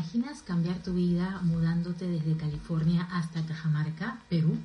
imaginas 0.00 0.40
cambiar 0.40 0.82
tu 0.82 0.94
vida 0.94 1.40
mudándote 1.42 2.08
desde 2.08 2.34
California 2.34 3.06
hasta 3.12 3.44
Cajamarca, 3.44 4.22
Perú? 4.30 4.56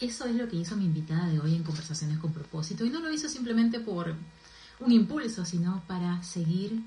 Eso 0.00 0.24
es 0.24 0.34
lo 0.34 0.48
que 0.48 0.56
hizo 0.56 0.74
mi 0.74 0.86
invitada 0.86 1.28
de 1.28 1.38
hoy 1.38 1.54
en 1.54 1.62
Conversaciones 1.62 2.18
con 2.18 2.32
propósito. 2.32 2.84
Y 2.84 2.90
no 2.90 2.98
lo 2.98 3.12
hizo 3.12 3.28
simplemente 3.28 3.78
por 3.78 4.16
un 4.80 4.90
impulso, 4.90 5.44
sino 5.44 5.84
para 5.86 6.20
seguir 6.24 6.82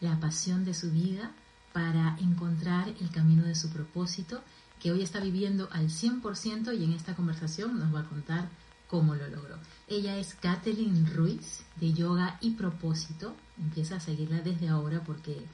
la 0.00 0.20
pasión 0.20 0.64
de 0.64 0.74
su 0.74 0.92
vida, 0.92 1.32
para 1.72 2.16
encontrar 2.20 2.86
el 3.00 3.10
camino 3.10 3.42
de 3.42 3.56
su 3.56 3.68
propósito, 3.70 4.42
que 4.78 4.92
hoy 4.92 5.02
está 5.02 5.18
viviendo 5.18 5.68
al 5.72 5.88
100% 5.88 6.78
y 6.78 6.84
en 6.84 6.92
esta 6.92 7.16
conversación 7.16 7.80
nos 7.80 7.92
va 7.92 8.00
a 8.00 8.08
contar 8.08 8.48
cómo 8.86 9.16
lo 9.16 9.26
logró. 9.26 9.56
Ella 9.88 10.18
es 10.18 10.36
Kathleen 10.36 11.12
Ruiz 11.12 11.64
de 11.80 11.92
Yoga 11.94 12.38
y 12.40 12.52
Propósito. 12.52 13.34
Empieza 13.58 13.96
a 13.96 14.00
seguirla 14.00 14.40
desde 14.40 14.68
ahora 14.68 15.02
porque 15.02 15.44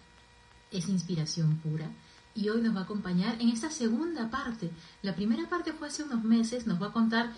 es 0.70 0.88
inspiración 0.88 1.58
pura. 1.58 1.90
Y 2.34 2.50
hoy 2.50 2.60
nos 2.60 2.76
va 2.76 2.80
a 2.80 2.84
acompañar 2.84 3.40
en 3.40 3.48
esta 3.48 3.70
segunda 3.70 4.30
parte. 4.30 4.70
La 5.02 5.14
primera 5.14 5.48
parte 5.48 5.72
fue 5.72 5.88
hace 5.88 6.02
unos 6.02 6.22
meses, 6.22 6.66
nos 6.66 6.80
va 6.80 6.88
a 6.88 6.92
contar 6.92 7.32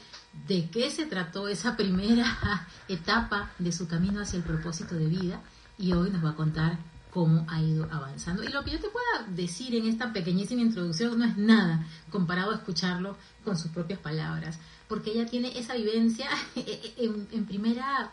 de 0.48 0.68
qué 0.70 0.90
se 0.90 1.06
trató 1.06 1.48
esa 1.48 1.76
primera 1.76 2.66
etapa 2.88 3.52
de 3.58 3.70
su 3.70 3.86
camino 3.86 4.20
hacia 4.20 4.38
el 4.38 4.42
propósito 4.42 4.96
de 4.96 5.06
vida. 5.06 5.40
Y 5.78 5.92
hoy 5.92 6.10
nos 6.10 6.24
va 6.24 6.30
a 6.30 6.36
contar 6.36 6.78
cómo 7.12 7.46
ha 7.48 7.62
ido 7.62 7.88
avanzando. 7.92 8.42
Y 8.42 8.48
lo 8.48 8.64
que 8.64 8.72
yo 8.72 8.80
te 8.80 8.88
pueda 8.88 9.26
decir 9.28 9.74
en 9.76 9.86
esta 9.86 10.12
pequeñísima 10.12 10.62
introducción 10.62 11.16
no 11.18 11.24
es 11.24 11.36
nada 11.36 11.86
comparado 12.10 12.50
a 12.50 12.56
escucharlo 12.56 13.16
con 13.44 13.56
sus 13.56 13.70
propias 13.70 14.00
palabras 14.00 14.58
porque 14.88 15.10
ella 15.10 15.26
tiene 15.26 15.56
esa 15.56 15.74
vivencia 15.74 16.28
en, 16.56 17.44
primera, 17.44 18.10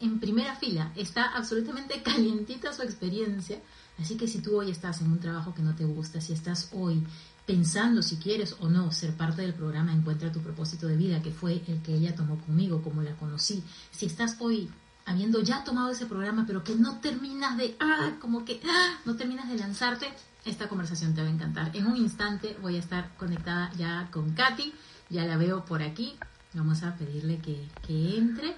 en 0.00 0.20
primera 0.20 0.54
fila. 0.56 0.92
Está 0.94 1.34
absolutamente 1.34 2.02
calientita 2.04 2.72
su 2.72 2.82
experiencia. 2.82 3.58
Así 3.98 4.16
que 4.16 4.26
si 4.26 4.40
tú 4.40 4.58
hoy 4.58 4.70
estás 4.70 5.00
en 5.00 5.12
un 5.12 5.20
trabajo 5.20 5.54
que 5.54 5.62
no 5.62 5.74
te 5.74 5.84
gusta, 5.84 6.20
si 6.20 6.32
estás 6.32 6.70
hoy 6.72 7.04
pensando 7.46 8.02
si 8.02 8.16
quieres 8.16 8.56
o 8.60 8.68
no 8.68 8.92
ser 8.92 9.16
parte 9.16 9.42
del 9.42 9.52
programa 9.52 9.92
Encuentra 9.92 10.30
tu 10.30 10.40
propósito 10.40 10.86
de 10.86 10.96
vida, 10.96 11.22
que 11.22 11.32
fue 11.32 11.62
el 11.66 11.82
que 11.82 11.94
ella 11.94 12.14
tomó 12.14 12.38
conmigo, 12.38 12.82
como 12.82 13.02
la 13.02 13.14
conocí, 13.16 13.62
si 13.90 14.06
estás 14.06 14.36
hoy 14.38 14.70
habiendo 15.04 15.42
ya 15.42 15.64
tomado 15.64 15.90
ese 15.90 16.06
programa, 16.06 16.44
pero 16.46 16.62
que 16.62 16.74
no 16.76 17.00
terminas 17.00 17.56
de, 17.56 17.76
ah, 17.80 18.12
como 18.20 18.44
que, 18.44 18.60
ah, 18.64 18.98
no 19.04 19.16
terminas 19.16 19.48
de 19.48 19.58
lanzarte, 19.58 20.06
esta 20.44 20.68
conversación 20.68 21.14
te 21.14 21.22
va 21.22 21.28
a 21.28 21.30
encantar. 21.30 21.70
En 21.74 21.86
un 21.86 21.96
instante 21.96 22.56
voy 22.60 22.76
a 22.76 22.80
estar 22.80 23.16
conectada 23.16 23.72
ya 23.76 24.08
con 24.10 24.32
Katy 24.32 24.72
ya 25.12 25.24
la 25.24 25.36
veo 25.36 25.64
por 25.64 25.82
aquí. 25.82 26.16
Vamos 26.54 26.82
a 26.82 26.96
pedirle 26.96 27.38
que, 27.38 27.68
entre. 28.16 28.56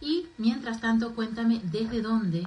Y 0.00 0.28
mientras 0.38 0.80
tanto, 0.80 1.14
cuéntame 1.14 1.60
desde 1.64 2.02
dónde. 2.02 2.46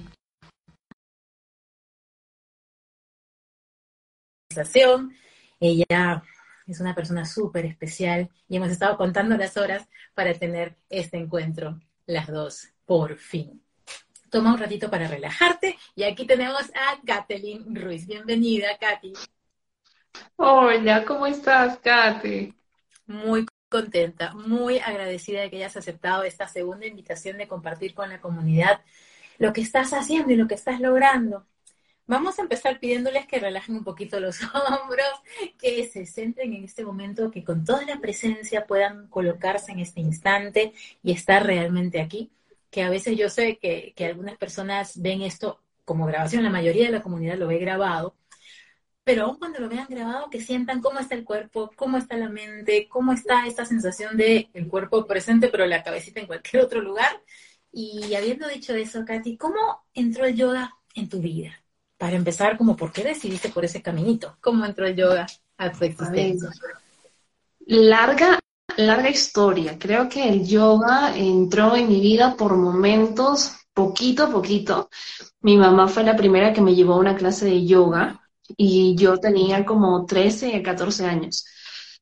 Ella 5.60 6.22
es 6.66 6.80
una 6.80 6.94
persona 6.94 7.24
súper 7.24 7.66
especial 7.66 8.28
y 8.48 8.56
hemos 8.56 8.70
estado 8.70 8.96
contando 8.96 9.36
las 9.36 9.56
horas 9.56 9.88
para 10.14 10.34
tener 10.34 10.76
este 10.88 11.18
encuentro, 11.18 11.80
las 12.06 12.26
dos, 12.26 12.68
por 12.84 13.16
fin. 13.16 13.62
Toma 14.28 14.52
un 14.52 14.58
ratito 14.58 14.90
para 14.90 15.06
relajarte 15.06 15.76
y 15.94 16.02
aquí 16.02 16.26
tenemos 16.26 16.62
a 16.74 17.00
Kathleen 17.04 17.74
Ruiz. 17.76 18.06
Bienvenida, 18.06 18.76
Katy. 18.78 19.12
Hola, 20.36 21.04
¿cómo 21.04 21.26
estás, 21.26 21.78
Katy? 21.78 22.54
muy 23.10 23.46
contenta, 23.68 24.32
muy 24.34 24.78
agradecida 24.78 25.42
de 25.42 25.50
que 25.50 25.56
hayas 25.56 25.76
aceptado 25.76 26.24
esta 26.24 26.48
segunda 26.48 26.86
invitación 26.86 27.38
de 27.38 27.48
compartir 27.48 27.94
con 27.94 28.08
la 28.08 28.20
comunidad 28.20 28.80
lo 29.38 29.52
que 29.52 29.60
estás 29.60 29.92
haciendo 29.92 30.32
y 30.32 30.36
lo 30.36 30.46
que 30.48 30.54
estás 30.54 30.80
logrando. 30.80 31.46
Vamos 32.10 32.40
a 32.40 32.42
empezar 32.42 32.80
pidiéndoles 32.80 33.24
que 33.28 33.38
relajen 33.38 33.76
un 33.76 33.84
poquito 33.84 34.18
los 34.18 34.40
hombros, 34.42 35.06
que 35.60 35.86
se 35.86 36.06
centren 36.06 36.52
en 36.54 36.64
este 36.64 36.84
momento, 36.84 37.30
que 37.30 37.44
con 37.44 37.64
toda 37.64 37.84
la 37.84 38.00
presencia 38.00 38.66
puedan 38.66 39.06
colocarse 39.06 39.70
en 39.70 39.78
este 39.78 40.00
instante 40.00 40.72
y 41.04 41.12
estar 41.12 41.46
realmente 41.46 42.00
aquí, 42.00 42.28
que 42.68 42.82
a 42.82 42.90
veces 42.90 43.16
yo 43.16 43.28
sé 43.28 43.58
que, 43.58 43.92
que 43.94 44.06
algunas 44.06 44.36
personas 44.38 45.00
ven 45.00 45.22
esto 45.22 45.60
como 45.84 46.04
grabación, 46.04 46.42
la 46.42 46.50
mayoría 46.50 46.86
de 46.86 46.90
la 46.90 47.00
comunidad 47.00 47.38
lo 47.38 47.46
ve 47.46 47.58
grabado, 47.58 48.16
pero 49.04 49.26
aún 49.26 49.36
cuando 49.38 49.60
lo 49.60 49.68
vean 49.68 49.86
grabado, 49.88 50.30
que 50.30 50.40
sientan 50.40 50.80
cómo 50.80 50.98
está 50.98 51.14
el 51.14 51.22
cuerpo, 51.22 51.70
cómo 51.76 51.96
está 51.96 52.16
la 52.16 52.28
mente, 52.28 52.88
cómo 52.88 53.12
está 53.12 53.46
esta 53.46 53.64
sensación 53.64 54.16
de 54.16 54.50
el 54.52 54.66
cuerpo 54.66 55.06
presente, 55.06 55.46
pero 55.46 55.64
la 55.64 55.84
cabecita 55.84 56.18
en 56.18 56.26
cualquier 56.26 56.64
otro 56.64 56.80
lugar. 56.80 57.22
Y 57.70 58.16
habiendo 58.16 58.48
dicho 58.48 58.74
eso, 58.74 59.04
Katy, 59.04 59.36
¿cómo 59.36 59.84
entró 59.94 60.24
el 60.24 60.34
yoga 60.34 60.74
en 60.96 61.08
tu 61.08 61.20
vida? 61.20 61.59
Para 62.00 62.16
empezar, 62.16 62.56
como 62.56 62.76
por 62.76 62.92
qué 62.92 63.04
decidiste 63.04 63.50
por 63.50 63.62
ese 63.62 63.82
caminito? 63.82 64.34
¿Cómo 64.40 64.64
entró 64.64 64.86
el 64.86 64.96
yoga 64.96 65.26
a 65.58 65.70
tu 65.70 65.84
existencia? 65.84 66.48
Larga, 67.66 68.38
larga 68.78 69.10
historia. 69.10 69.78
Creo 69.78 70.08
que 70.08 70.26
el 70.26 70.46
yoga 70.46 71.14
entró 71.14 71.76
en 71.76 71.88
mi 71.88 72.00
vida 72.00 72.38
por 72.38 72.56
momentos, 72.56 73.52
poquito 73.74 74.24
a 74.24 74.30
poquito. 74.30 74.88
Mi 75.42 75.58
mamá 75.58 75.88
fue 75.88 76.02
la 76.02 76.16
primera 76.16 76.54
que 76.54 76.62
me 76.62 76.74
llevó 76.74 76.94
a 76.94 77.00
una 77.00 77.16
clase 77.16 77.44
de 77.44 77.66
yoga 77.66 78.18
y 78.56 78.96
yo 78.96 79.18
tenía 79.18 79.66
como 79.66 80.06
13, 80.06 80.62
14 80.62 81.04
años. 81.04 81.44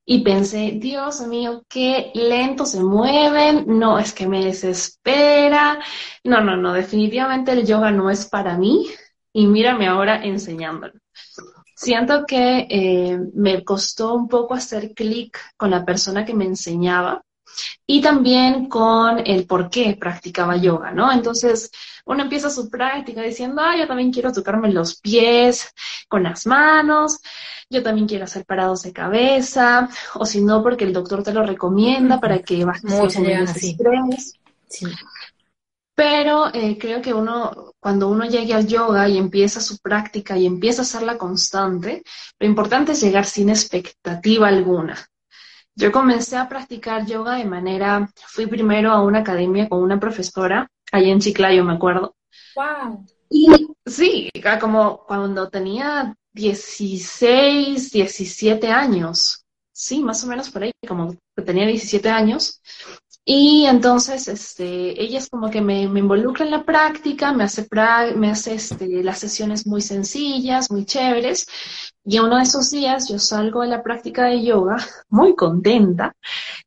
Y 0.05 0.23
pensé, 0.23 0.75
Dios 0.77 1.23
mío, 1.23 1.65
qué 1.69 2.13
lento 2.15 2.67
se 2.67 2.85
mueven, 2.85 3.65
no, 3.67 3.99
es 3.99 4.13
que 4.13 4.29
me 4.29 4.45
desespera. 4.45 5.81
No, 6.23 6.41
no, 6.41 6.57
no, 6.57 6.73
definitivamente 6.73 7.51
el 7.51 7.67
yoga 7.67 7.91
no 7.91 8.09
es 8.11 8.27
para 8.27 8.57
mí 8.57 8.87
y 9.33 9.47
mírame 9.47 9.87
ahora 9.87 10.25
enseñándolo. 10.25 10.95
Siento 11.75 12.27
que 12.27 12.67
eh, 12.69 13.19
me 13.35 13.63
costó 13.63 14.15
un 14.15 14.29
poco 14.29 14.55
hacer 14.55 14.95
clic 14.95 15.39
con 15.57 15.71
la 15.71 15.85
persona 15.85 16.25
que 16.25 16.35
me 16.35 16.45
enseñaba 16.45 17.23
y 17.87 18.01
también 18.01 18.69
con 18.69 19.21
el 19.25 19.47
por 19.47 19.71
qué 19.71 19.97
practicaba 19.99 20.57
yoga, 20.57 20.91
¿no? 20.91 21.11
Entonces, 21.13 21.71
uno 22.05 22.23
empieza 22.23 22.51
su 22.51 22.69
práctica 22.69 23.23
diciendo, 23.23 23.63
ah, 23.65 23.77
yo 23.77 23.87
también 23.87 24.13
quiero 24.13 24.33
tocarme 24.33 24.73
los 24.73 25.01
pies 25.01 25.73
con 26.09 26.23
las 26.23 26.47
manos, 26.47 27.21
yo 27.71 27.83
también 27.83 28.07
quiero 28.07 28.25
hacer 28.25 28.45
parados 28.45 28.83
de 28.83 28.93
cabeza, 28.93 29.89
o 30.15 30.25
si 30.25 30.43
no, 30.43 30.63
porque 30.63 30.85
el 30.85 30.93
doctor 30.93 31.23
te 31.23 31.33
lo 31.33 31.45
recomienda 31.45 32.21
para 32.21 32.41
que 32.41 32.65
bajes 32.65 33.17
el 33.17 33.27
estrés. 33.27 34.35
Sí. 34.69 34.87
Pero 35.99 36.55
eh, 36.55 36.79
creo 36.79 37.03
que 37.03 37.13
uno, 37.13 37.75
cuando 37.81 38.09
uno 38.09 38.25
llegue 38.25 38.55
al 38.55 38.69
yoga 38.69 39.09
y 39.09 39.19
empieza 39.19 39.61
su 39.61 39.79
práctica 39.79 40.39
y 40.39 40.47
empieza 40.47 40.83
a 40.83 40.85
hacerla 40.85 41.19
constante, 41.19 42.05
lo 42.39 42.47
importante 42.47 42.93
es 42.93 43.01
llegar 43.01 43.25
sin 43.25 43.49
expectativa 43.49 44.47
alguna. 44.47 44.97
Yo 45.75 45.91
comencé 45.91 46.37
a 46.37 46.49
practicar 46.49 47.05
yoga 47.05 47.35
de 47.35 47.47
manera, 47.47 48.09
fui 48.15 48.47
primero 48.47 48.93
a 48.93 49.03
una 49.03 49.19
academia 49.19 49.69
con 49.69 49.83
una 49.83 49.99
profesora, 49.99 50.69
allá 50.93 51.09
en 51.09 51.19
Chiclayo, 51.19 51.65
me 51.65 51.73
acuerdo. 51.73 52.15
Wow. 52.55 53.05
Y 53.29 53.49
sí, 53.85 54.31
como 54.61 55.05
cuando 55.05 55.49
tenía 55.49 56.15
16, 56.33 57.91
17 57.91 58.69
años. 58.69 59.45
Sí, 59.73 60.01
más 60.05 60.23
o 60.23 60.29
menos 60.29 60.49
por 60.49 60.63
ahí, 60.63 60.71
como 60.87 61.17
que 61.35 61.43
tenía 61.43 61.67
17 61.67 62.09
años. 62.09 62.63
Y 63.31 63.67
entonces, 63.67 64.27
este, 64.27 65.03
ella 65.03 65.19
es 65.19 65.29
como 65.29 65.51
que 65.51 65.61
me, 65.61 65.83
involucra 65.83 66.47
en 66.47 66.51
la 66.51 66.65
práctica, 66.65 67.31
me 67.31 67.45
hace, 67.45 67.69
me 68.17 68.31
hace 68.31 68.55
este, 68.55 69.05
las 69.05 69.19
sesiones 69.19 69.67
muy 69.67 69.83
sencillas, 69.83 70.71
muy 70.71 70.87
chéveres. 70.87 71.47
Y 72.07 72.21
uno 72.21 72.37
de 72.37 72.45
esos 72.45 72.71
días 72.71 73.07
yo 73.11 73.19
salgo 73.19 73.61
de 73.61 73.69
la 73.69 73.83
práctica 73.83 74.25
de 74.25 74.43
yoga 74.43 74.79
muy 75.11 75.37
contenta 75.37 76.17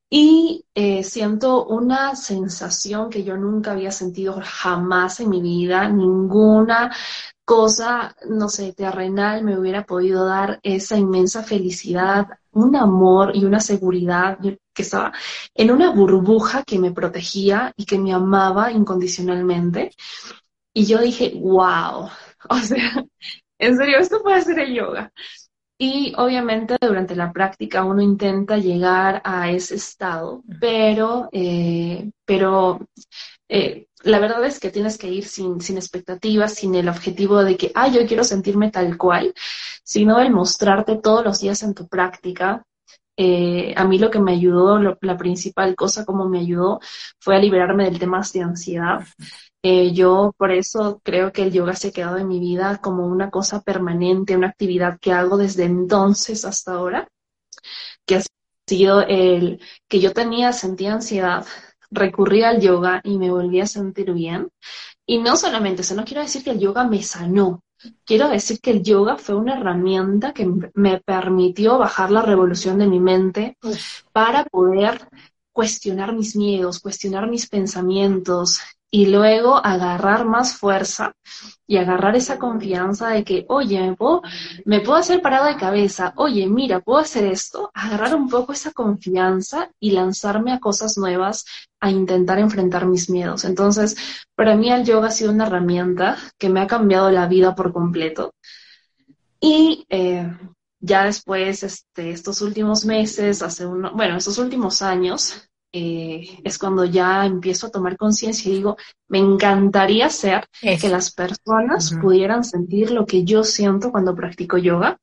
y 0.08 0.64
eh, 0.76 1.04
siento 1.04 1.66
una 1.66 2.16
sensación 2.16 3.10
que 3.10 3.24
yo 3.24 3.38
nunca 3.38 3.72
había 3.72 3.92
sentido 3.92 4.40
jamás 4.44 5.20
en 5.20 5.30
mi 5.30 5.42
vida, 5.42 5.90
ninguna 5.90 6.92
cosa, 7.44 8.16
no 8.30 8.50
sé, 8.50 8.74
terrenal 8.74 9.44
me 9.44 9.58
hubiera 9.58 9.84
podido 9.84 10.26
dar 10.26 10.60
esa 10.62 10.96
inmensa 10.96 11.41
felicidad, 11.41 12.28
un 12.52 12.76
amor 12.76 13.35
y 13.35 13.46
una 13.46 13.59
seguridad 13.59 14.38
que 14.82 14.86
estaba 14.86 15.14
en 15.54 15.72
una 15.72 15.92
burbuja 15.92 16.64
que 16.64 16.80
me 16.80 16.92
protegía 16.92 17.72
y 17.78 17.86
que 17.86 18.00
me 18.00 18.14
amaba 18.14 18.72
incondicionalmente. 18.72 19.92
Y 20.74 20.86
yo 20.86 21.00
dije, 21.00 21.34
wow, 21.36 22.10
o 22.50 22.58
sea, 22.60 23.06
en 23.60 23.78
serio, 23.78 24.00
esto 24.00 24.22
puede 24.24 24.42
ser 24.42 24.60
el 24.60 24.74
yoga. 24.74 25.12
Y 25.78 26.14
obviamente 26.18 26.78
durante 26.80 27.16
la 27.16 27.32
práctica 27.32 27.84
uno 27.84 28.02
intenta 28.04 28.58
llegar 28.58 29.22
a 29.26 29.50
ese 29.50 29.76
estado, 29.76 30.44
pero, 30.60 31.28
eh, 31.32 32.12
pero 32.24 32.88
eh, 33.50 33.88
la 34.04 34.20
verdad 34.20 34.46
es 34.46 34.60
que 34.60 34.70
tienes 34.70 34.98
que 34.98 35.10
ir 35.10 35.26
sin, 35.26 35.60
sin 35.60 35.78
expectativas, 35.78 36.54
sin 36.54 36.76
el 36.76 36.88
objetivo 36.88 37.44
de 37.44 37.58
que, 37.58 37.72
ah, 37.74 37.88
yo 37.88 38.06
quiero 38.06 38.24
sentirme 38.24 38.70
tal 38.70 38.98
cual, 38.98 39.34
sino 39.84 40.20
el 40.20 40.32
mostrarte 40.32 40.98
todos 40.98 41.26
los 41.26 41.42
días 41.42 41.64
en 41.64 41.74
tu 41.74 41.88
práctica. 41.88 42.64
Eh, 43.17 43.73
a 43.78 43.85
mí 43.85 43.99
lo 43.99 44.09
que 44.09 44.19
me 44.19 44.34
ayudó, 44.34 44.79
la 44.79 45.17
principal 45.17 45.75
cosa 45.75 46.05
como 46.05 46.28
me 46.28 46.40
ayudó, 46.40 46.79
fue 47.19 47.35
a 47.35 47.40
liberarme 47.40 47.85
del 47.85 47.99
tema 47.99 48.22
de 48.34 48.41
ansiedad 48.41 49.02
Eh, 49.63 49.93
yo 49.93 50.34
por 50.37 50.52
eso 50.52 51.02
creo 51.03 51.31
que 51.31 51.43
el 51.43 51.52
yoga 51.53 51.75
se 51.75 51.90
ha 51.90 51.91
quedado 51.91 52.17
en 52.17 52.28
mi 52.28 52.40
vida 52.40 52.79
como 52.81 53.05
una 53.08 53.29
cosa 53.31 53.61
permanente, 53.61 54.35
una 54.37 54.47
actividad 54.49 54.99
que 54.99 55.13
hago 55.13 55.37
desde 55.37 55.66
entonces 55.66 56.46
hasta 56.46 56.73
ahora, 56.73 57.08
que 58.05 58.16
ha 58.17 58.22
sido 58.67 59.02
el 59.02 59.61
que 59.87 59.99
yo 59.99 60.13
tenía, 60.13 60.53
sentía 60.53 60.93
ansiedad, 60.93 61.46
recurría 61.91 62.49
al 62.49 62.61
yoga 62.61 63.02
y 63.03 63.17
me 63.17 63.31
volvía 63.31 63.63
a 63.63 63.67
sentir 63.67 64.13
bien. 64.13 64.49
Y 65.05 65.19
no 65.19 65.37
solamente 65.37 65.81
eso, 65.84 65.96
no 65.96 66.05
quiero 66.05 66.22
decir 66.23 66.43
que 66.43 66.52
el 66.52 66.59
yoga 66.59 66.85
me 66.85 67.03
sanó, 67.03 67.63
quiero 68.06 68.30
decir 68.30 68.60
que 68.60 68.72
el 68.72 68.84
yoga 68.84 69.18
fue 69.18 69.36
una 69.36 69.58
herramienta 69.58 70.34
que 70.34 70.48
me 70.74 71.00
permitió 71.00 71.78
bajar 71.78 72.12
la 72.12 72.22
revolución 72.22 72.78
de 72.78 72.88
mi 72.88 73.00
mente 73.00 73.58
para 74.12 74.46
poder 74.46 75.08
cuestionar 75.52 76.14
mis 76.14 76.36
miedos, 76.36 76.80
cuestionar 76.80 77.30
mis 77.30 77.48
pensamientos, 77.48 78.60
y 78.93 79.05
luego 79.05 79.55
agarrar 79.55 80.26
más 80.26 80.53
fuerza 80.55 81.14
y 81.66 81.78
agarrar 81.78 82.17
esa 82.17 82.38
confianza 82.38 83.08
de 83.09 83.23
que, 83.23 83.46
oye, 83.47 83.79
me 83.79 83.96
puedo, 83.96 84.22
me 84.66 84.82
puedo 84.82 84.97
hacer 84.97 85.22
parado 85.22 85.46
de 85.46 85.55
cabeza, 85.55 86.14
oye, 86.17 86.46
mira, 86.47 86.82
puedo 86.82 86.99
hacer 86.99 87.23
esto, 87.23 87.72
agarrar 87.73 88.14
un 88.14 88.28
poco 88.28 88.52
esa 88.52 88.72
confianza 88.73 89.72
y 89.79 89.91
lanzarme 89.91 90.52
a 90.52 90.59
cosas 90.59 90.97
nuevas, 90.97 91.46
a 91.79 91.90
intentar 91.90 92.38
enfrentar 92.40 92.85
mis 92.85 93.09
miedos. 93.09 93.46
Entonces, 93.46 93.96
para 94.35 94.55
mí 94.55 94.70
el 94.70 94.84
yoga 94.84 95.08
ha 95.08 95.11
sido 95.11 95.32
una 95.32 95.47
herramienta 95.47 96.17
que 96.37 96.49
me 96.49 96.59
ha 96.59 96.67
cambiado 96.67 97.09
la 97.11 97.28
vida 97.28 97.55
por 97.55 97.72
completo. 97.72 98.34
Y 99.40 99.85
eh, 99.90 100.29
ya 100.82 101.05
después, 101.05 101.64
este, 101.64 102.11
estos 102.11 102.41
últimos 102.41 102.85
meses, 102.85 103.41
hace 103.41 103.66
uno, 103.66 103.91
bueno, 103.96 104.17
estos 104.17 104.37
últimos 104.37 104.82
años, 104.82 105.49
eh, 105.73 106.40
es 106.44 106.58
cuando 106.58 106.85
ya 106.85 107.26
empiezo 107.26 107.68
a 107.68 107.72
tomar 107.72 107.96
conciencia 107.97 108.52
y 108.52 108.56
digo, 108.56 108.78
me 109.08 109.20
encantaría 109.20 110.09
ser 110.09 110.47
que 110.59 110.90
las 110.90 111.12
personas 111.14 111.94
pudieran 112.02 112.44
sentir 112.44 112.91
lo 112.91 113.06
que 113.06 113.23
yo 113.23 113.44
siento 113.44 113.91
cuando 113.91 114.16
practico 114.16 114.58
yoga. 114.58 115.00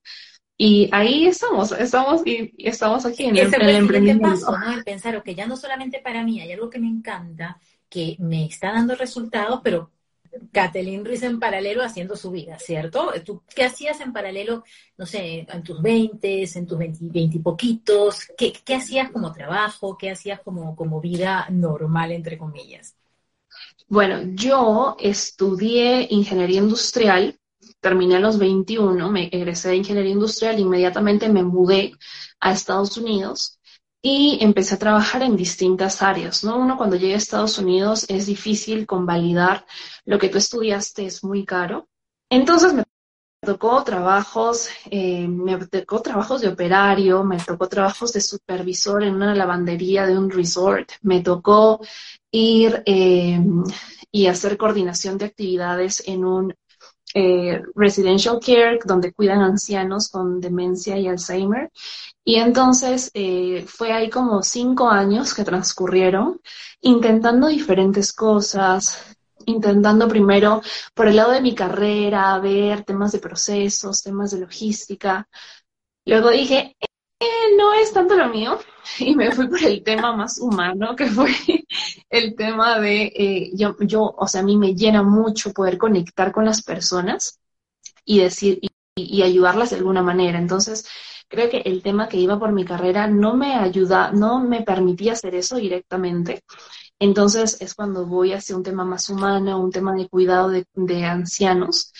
Y 0.61 0.89
ahí 0.93 1.27
estamos, 1.27 1.71
estamos 1.73 2.27
y, 2.27 2.53
estamos 2.59 3.07
aquí 3.07 3.25
en, 3.25 3.37
el, 3.37 3.55
el 3.55 3.77
emprendimiento. 3.77 4.29
Paso, 4.29 4.59
¿no? 4.59 4.73
El 4.73 4.83
pensar, 4.83 5.23
que 5.23 5.35
ya 5.35 5.47
no 5.47 5.57
solamente 5.57 6.01
para 6.01 6.25
mí, 6.25 6.41
hay 6.41 6.53
algo 6.53 6.69
que 6.69 6.81
me 6.81 6.89
encanta, 6.89 7.59
que 7.89 8.17
me 8.19 8.45
está 8.47 8.73
dando 8.73 8.97
resultados, 8.97 9.61
pero 9.63 9.93
Kathleen 10.53 11.05
Ruiz 11.05 11.23
en 11.23 11.41
paralelo 11.41 11.83
haciendo 11.83 12.17
su 12.17 12.31
vida, 12.31 12.59
¿cierto? 12.59 13.13
¿Tú 13.25 13.43
qué 13.55 13.65
hacías 13.65 14.01
en 14.01 14.13
paralelo, 14.13 14.65
no 14.97 15.07
sé, 15.07 15.47
en 15.49 15.63
tus 15.63 15.81
20, 15.81 16.49
en 16.55 16.67
tus 16.67 16.79
20, 16.79 17.19
y 17.19 17.39
poquitos? 17.39 18.27
¿Qué, 18.37 18.75
hacías 18.75 19.11
como 19.11 19.33
trabajo? 19.33 19.97
¿Qué 19.97 20.11
hacías 20.11 20.41
como, 20.41 20.75
como 20.77 21.01
vida 21.01 21.47
normal, 21.51 22.13
entre 22.13 22.39
comillas? 22.39 22.95
Bueno, 23.89 24.21
yo 24.35 24.97
estudié 24.99 26.07
ingeniería 26.11 26.59
industrial, 26.59 27.39
terminé 27.81 28.17
a 28.17 28.21
los 28.21 28.39
21, 28.39 29.11
me 29.11 29.29
egresé 29.33 29.71
de 29.71 29.77
ingeniería 29.77 30.13
industrial, 30.13 30.59
inmediatamente 30.59 31.29
me 31.29 31.43
mudé 31.43 31.93
a 32.41 32.53
Estados 32.53 32.97
Unidos 32.97 33.58
y 34.03 34.39
empecé 34.41 34.77
a 34.77 34.79
trabajar 34.79 35.23
en 35.23 35.37
distintas 35.37 36.03
áreas, 36.03 36.45
¿no? 36.45 36.59
Uno 36.59 36.77
cuando 36.77 36.97
llega 36.97 37.15
a 37.15 37.19
Estados 37.19 37.59
Unidos 37.59 38.07
es 38.09 38.27
difícil 38.27 38.87
convalidar 38.87 39.67
lo 40.05 40.19
que 40.19 40.29
tú 40.29 40.39
estudiaste, 40.39 41.07
es 41.07 41.25
muy 41.25 41.45
caro. 41.45 41.89
Entonces 42.31 42.75
me 42.75 42.85
tocó 43.41 43.83
trabajos, 43.85 44.69
eh, 44.91 45.27
me 45.27 45.57
tocó 45.67 46.01
trabajos 46.01 46.41
de 46.41 46.49
operario, 46.49 47.25
me 47.25 47.39
tocó 47.39 47.69
trabajos 47.69 48.13
de 48.13 48.21
supervisor 48.21 49.03
en 49.03 49.15
una 49.15 49.35
lavandería 49.35 50.07
de 50.07 50.17
un 50.19 50.31
resort, 50.31 50.91
me 51.03 51.21
tocó 51.21 51.81
ir 52.31 52.83
eh, 52.87 53.41
y 54.13 54.27
hacer 54.27 54.57
coordinación 54.57 55.19
de 55.19 55.27
actividades 55.27 56.03
en 56.07 56.25
un 56.25 56.55
eh, 57.15 57.63
residential 57.75 58.39
care 58.45 58.79
donde 58.85 59.13
cuidan 59.13 59.41
ancianos 59.41 60.11
con 60.11 60.41
demencia 60.41 60.99
y 60.99 61.09
Alzheimer. 61.09 61.71
Y 62.25 62.37
entonces 62.37 63.11
eh, 63.15 63.65
fue 63.67 63.93
ahí 63.93 64.11
como 64.11 64.43
cinco 64.43 64.89
años 64.91 65.35
que 65.35 65.45
transcurrieron 65.45 66.41
intentando 66.81 67.49
diferentes 67.49 68.13
cosas, 68.13 69.17
intentando 69.47 70.09
primero 70.09 70.61
por 70.95 71.09
el 71.09 71.17
lado 71.17 71.33
de 71.33 71.41
mi 71.41 71.55
carrera 71.55 72.39
ver 72.39 72.85
temas 72.85 73.13
de 73.13 73.19
procesos, 73.19 74.03
temas 74.03 74.31
de 74.33 74.41
logística. 74.41 75.29
Luego 76.05 76.31
dije, 76.31 76.77
eh, 77.21 77.57
no 77.57 77.73
es 77.75 77.93
tanto 77.93 78.15
lo 78.17 78.29
mío 78.29 78.59
y 78.99 79.15
me 79.15 79.33
fui 79.33 79.49
por 79.49 79.63
el 79.63 79.83
tema 79.83 80.15
más 80.17 80.39
humano, 80.39 80.95
que 80.97 81.07
fue 81.07 81.31
el 82.11 82.35
tema 82.37 82.79
de, 82.81 83.13
eh, 83.15 83.51
yo, 83.55 83.77
yo, 83.81 84.15
o 84.17 84.27
sea, 84.29 84.41
a 84.41 84.45
mí 84.45 84.57
me 84.57 84.75
llena 84.75 85.03
mucho 85.03 85.53
poder 85.53 85.79
conectar 85.79 86.33
con 86.33 86.45
las 86.45 86.63
personas 86.63 87.41
y 88.05 88.21
decir, 88.21 88.61
y 88.97 89.23
ayudarlas 89.23 89.71
de 89.71 89.77
alguna 89.77 90.03
manera. 90.03 90.39
Entonces, 90.39 90.89
creo 91.29 91.51
que 91.51 91.59
el 91.59 91.83
tema 91.83 92.09
que 92.09 92.17
iba 92.17 92.39
por 92.39 92.53
mi 92.53 92.65
carrera 92.65 93.07
no 93.07 93.35
me 93.35 93.55
ayuda, 93.55 94.11
no 94.13 94.41
me 94.41 94.63
permitía 94.63 95.13
hacer 95.13 95.35
eso 95.35 95.57
directamente. 95.57 96.43
Entonces 96.99 97.59
es 97.61 97.75
cuando 97.75 98.07
voy 98.07 98.33
hacia 98.33 98.57
un 98.57 98.63
tema 98.63 98.85
más 98.85 99.09
humano, 99.11 99.61
un 99.61 99.71
tema 99.71 99.95
de 99.95 100.09
cuidado 100.09 100.51
de 100.51 101.05
ancianos, 101.05 101.93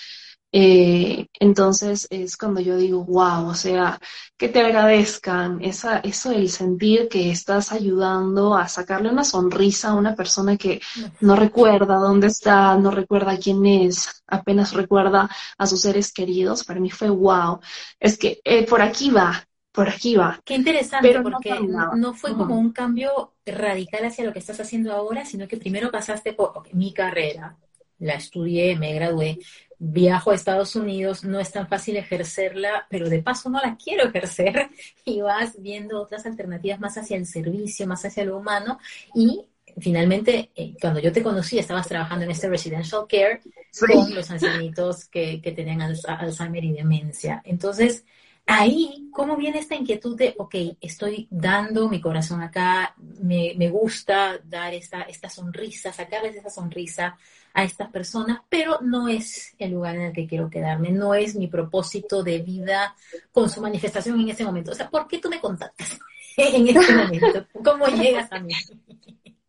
eh, 0.51 1.27
entonces 1.39 2.07
es 2.11 2.37
cuando 2.37 2.61
yo 2.61 2.77
digo, 2.77 3.05
wow, 3.05 3.49
o 3.49 3.55
sea, 3.55 4.01
que 4.37 4.49
te 4.49 4.61
agradezcan 4.61 5.63
esa, 5.63 5.99
eso 5.99 6.33
el 6.33 6.49
sentir 6.49 7.09
que 7.09 7.31
estás 7.31 7.71
ayudando 7.71 8.55
a 8.55 8.67
sacarle 8.69 9.11
una 9.11 9.25
sonrisa 9.25 9.91
a 9.91 9.95
una 9.95 10.15
persona 10.15 10.57
que 10.57 10.81
no 11.21 11.37
recuerda 11.37 11.97
dónde 11.97 12.29
está, 12.29 12.77
no 12.77 12.91
recuerda 12.91 13.39
quién 13.39 13.67
es, 13.67 14.23
apenas 14.27 14.73
recuerda 14.73 15.29
a 15.59 15.67
sus 15.67 15.83
seres 15.83 16.13
queridos, 16.13 16.65
para 16.65 16.81
mí 16.81 16.91
fue 16.91 17.11
wow. 17.11 17.61
Es 18.01 18.17
que 18.17 18.41
eh, 18.43 18.65
por 18.67 18.81
aquí 18.81 19.11
va, 19.11 19.47
por 19.71 19.89
aquí 19.91 20.17
va. 20.17 20.41
Qué 20.45 20.55
interesante, 20.55 21.21
porque 21.21 21.61
no, 21.61 22.15
fue 22.15 22.35
como 22.35 22.59
un 22.59 22.73
cambio 22.73 23.35
radical 23.45 24.07
hacia 24.07 24.25
lo 24.25 24.33
que 24.33 24.39
estás 24.39 24.61
haciendo 24.61 24.95
ahora, 24.95 25.27
sino 25.27 25.47
que 25.47 25.59
primero 25.59 25.91
pasaste 25.91 26.33
por 26.33 26.63
mi 26.73 26.95
carrera, 26.95 27.57
la 27.99 28.15
estudié, 28.15 28.77
me 28.77 28.95
gradué, 28.95 29.39
viajo 29.79 30.31
a 30.31 30.35
Estados 30.35 30.75
Unidos, 30.77 31.25
no 31.25 31.39
es 31.39 31.53
tan 31.53 31.69
fácil 31.69 31.97
ejercerla, 31.97 32.87
pero 32.91 33.09
de 33.09 33.23
paso 33.23 33.49
no 33.49 33.61
la 33.61 33.77
quiero 33.77 34.09
ejercer. 34.09 34.69
Y 35.05 35.23
vas 35.23 35.61
viendo 35.61 36.01
otras 36.03 36.27
alternativas 36.27 36.81
más 36.81 36.99
hacia 36.99 37.17
el 37.17 37.25
servicio, 37.25 37.87
más 37.87 38.05
hacia 38.05 38.25
lo 38.25 38.37
humano. 38.37 38.79
Y 39.15 39.47
finalmente, 39.79 40.51
eh, 40.55 40.75
cuando 40.81 41.01
yo 41.01 41.13
te 41.13 41.23
conocí, 41.23 41.59
estabas 41.59 41.89
trabajando 41.89 42.27
en 42.27 42.31
este 42.33 42.49
residential 42.49 43.07
care 43.09 43.41
con 43.79 44.15
los 44.15 44.31
ancianitos 44.31 45.07
que, 45.07 45.41
que 45.41 45.53
tenían 45.53 45.81
Alzheimer 45.81 46.65
y 46.65 46.73
demencia. 46.73 47.41
Entonces, 47.45 48.05
ahí, 48.49 49.09
¿cómo 49.13 49.37
viene 49.37 49.59
esta 49.59 49.75
inquietud 49.75 50.17
de, 50.17 50.35
ok, 50.39 50.55
estoy 50.81 51.29
dando 51.31 51.89
mi 51.89 52.01
corazón 52.01 52.41
acá, 52.41 52.95
me, 52.97 53.69
gusta 53.69 54.41
dar 54.43 54.73
esta, 54.73 55.03
esta 55.03 55.29
sonrisa, 55.29 55.93
sacarles 55.93 56.35
esa 56.35 56.49
sonrisa 56.49 57.17
a 57.53 57.63
estas 57.63 57.91
personas, 57.91 58.41
pero 58.49 58.79
no 58.81 59.07
es 59.07 59.55
el 59.59 59.73
lugar 59.73 59.97
en 59.97 60.03
el 60.03 60.13
que 60.13 60.27
quiero 60.27 60.49
quedarme, 60.49 60.91
no 60.91 61.13
es 61.15 61.37
mi 61.37 61.47
propósito 61.47 62.23
de 62.23 62.39
vida 62.39 62.97
con 63.33 63.51
su 63.51 63.61
manifestación 63.61 64.19
en 64.19 64.31
ese 64.31 64.45
momento. 64.45 64.73
O 64.73 64.75
sea, 64.75 64.89
¿por 64.89 65.07
qué 65.07 65.19
tú 65.19 65.29
me 65.29 65.41
contactas 65.41 65.99
en 66.37 66.69
este 66.69 66.95
momento? 66.95 67.47
¿Cómo 67.63 67.87
llegas 67.87 68.33
a 68.33 68.41
mí? 68.41 68.55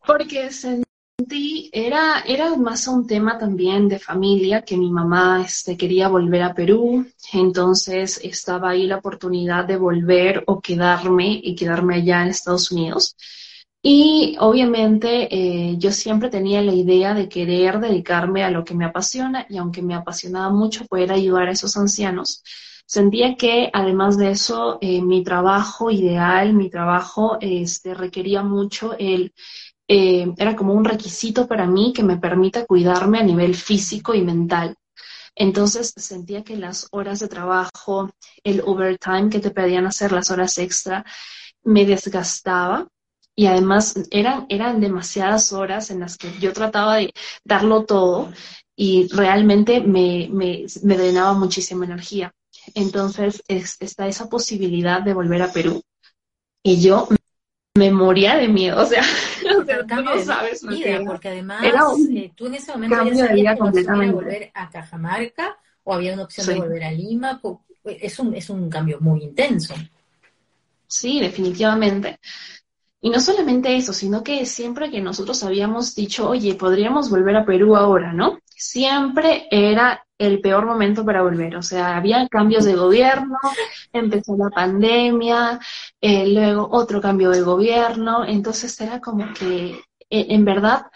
Porque 0.06 0.50
era, 1.72 2.20
era 2.26 2.56
más 2.56 2.86
un 2.88 3.06
tema 3.06 3.38
también 3.38 3.88
de 3.88 3.98
familia, 3.98 4.62
que 4.62 4.76
mi 4.76 4.90
mamá 4.90 5.42
este, 5.44 5.76
quería 5.76 6.08
volver 6.08 6.42
a 6.42 6.54
Perú, 6.54 7.06
entonces 7.32 8.20
estaba 8.22 8.70
ahí 8.70 8.86
la 8.86 8.98
oportunidad 8.98 9.64
de 9.64 9.76
volver 9.76 10.44
o 10.46 10.60
quedarme 10.60 11.40
y 11.42 11.54
quedarme 11.54 11.96
allá 11.96 12.22
en 12.22 12.28
Estados 12.28 12.70
Unidos. 12.70 13.16
Y 13.82 14.36
obviamente 14.40 15.28
eh, 15.34 15.76
yo 15.78 15.90
siempre 15.90 16.28
tenía 16.28 16.60
la 16.60 16.74
idea 16.74 17.14
de 17.14 17.28
querer 17.28 17.80
dedicarme 17.80 18.44
a 18.44 18.50
lo 18.50 18.62
que 18.64 18.74
me 18.74 18.84
apasiona 18.84 19.46
y 19.48 19.56
aunque 19.56 19.80
me 19.80 19.94
apasionaba 19.94 20.50
mucho 20.50 20.84
poder 20.86 21.12
ayudar 21.12 21.48
a 21.48 21.52
esos 21.52 21.76
ancianos, 21.78 22.42
sentía 22.84 23.36
que 23.36 23.70
además 23.72 24.18
de 24.18 24.32
eso 24.32 24.78
eh, 24.82 25.00
mi 25.00 25.22
trabajo 25.24 25.90
ideal, 25.90 26.52
mi 26.52 26.68
trabajo 26.68 27.38
este, 27.40 27.94
requería 27.94 28.42
mucho 28.42 28.94
el 28.98 29.32
eh, 29.92 30.32
era 30.38 30.54
como 30.54 30.72
un 30.72 30.84
requisito 30.84 31.48
para 31.48 31.66
mí 31.66 31.92
que 31.92 32.04
me 32.04 32.16
permita 32.16 32.64
cuidarme 32.64 33.18
a 33.18 33.24
nivel 33.24 33.56
físico 33.56 34.14
y 34.14 34.22
mental. 34.22 34.76
Entonces 35.34 35.92
sentía 35.96 36.44
que 36.44 36.56
las 36.56 36.86
horas 36.92 37.18
de 37.18 37.26
trabajo, 37.26 38.08
el 38.44 38.62
overtime 38.64 39.30
que 39.30 39.40
te 39.40 39.50
pedían 39.50 39.86
hacer, 39.86 40.12
las 40.12 40.30
horas 40.30 40.58
extra, 40.58 41.04
me 41.64 41.84
desgastaba 41.86 42.86
y 43.34 43.46
además 43.46 43.96
eran, 44.12 44.46
eran 44.48 44.80
demasiadas 44.80 45.52
horas 45.52 45.90
en 45.90 45.98
las 45.98 46.16
que 46.16 46.38
yo 46.38 46.52
trataba 46.52 46.98
de 46.98 47.12
darlo 47.44 47.84
todo 47.84 48.32
y 48.76 49.08
realmente 49.08 49.80
me, 49.80 50.28
me, 50.30 50.66
me 50.84 50.96
drenaba 50.96 51.32
muchísima 51.32 51.84
energía. 51.84 52.32
Entonces 52.74 53.42
está 53.48 54.06
esa 54.06 54.28
posibilidad 54.28 55.02
de 55.02 55.14
volver 55.14 55.42
a 55.42 55.52
Perú. 55.52 55.82
Y 56.62 56.80
yo 56.80 57.08
me 57.80 57.90
moría 57.90 58.36
de 58.36 58.46
miedo, 58.46 58.82
o 58.82 58.84
sea, 58.84 59.02
no 60.04 60.22
sabes 60.24 60.62
porque 61.06 61.28
además 61.28 61.64
eh, 62.14 62.30
tú 62.34 62.46
en 62.46 62.54
ese 62.54 62.72
momento 62.72 63.04
ya 63.04 63.26
sabías 63.26 63.58
que 63.58 64.12
volver 64.12 64.50
a 64.52 64.68
Cajamarca 64.68 65.56
o 65.82 65.94
había 65.94 66.12
una 66.12 66.24
opción 66.24 66.46
de 66.46 66.58
volver 66.58 66.84
a 66.84 66.92
Lima, 66.92 67.40
es 67.84 68.18
un, 68.18 68.34
es 68.34 68.50
un 68.50 68.68
cambio 68.68 68.98
muy 69.00 69.22
intenso. 69.22 69.74
Sí, 70.86 71.20
definitivamente. 71.20 72.20
Y 73.00 73.08
no 73.08 73.18
solamente 73.18 73.74
eso, 73.74 73.94
sino 73.94 74.22
que 74.22 74.44
siempre 74.44 74.90
que 74.90 75.00
nosotros 75.00 75.42
habíamos 75.42 75.94
dicho, 75.94 76.28
oye, 76.28 76.54
podríamos 76.56 77.08
volver 77.08 77.36
a 77.36 77.46
Perú 77.46 77.76
ahora, 77.76 78.12
¿no? 78.12 78.40
Siempre 78.44 79.48
era 79.50 80.04
el 80.20 80.40
peor 80.40 80.66
momento 80.66 81.04
para 81.04 81.22
volver. 81.22 81.56
O 81.56 81.62
sea, 81.62 81.96
había 81.96 82.28
cambios 82.28 82.64
de 82.64 82.74
gobierno, 82.74 83.38
empezó 83.92 84.36
la 84.36 84.50
pandemia, 84.50 85.58
eh, 86.00 86.28
luego 86.28 86.68
otro 86.70 87.00
cambio 87.00 87.30
de 87.30 87.40
gobierno. 87.40 88.24
Entonces 88.26 88.78
era 88.80 89.00
como 89.00 89.32
que, 89.32 89.80
en 90.10 90.44
verdad, 90.44 90.86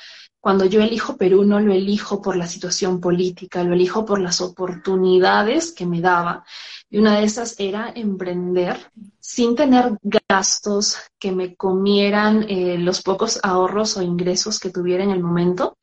cuando 0.45 0.67
yo 0.67 0.83
elijo 0.83 1.17
Perú, 1.17 1.43
no 1.45 1.59
lo 1.59 1.73
elijo 1.73 2.21
por 2.21 2.37
la 2.37 2.47
situación 2.47 3.01
política, 3.01 3.65
lo 3.65 3.73
elijo 3.73 4.05
por 4.05 4.21
las 4.21 4.43
oportunidades 4.43 5.73
que 5.73 5.87
me 5.87 6.03
daba. 6.03 6.45
Y 6.91 6.99
una 6.99 7.17
de 7.17 7.25
esas 7.25 7.59
era 7.59 7.91
emprender 7.95 8.77
sin 9.19 9.57
tener 9.57 9.97
gastos 10.03 10.99
que 11.19 11.33
me 11.33 11.57
comieran 11.57 12.45
eh, 12.47 12.77
los 12.77 13.01
pocos 13.01 13.41
ahorros 13.43 13.97
o 13.97 14.03
ingresos 14.03 14.61
que 14.61 14.69
tuviera 14.69 15.03
en 15.03 15.13
el 15.13 15.21
momento 15.21 15.79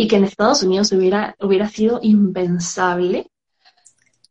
y 0.00 0.08
que 0.08 0.16
en 0.16 0.24
Estados 0.24 0.62
Unidos 0.62 0.92
hubiera, 0.92 1.36
hubiera 1.40 1.68
sido 1.68 2.00
impensable 2.02 3.30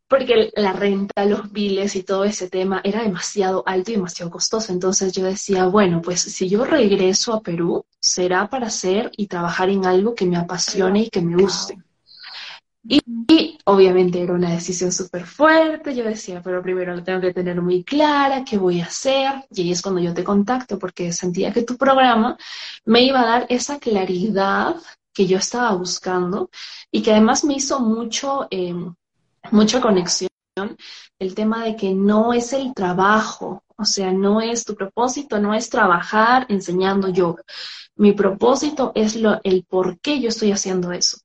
porque 0.08 0.50
la 0.56 0.74
renta, 0.74 1.26
los 1.26 1.52
biles 1.52 1.96
y 1.96 2.02
todo 2.02 2.24
ese 2.24 2.50
tema 2.50 2.82
era 2.84 3.04
demasiado 3.04 3.62
alto 3.68 3.92
y 3.92 3.94
demasiado 3.94 4.32
costoso. 4.32 4.74
Entonces 4.74 5.14
yo 5.14 5.24
decía, 5.26 5.68
bueno, 5.68 6.02
pues 6.02 6.22
si 6.22 6.50
yo 6.50 6.66
regreso 6.66 7.34
a 7.34 7.42
Perú, 7.42 7.86
será 8.00 8.50
para 8.50 8.66
hacer 8.66 9.12
y 9.16 9.28
trabajar 9.28 9.70
en 9.70 9.86
algo 9.86 10.16
que 10.16 10.26
me 10.26 10.38
apasione 10.38 11.02
y 11.02 11.10
que 11.12 11.22
me 11.22 11.40
guste. 11.40 11.78
Y, 12.84 13.60
obviamente 13.66 14.20
era 14.20 14.34
una 14.34 14.50
decisión 14.50 14.92
súper 14.92 15.28
fuerte. 15.28 15.94
Yo 15.94 16.04
decía, 16.04 16.42
pero 16.44 16.64
primero 16.64 16.96
lo 16.96 17.04
tengo 17.04 17.22
que 17.22 17.32
tener 17.32 17.62
muy 17.62 17.84
clara, 17.84 18.44
qué 18.44 18.58
voy 18.58 18.82
a 18.82 18.86
hacer. 18.86 19.46
Y 19.52 19.62
ahí 19.62 19.72
es 19.72 19.84
cuando 19.84 20.02
yo 20.02 20.16
te 20.16 20.24
contacto, 20.24 20.80
porque 20.80 21.14
sentía 21.14 21.54
que 21.54 21.62
tu 21.62 21.78
programa 21.78 22.36
me 22.86 23.04
iba 23.04 23.22
a 23.22 23.26
dar 23.28 23.46
esa 23.50 23.78
claridad 23.78 24.76
que 25.20 25.28
yo 25.28 25.38
estaba 25.38 25.74
buscando 25.74 26.50
y 26.90 27.02
que 27.02 27.12
además 27.12 27.44
me 27.44 27.56
hizo 27.56 27.82
mucho, 27.82 28.48
eh, 28.50 28.74
mucha 29.52 29.82
conexión 29.82 30.30
el 31.20 31.36
tema 31.36 31.66
de 31.66 31.76
que 31.76 31.94
no 31.94 32.32
es 32.32 32.54
el 32.54 32.74
trabajo, 32.74 33.62
o 33.76 33.84
sea, 33.84 34.14
no 34.14 34.40
es 34.40 34.64
tu 34.64 34.76
propósito, 34.76 35.38
no 35.38 35.54
es 35.54 35.70
trabajar 35.70 36.46
enseñando 36.48 37.10
yoga. 37.10 37.44
Mi 37.98 38.14
propósito 38.14 38.94
es 38.96 39.18
lo, 39.18 39.42
el 39.44 39.66
por 39.66 40.00
qué 40.00 40.22
yo 40.22 40.30
estoy 40.30 40.54
haciendo 40.54 40.94
eso. 40.94 41.18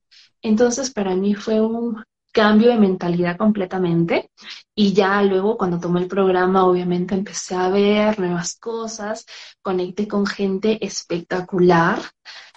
Entonces, 0.42 0.90
para 0.90 1.14
mí 1.14 1.36
fue 1.36 1.60
un 1.60 2.02
cambio 2.34 2.70
de 2.70 2.78
mentalidad 2.78 3.38
completamente. 3.38 4.30
Y 4.74 4.92
ya 4.92 5.22
luego 5.22 5.56
cuando 5.56 5.78
tomé 5.78 6.00
el 6.00 6.08
programa 6.08 6.66
obviamente 6.66 7.14
empecé 7.14 7.54
a 7.54 7.68
ver 7.70 8.18
nuevas 8.18 8.56
cosas, 8.56 9.24
conecté 9.62 10.08
con 10.08 10.26
gente 10.26 10.84
espectacular, 10.84 12.00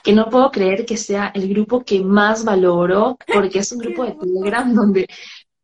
que 0.03 0.13
no 0.13 0.29
puedo 0.29 0.51
creer 0.51 0.86
que 0.86 0.98
sea 0.98 1.31
el 1.36 1.48
grupo 1.48 1.84
que 1.84 2.01
más 2.01 2.43
valoro 2.43 3.17
porque 3.31 3.60
es 3.60 3.72
un 3.72 3.79
grupo 3.79 4.03
de 4.03 4.13
Telegram 4.13 4.74
donde 4.74 5.07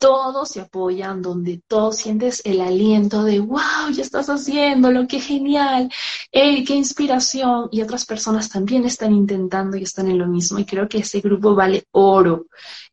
todos 0.03 0.49
se 0.49 0.59
apoyan, 0.59 1.21
donde 1.21 1.61
todos 1.65 1.95
sientes 1.95 2.41
el 2.43 2.59
aliento 2.59 3.23
de, 3.23 3.39
wow, 3.39 3.89
ya 3.93 4.01
estás 4.01 4.27
haciéndolo, 4.27 5.07
qué 5.07 5.21
genial, 5.21 5.89
qué 6.29 6.75
inspiración. 6.75 7.69
Y 7.71 7.81
otras 7.81 8.05
personas 8.05 8.49
también 8.49 8.83
están 8.83 9.13
intentando 9.13 9.77
y 9.77 9.83
están 9.83 10.09
en 10.09 10.17
lo 10.17 10.27
mismo. 10.27 10.59
Y 10.59 10.65
creo 10.65 10.89
que 10.89 10.97
ese 10.97 11.21
grupo 11.21 11.55
vale 11.55 11.85
oro. 11.91 12.47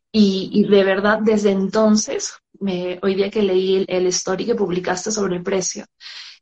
Y, 0.09 0.65
de 0.69 0.83
verdad, 0.85 1.19
desde 1.21 1.51
entonces, 1.51 2.31
me, 2.61 2.97
hoy 3.01 3.15
día 3.15 3.29
que 3.29 3.43
leí 3.43 3.75
el, 3.75 3.85
el 3.89 4.07
story 4.07 4.45
que 4.45 4.55
publicaste 4.55 5.11
sobre 5.11 5.35
el 5.35 5.43
precio, 5.43 5.83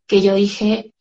que 0.05 0.21
yo 0.21 0.35
dije, 0.35 0.93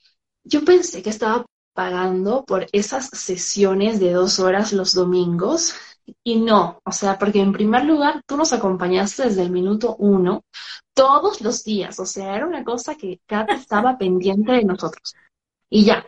yo 0.44 0.64
pensé 0.64 1.02
que 1.02 1.10
estaba 1.10 1.44
pagando 1.78 2.44
por 2.44 2.66
esas 2.72 3.06
sesiones 3.06 4.00
de 4.00 4.12
dos 4.12 4.40
horas 4.40 4.72
los 4.72 4.94
domingos 4.94 5.76
y 6.24 6.40
no, 6.40 6.80
o 6.84 6.90
sea, 6.90 7.16
porque 7.16 7.38
en 7.38 7.52
primer 7.52 7.84
lugar 7.84 8.20
tú 8.26 8.36
nos 8.36 8.52
acompañaste 8.52 9.22
desde 9.22 9.42
el 9.42 9.50
minuto 9.50 9.94
uno, 10.00 10.42
todos 10.92 11.40
los 11.40 11.62
días, 11.62 12.00
o 12.00 12.04
sea, 12.04 12.34
era 12.34 12.48
una 12.48 12.64
cosa 12.64 12.96
que 12.96 13.20
cada 13.26 13.54
estaba 13.54 13.96
pendiente 13.96 14.50
de 14.50 14.64
nosotros. 14.64 15.14
Y 15.70 15.84
ya, 15.84 16.04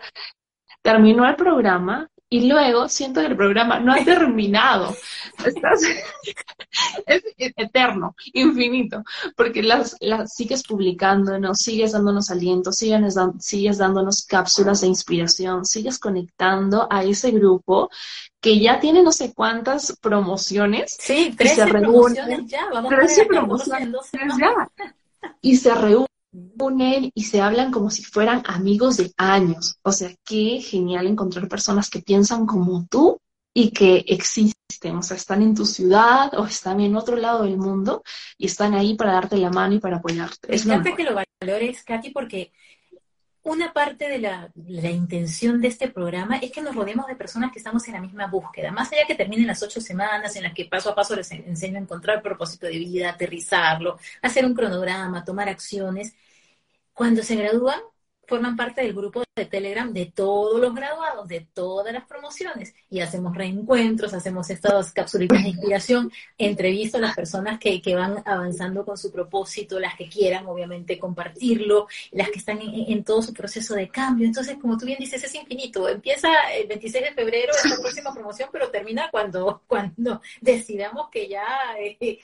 terminó 0.83 1.25
el 1.29 1.37
programa 1.37 2.09
y 2.33 2.49
luego 2.49 2.89
siento 2.89 3.21
que 3.21 3.27
el 3.27 3.37
programa 3.37 3.81
no 3.81 3.93
ha 3.93 4.05
terminado. 4.05 4.97
es 7.07 7.23
eterno, 7.57 8.15
infinito, 8.33 9.03
porque 9.37 9.63
las, 9.63 9.97
las 10.01 10.35
sigues 10.35 10.63
publicándonos, 10.63 11.59
sigues 11.59 11.93
dándonos 11.93 12.31
aliento, 12.31 12.73
sigues, 12.73 13.17
sigues 13.41 13.79
dándonos 13.79 14.25
cápsulas 14.27 14.83
de 14.83 14.87
inspiración, 14.87 15.65
sigues 15.65 15.99
conectando 15.99 16.87
a 16.91 17.03
ese 17.03 17.33
grupo 17.33 17.91
que 18.41 18.61
ya 18.61 18.79
tiene 18.79 19.03
no 19.03 19.13
sé 19.13 19.35
cuántas 19.35 19.97
promociones. 20.01 20.97
Sí, 21.01 21.35
13 21.37 21.67
promociones 21.67 22.47
ya, 22.47 22.69
vamos 22.73 22.91
13 22.91 23.27
promociones 23.27 23.97
ya. 24.39 24.71
Y 25.43 25.57
se 25.57 25.75
reúnen 25.75 26.07
unen 26.33 27.11
y 27.15 27.25
se 27.25 27.41
hablan 27.41 27.73
como 27.73 27.91
si 27.91 28.05
fueran 28.05 28.43
amigos 28.47 28.97
de 28.97 29.13
años. 29.17 29.77
O 29.83 29.93
sea, 29.93 30.11
qué 30.25 30.61
genial 30.61 31.07
encontrar 31.07 31.49
personas 31.49 31.91
que 31.91 32.01
piensan 32.01 32.47
como 32.47 32.87
tú 32.89 33.19
y 33.53 33.73
que 33.73 34.05
existen, 34.07 34.97
o 34.97 35.03
sea, 35.03 35.17
están 35.17 35.43
en 35.43 35.55
tu 35.55 35.67
ciudad 35.67 36.33
o 36.39 36.47
están 36.47 36.81
en 36.81 36.95
otro 36.95 37.17
lado 37.17 37.43
del 37.43 37.57
mundo 37.57 38.03
y 38.39 38.47
están 38.47 38.75
ahí 38.75 38.95
para 38.95 39.13
darte 39.13 39.37
la 39.37 39.51
mano 39.51 39.75
y 39.75 39.81
para 39.81 39.97
apoyarte. 39.97 40.49
Me 40.49 40.57
encanta 40.57 40.95
que 40.95 41.05
lo 41.05 41.21
valores, 41.41 41.83
Katy, 41.83 42.11
porque 42.11 42.53
una 43.43 43.73
parte 43.73 44.09
de 44.09 44.19
la, 44.19 44.51
la, 44.67 44.91
intención 44.91 45.61
de 45.61 45.69
este 45.69 45.89
programa 45.89 46.37
es 46.37 46.53
que 46.53 46.61
nos 46.61 46.75
rodeemos 46.75 47.07
de 47.07 47.17
personas 47.17 47.51
que 47.51 47.59
estamos 47.59 47.87
en 47.89 47.95
la 47.95 48.01
misma 48.01 48.27
búsqueda. 48.27 48.71
Más 48.71 48.93
allá 48.93 49.07
que 49.07 49.15
terminen 49.15 49.47
las 49.47 49.63
ocho 49.63 49.81
semanas 49.81 50.37
en 50.37 50.43
las 50.43 50.53
que 50.53 50.67
paso 50.67 50.91
a 50.91 50.95
paso 50.95 51.17
les 51.17 51.31
enseño 51.33 51.79
a 51.79 51.81
encontrar 51.81 52.23
propósito 52.23 52.67
de 52.67 52.79
vida, 52.79 53.11
aterrizarlo, 53.11 53.99
hacer 54.21 54.45
un 54.45 54.55
cronograma, 54.55 55.25
tomar 55.25 55.49
acciones. 55.49 56.15
Cuando 56.93 57.23
se 57.23 57.37
gradúan, 57.37 57.81
forman 58.31 58.57
parte 58.57 58.83
del 58.83 58.95
grupo 58.95 59.25
de 59.35 59.45
Telegram 59.47 59.93
de 59.93 60.07
todos 60.07 60.61
los 60.61 60.73
graduados, 60.73 61.27
de 61.27 61.49
todas 61.53 61.93
las 61.93 62.07
promociones, 62.07 62.73
y 62.89 63.01
hacemos 63.01 63.37
reencuentros, 63.37 64.15
hacemos 64.15 64.49
estas 64.51 64.93
capsulitas 64.93 65.43
de 65.43 65.49
inspiración, 65.49 66.13
entrevisto 66.39 66.99
a 66.99 67.01
las 67.01 67.17
personas 67.17 67.59
que, 67.59 67.83
van 67.93 68.23
avanzando 68.25 68.85
con 68.85 68.97
su 68.97 69.11
propósito, 69.11 69.81
las 69.81 69.97
que 69.97 70.09
quieran 70.09 70.47
obviamente 70.47 70.97
compartirlo, 70.97 71.89
las 72.13 72.31
que 72.31 72.39
están 72.39 72.61
en, 72.63 73.03
todo 73.03 73.21
su 73.21 73.35
proceso 73.35 73.75
de 73.75 73.89
cambio. 73.89 74.27
Entonces, 74.27 74.57
como 74.61 74.79
tú 74.79 74.87
bien 74.87 75.01
dices, 75.01 75.25
es 75.25 75.35
infinito. 75.35 75.89
Empieza 75.89 76.29
el 76.57 76.69
26 76.69 77.05
de 77.07 77.13
febrero 77.13 77.53
esta 77.53 77.81
próxima 77.81 78.15
promoción, 78.15 78.49
pero 78.53 78.71
termina 78.71 79.11
cuando, 79.11 79.63
cuando 79.67 80.23
decidamos 80.41 81.09
que 81.11 81.29
ya 81.29 81.49
eh, 81.81 82.21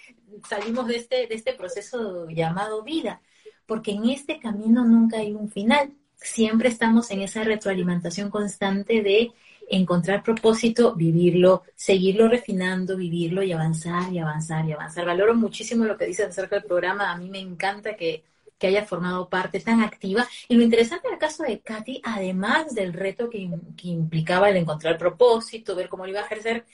salimos 0.48 0.86
de 0.86 0.96
este, 0.98 1.26
de 1.26 1.34
este 1.34 1.54
proceso 1.54 2.28
llamado 2.28 2.84
vida 2.84 3.20
porque 3.66 3.92
en 3.92 4.08
este 4.08 4.38
camino 4.38 4.84
nunca 4.84 5.18
hay 5.18 5.32
un 5.32 5.50
final. 5.50 5.92
Siempre 6.16 6.68
estamos 6.68 7.10
en 7.10 7.20
esa 7.20 7.44
retroalimentación 7.44 8.30
constante 8.30 9.02
de 9.02 9.32
encontrar 9.68 10.22
propósito, 10.22 10.94
vivirlo, 10.94 11.64
seguirlo 11.74 12.28
refinando, 12.28 12.96
vivirlo 12.96 13.42
y 13.42 13.52
avanzar 13.52 14.12
y 14.12 14.18
avanzar 14.18 14.66
y 14.66 14.72
avanzar. 14.72 15.06
Valoro 15.06 15.34
muchísimo 15.34 15.84
lo 15.84 15.96
que 15.96 16.06
dices 16.06 16.28
acerca 16.28 16.56
del 16.56 16.64
programa. 16.64 17.10
A 17.10 17.18
mí 17.18 17.28
me 17.28 17.40
encanta 17.40 17.96
que, 17.96 18.24
que 18.58 18.68
haya 18.68 18.84
formado 18.86 19.28
parte 19.28 19.60
tan 19.60 19.82
activa. 19.82 20.26
Y 20.48 20.56
lo 20.56 20.62
interesante 20.62 21.08
del 21.08 21.18
caso 21.18 21.42
de 21.42 21.60
Katy, 21.60 22.00
además 22.04 22.74
del 22.74 22.92
reto 22.92 23.28
que, 23.28 23.50
que 23.76 23.88
implicaba 23.88 24.48
el 24.50 24.56
encontrar 24.56 24.98
propósito, 24.98 25.74
ver 25.74 25.88
cómo 25.88 26.04
lo 26.04 26.10
iba 26.12 26.20
a 26.20 26.26
ejercer, 26.26 26.64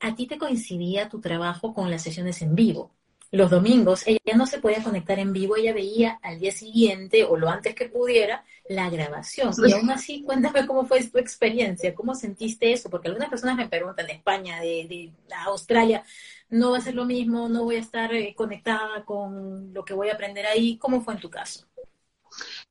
a 0.00 0.14
ti 0.14 0.26
te 0.26 0.38
coincidía 0.38 1.08
tu 1.08 1.20
trabajo 1.20 1.74
con 1.74 1.90
las 1.90 2.02
sesiones 2.02 2.42
en 2.42 2.54
vivo 2.54 2.92
los 3.30 3.50
domingos, 3.50 4.06
ella 4.06 4.36
no 4.36 4.46
se 4.46 4.58
podía 4.58 4.82
conectar 4.82 5.18
en 5.18 5.32
vivo, 5.32 5.56
ella 5.56 5.74
veía 5.74 6.18
al 6.22 6.38
día 6.38 6.50
siguiente 6.50 7.24
o 7.24 7.36
lo 7.36 7.48
antes 7.50 7.74
que 7.74 7.88
pudiera 7.88 8.42
la 8.68 8.88
grabación. 8.88 9.52
Y 9.66 9.72
aún 9.72 9.90
así, 9.90 10.22
cuéntame 10.26 10.66
cómo 10.66 10.86
fue 10.86 11.04
tu 11.04 11.18
experiencia, 11.18 11.94
cómo 11.94 12.14
sentiste 12.14 12.72
eso, 12.72 12.88
porque 12.88 13.08
algunas 13.08 13.28
personas 13.28 13.56
me 13.56 13.68
preguntan 13.68 14.06
de 14.06 14.14
España, 14.14 14.60
de, 14.60 15.12
Australia, 15.44 16.02
no 16.48 16.72
va 16.72 16.78
a 16.78 16.82
ser 16.82 16.94
lo 16.94 17.04
mismo, 17.04 17.48
no 17.48 17.64
voy 17.64 17.76
a 17.76 17.80
estar 17.80 18.14
eh, 18.14 18.34
conectada 18.34 19.04
con 19.04 19.74
lo 19.74 19.84
que 19.84 19.94
voy 19.94 20.08
a 20.08 20.14
aprender 20.14 20.46
ahí. 20.46 20.78
¿Cómo 20.78 21.02
fue 21.02 21.14
en 21.14 21.20
tu 21.20 21.28
caso? 21.28 21.66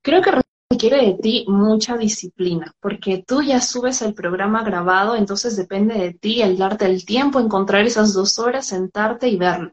Creo 0.02 0.22
que 0.22 0.32
requiere 0.72 1.06
de 1.06 1.14
ti 1.14 1.46
mucha 1.48 1.98
disciplina, 1.98 2.74
porque 2.80 3.24
tú 3.26 3.44
ya 3.44 3.62
subes 3.62 4.02
el 4.02 4.16
programa 4.16 4.64
grabado, 4.64 5.16
entonces 5.16 5.56
depende 5.56 5.96
de 5.96 6.14
ti 6.14 6.42
el 6.42 6.58
darte 6.58 6.86
el 6.86 7.06
tiempo, 7.06 7.40
encontrar 7.40 7.86
esas 7.86 8.14
dos 8.14 8.40
horas, 8.40 8.66
sentarte 8.66 9.28
y 9.28 9.38
verlo 9.38 9.72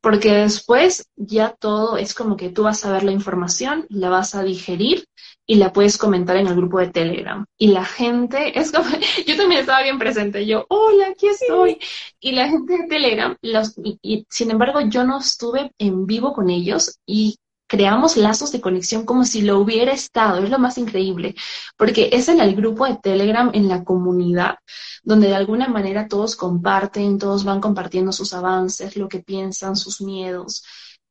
porque 0.00 0.32
después 0.32 1.08
ya 1.16 1.50
todo 1.58 1.96
es 1.96 2.14
como 2.14 2.36
que 2.36 2.48
tú 2.48 2.62
vas 2.64 2.84
a 2.84 2.92
ver 2.92 3.02
la 3.04 3.12
información, 3.12 3.86
la 3.88 4.08
vas 4.08 4.34
a 4.34 4.42
digerir 4.42 5.04
y 5.46 5.56
la 5.56 5.72
puedes 5.72 5.98
comentar 5.98 6.36
en 6.36 6.46
el 6.46 6.54
grupo 6.54 6.78
de 6.78 6.90
Telegram. 6.90 7.44
Y 7.58 7.68
la 7.68 7.84
gente, 7.84 8.58
es 8.58 8.70
como, 8.70 8.88
yo 9.26 9.36
también 9.36 9.60
estaba 9.60 9.82
bien 9.82 9.98
presente, 9.98 10.46
yo, 10.46 10.64
hola, 10.68 11.08
aquí 11.08 11.26
estoy. 11.26 11.78
Y 12.20 12.32
la 12.32 12.48
gente 12.48 12.78
de 12.78 12.86
Telegram, 12.86 13.36
los, 13.42 13.74
y, 13.82 14.24
sin 14.30 14.50
embargo 14.52 14.80
yo 14.82 15.04
no 15.04 15.18
estuve 15.18 15.72
en 15.78 16.06
vivo 16.06 16.32
con 16.32 16.50
ellos 16.50 16.98
y 17.04 17.39
creamos 17.70 18.16
lazos 18.16 18.50
de 18.50 18.60
conexión 18.60 19.06
como 19.06 19.24
si 19.24 19.42
lo 19.42 19.60
hubiera 19.60 19.92
estado, 19.92 20.42
es 20.42 20.50
lo 20.50 20.58
más 20.58 20.76
increíble, 20.76 21.36
porque 21.76 22.10
es 22.12 22.28
en 22.28 22.40
el 22.40 22.56
grupo 22.56 22.84
de 22.84 22.96
Telegram, 22.96 23.48
en 23.54 23.68
la 23.68 23.84
comunidad, 23.84 24.56
donde 25.04 25.28
de 25.28 25.36
alguna 25.36 25.68
manera 25.68 26.08
todos 26.08 26.34
comparten, 26.34 27.16
todos 27.16 27.44
van 27.44 27.60
compartiendo 27.60 28.10
sus 28.10 28.34
avances, 28.34 28.96
lo 28.96 29.08
que 29.08 29.20
piensan, 29.20 29.76
sus 29.76 30.00
miedos. 30.00 30.64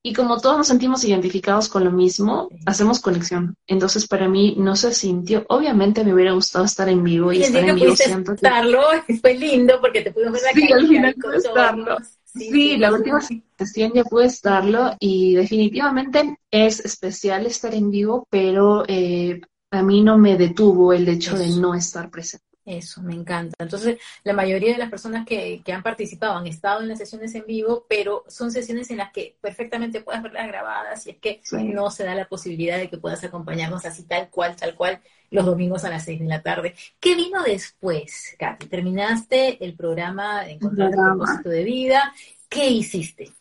Y 0.04 0.14
como 0.14 0.42
todos 0.42 0.58
nos 0.58 0.68
sentimos 0.68 1.06
identificados 1.06 1.70
con 1.70 1.86
lo 1.86 1.92
mismo, 1.92 2.50
hacemos 2.66 3.00
conexión. 3.00 3.56
Entonces, 3.66 4.06
para 4.06 4.28
mí 4.28 4.56
no 4.58 4.76
se 4.76 4.94
sintió. 4.94 5.46
Obviamente 5.48 6.04
me 6.04 6.14
hubiera 6.14 6.34
gustado 6.34 6.66
estar 6.66 6.90
en 6.90 7.04
vivo 7.04 7.32
y, 7.32 7.42
estar 7.42 7.64
en 7.64 7.76
vivo. 7.76 7.96
Siento 7.96 8.36
que... 8.36 9.18
fue 9.18 9.34
lindo 9.36 9.80
porque 9.80 10.02
te 10.02 10.12
pudimos 10.12 10.42
ver 10.42 10.44
la 10.44 10.52
sí, 10.52 10.74
al 10.74 10.88
final 10.88 11.16
estarlo. 11.36 11.98
Sí, 12.34 12.78
la 12.78 12.94
última 12.94 13.20
sesión 13.58 13.92
ya 13.94 14.04
pude 14.04 14.26
estarlo 14.26 14.92
y 15.00 15.36
definitivamente 15.36 16.38
es 16.52 16.80
especial 16.80 17.46
estar 17.48 17.74
en 17.74 17.90
vivo, 17.90 18.28
pero 18.30 18.84
eh, 18.88 19.42
a 19.72 19.82
mí 19.82 20.04
no 20.04 20.18
me 20.18 20.38
detuvo 20.38 20.94
el 20.94 21.08
hecho 21.08 21.38
de 21.38 21.50
no 21.50 21.74
estar 21.74 22.10
presente. 22.12 22.49
Eso, 22.70 23.02
me 23.02 23.16
encanta. 23.16 23.56
Entonces, 23.58 23.98
la 24.24 24.34
mayoría 24.34 24.74
de 24.74 24.78
las 24.78 24.92
personas 24.92 25.26
que, 25.26 25.64
han 25.74 25.82
participado 25.82 26.38
han 26.38 26.46
estado 26.46 26.82
en 26.82 26.90
las 26.90 27.00
sesiones 27.00 27.34
en 27.34 27.48
vivo, 27.48 27.88
pero 27.90 28.24
son 28.28 28.52
sesiones 28.52 28.92
en 28.92 28.98
las 28.98 29.12
que 29.12 29.36
perfectamente 29.42 30.02
puedes 30.02 30.22
verlas 30.22 30.48
grabadas 30.48 31.08
y 31.08 31.10
es 31.10 31.18
que 31.18 31.42
no 31.52 31.90
se 31.90 32.04
da 32.04 32.14
la 32.14 32.28
posibilidad 32.28 32.78
de 32.78 32.88
que 32.88 33.00
puedas 33.00 33.24
acompañarnos 33.24 33.86
así 33.86 34.04
tal 34.04 34.30
cual, 34.30 34.56
tal 34.56 34.76
cual, 34.76 35.02
los 35.32 35.48
domingos 35.48 35.84
a 35.84 35.90
las 35.90 36.06
seis 36.06 36.20
de 36.20 36.28
la 36.28 36.44
tarde. 36.44 36.76
¿Qué 37.00 37.16
vino 37.16 37.42
después, 37.42 38.36
Katy? 38.38 38.68
Terminaste 38.68 39.66
el 39.66 39.74
programa 39.74 40.44
de 40.44 40.52
Encontrar 40.52 40.90
el 40.90 40.96
propósito 40.96 41.50
de 41.50 41.64
vida. 41.64 42.14
¿Qué 42.48 42.68
hiciste? 42.68 43.34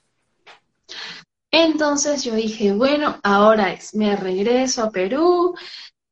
Entonces 1.51 2.25
yo 2.25 2.35
dije, 2.35 2.73
bueno, 2.73 3.19
ahora 3.23 3.73
es, 3.73 3.95
me 3.95 4.17
regreso 4.17 4.85
a 4.85 4.91
Perú, 4.91 5.55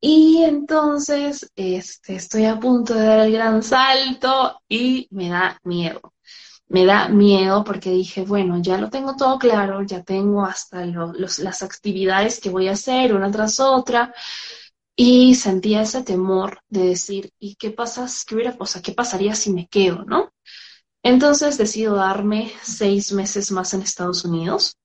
y 0.00 0.43
entonces 0.43 1.50
este, 1.57 2.17
estoy 2.17 2.45
a 2.45 2.61
punto 2.61 2.95
de 2.95 3.07
dar 3.07 3.21
el 3.21 3.33
gran 3.33 3.62
salto 3.62 4.61
y 4.69 5.09
me 5.11 5.29
da 5.29 5.59
miedo. 5.65 6.15
Me 6.69 6.85
da 6.85 7.09
miedo 7.09 7.65
porque 7.65 7.91
dije, 7.91 8.23
bueno, 8.23 8.59
ya 8.61 8.79
lo 8.79 8.91
tengo 8.91 9.17
todo 9.17 9.38
claro, 9.38 9.83
ya 9.85 10.03
tengo 10.03 10.45
hasta 10.45 10.85
las 10.85 11.62
actividades 11.62 12.41
que 12.41 12.50
voy 12.50 12.69
a 12.69 12.73
hacer 12.73 13.15
una 13.15 13.31
tras 13.31 13.61
otra. 13.61 14.12
Y 14.97 15.35
sentía 15.35 15.83
ese 15.83 16.03
temor 16.03 16.61
de 16.69 16.88
decir, 16.88 17.33
¿y 17.38 17.57
qué 17.57 17.71
pasa? 17.71 18.07
¿Qué 18.26 18.35
hubiera, 18.35 18.57
o 18.59 18.67
¿qué 18.83 18.93
pasaría 18.93 19.35
si 19.35 19.53
me 19.53 19.69
quedo, 19.69 20.05
no? 20.05 20.33
Entonces 21.03 21.59
decido 21.59 21.97
darme 21.97 22.53
seis 22.62 23.12
meses 23.12 23.53
más 23.53 23.75
en 23.75 23.83
Estados 23.83 24.25
Unidos 24.25 24.76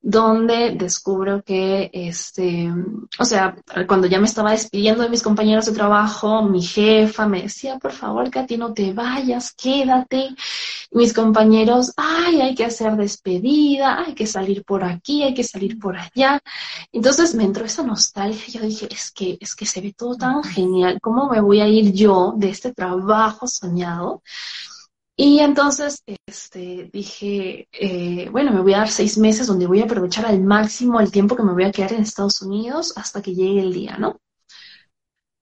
donde 0.00 0.72
descubro 0.76 1.42
que, 1.42 1.90
este, 1.92 2.72
o 3.18 3.24
sea, 3.24 3.56
cuando 3.86 4.06
ya 4.06 4.20
me 4.20 4.26
estaba 4.26 4.52
despidiendo 4.52 5.02
de 5.02 5.08
mis 5.08 5.22
compañeros 5.22 5.66
de 5.66 5.72
trabajo, 5.72 6.42
mi 6.42 6.62
jefa 6.62 7.26
me 7.26 7.42
decía, 7.42 7.78
por 7.78 7.92
favor, 7.92 8.30
Katy, 8.30 8.56
no 8.56 8.72
te 8.72 8.92
vayas, 8.92 9.52
quédate. 9.54 10.28
mis 10.92 11.12
compañeros, 11.12 11.92
ay, 11.96 12.40
hay 12.40 12.54
que 12.54 12.64
hacer 12.64 12.96
despedida, 12.96 14.00
hay 14.04 14.14
que 14.14 14.26
salir 14.26 14.64
por 14.64 14.84
aquí, 14.84 15.22
hay 15.22 15.34
que 15.34 15.44
salir 15.44 15.78
por 15.78 15.96
allá. 15.96 16.40
Entonces 16.92 17.34
me 17.34 17.44
entró 17.44 17.64
esa 17.64 17.82
nostalgia, 17.82 18.60
yo 18.60 18.66
dije, 18.66 18.88
es 18.90 19.10
que, 19.10 19.36
es 19.40 19.54
que 19.54 19.66
se 19.66 19.80
ve 19.80 19.92
todo 19.96 20.16
tan 20.16 20.42
genial, 20.44 21.00
¿cómo 21.02 21.28
me 21.28 21.40
voy 21.40 21.60
a 21.60 21.68
ir 21.68 21.92
yo 21.92 22.34
de 22.36 22.50
este 22.50 22.72
trabajo 22.72 23.46
soñado? 23.46 24.22
Y 25.20 25.40
entonces 25.40 26.04
este, 26.26 26.88
dije, 26.92 27.68
eh, 27.72 28.28
bueno, 28.30 28.52
me 28.52 28.60
voy 28.60 28.74
a 28.74 28.78
dar 28.78 28.88
seis 28.88 29.18
meses 29.18 29.48
donde 29.48 29.66
voy 29.66 29.80
a 29.80 29.84
aprovechar 29.84 30.24
al 30.26 30.40
máximo 30.40 31.00
el 31.00 31.10
tiempo 31.10 31.34
que 31.34 31.42
me 31.42 31.54
voy 31.54 31.64
a 31.64 31.72
quedar 31.72 31.92
en 31.92 32.02
Estados 32.02 32.40
Unidos 32.40 32.92
hasta 32.96 33.20
que 33.20 33.34
llegue 33.34 33.60
el 33.60 33.72
día, 33.72 33.96
¿no? 33.98 34.20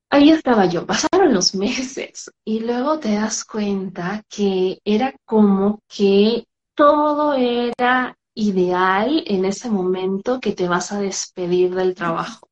Ahí 0.09 0.31
estaba 0.31 0.65
yo, 0.65 0.87
pasaron 0.87 1.31
los 1.31 1.53
meses 1.55 2.31
y 2.43 2.61
luego 2.61 2.97
te 2.97 3.13
das 3.13 3.45
cuenta 3.45 4.23
que 4.27 4.79
era 4.83 5.13
como 5.25 5.79
que 5.87 6.45
todo 6.73 7.35
era 7.35 8.17
ideal 8.33 9.23
en 9.27 9.45
ese 9.45 9.69
momento 9.69 10.39
que 10.39 10.53
te 10.53 10.67
vas 10.67 10.91
a 10.91 10.99
despedir 10.99 11.75
del 11.75 11.93
trabajo 11.93 12.47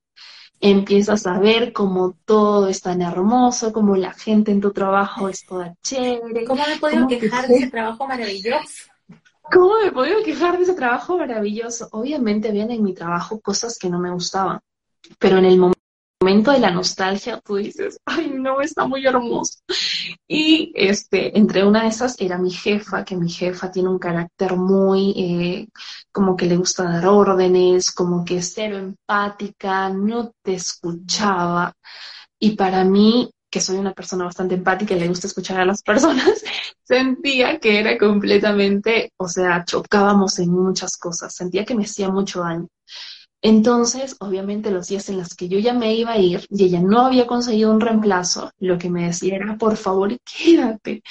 empiezas 0.60 1.28
a 1.28 1.39
ver 1.39 1.74
cómo 1.74 2.15
todo 2.26 2.68
es 2.68 2.82
tan 2.82 3.02
hermoso, 3.02 3.74
cómo 3.74 3.96
la 3.96 4.13
gente 4.13 4.52
en 4.52 4.62
tu 4.62 4.72
trabajo 4.72 5.30
es 5.30 5.46
toda 5.46 5.76
chévere. 5.84 6.46
¿Cómo 6.46 6.63
me 6.65 6.74
he 6.74 6.80
podido 6.80 7.08
quejar 7.08 7.48
de 7.48 7.56
ese 7.56 7.68
trabajo 7.70 8.08
maravilloso? 8.08 8.91
¿Cómo 9.52 9.80
me 9.80 9.88
he 9.88 9.91
podido 9.91 10.24
quejar 10.24 10.58
de 10.58 10.63
ese 10.63 10.74
trabajo 10.74 11.18
maravilloso? 11.18 11.88
Obviamente 11.91 12.50
habían 12.50 12.72
en 12.72 12.84
mi 12.84 12.94
trabajo 12.94 13.39
cosas 13.39 13.78
que 13.78 13.89
no 13.89 14.00
me 14.00 14.12
gustaban, 14.12 14.60
pero 15.20 15.38
en 15.38 15.46
el 15.46 15.58
momento 15.58 15.76
momento 16.26 16.52
de 16.52 16.60
la 16.60 16.72
nostalgia, 16.72 17.40
tú 17.40 17.58
dices, 17.58 18.00
ay, 18.04 18.32
no, 18.34 18.60
está 18.60 18.88
muy 18.88 19.06
hermoso. 19.06 19.60
Y 20.28 20.72
este, 20.74 21.38
entre 21.38 21.64
una 21.64 21.84
de 21.84 21.90
esas 21.90 22.20
era 22.20 22.40
mi 22.40 22.50
jefa, 22.50 23.06
que 23.06 23.16
mi 23.16 23.30
jefa 23.30 23.72
tiene 23.72 23.90
un 23.90 24.00
carácter 24.00 24.58
muy, 24.58 25.12
eh, 25.16 25.68
como 26.12 26.36
que 26.36 26.48
le 26.48 26.58
gusta 26.58 26.84
dar 26.84 27.06
órdenes, 27.06 27.92
como 27.92 28.26
que 28.26 28.42
cero 28.42 28.78
empática, 28.78 29.90
no 29.90 30.32
te 30.44 30.56
escuchaba. 30.56 31.74
Y 32.40 32.56
para 32.56 32.84
mí, 32.84 33.30
que 33.52 33.62
soy 33.62 33.78
una 33.78 33.94
persona 33.94 34.26
bastante 34.26 34.56
empática 34.56 34.96
y 34.96 35.00
le 35.00 35.08
gusta 35.08 35.28
escuchar 35.28 35.60
a 35.60 35.66
las 35.66 35.84
personas, 35.84 36.44
sentía 36.84 37.60
que 37.60 37.80
era 37.80 38.00
completamente, 38.00 39.12
o 39.18 39.28
sea, 39.28 39.64
chocábamos 39.64 40.40
en 40.40 40.50
muchas 40.50 40.98
cosas, 40.98 41.36
sentía 41.36 41.66
que 41.66 41.76
me 41.76 41.84
hacía 41.84 42.10
mucho 42.10 42.42
daño. 42.42 42.68
Entonces, 43.41 44.15
obviamente, 44.19 44.71
los 44.71 44.88
días 44.88 45.08
en 45.10 45.19
los 45.19 45.36
que 45.36 45.48
yo 45.48 45.60
ya 45.60 45.74
me 45.74 45.93
iba 45.93 46.13
a 46.13 46.17
ir 46.17 46.45
y 46.50 46.65
ella 46.65 46.82
no 46.82 47.06
había 47.06 47.28
conseguido 47.28 47.71
un 47.71 47.80
reemplazo, 47.82 48.52
lo 48.60 48.78
que 48.78 48.89
me 48.89 49.06
decía 49.08 49.36
era, 49.36 49.56
por 49.58 49.78
favor, 49.78 50.17
quédate, 50.24 51.04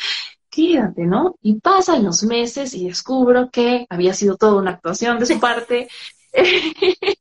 quédate, 0.51 1.07
¿no? 1.07 1.37
Y 1.43 1.61
pasan 1.61 2.05
los 2.05 2.25
meses 2.25 2.75
y 2.75 2.87
descubro 2.89 3.51
que 3.51 3.87
había 3.89 4.15
sido 4.15 4.37
toda 4.37 4.61
una 4.61 4.73
actuación 4.73 5.19
de 5.19 5.27
su 5.27 5.39
parte. 5.41 5.89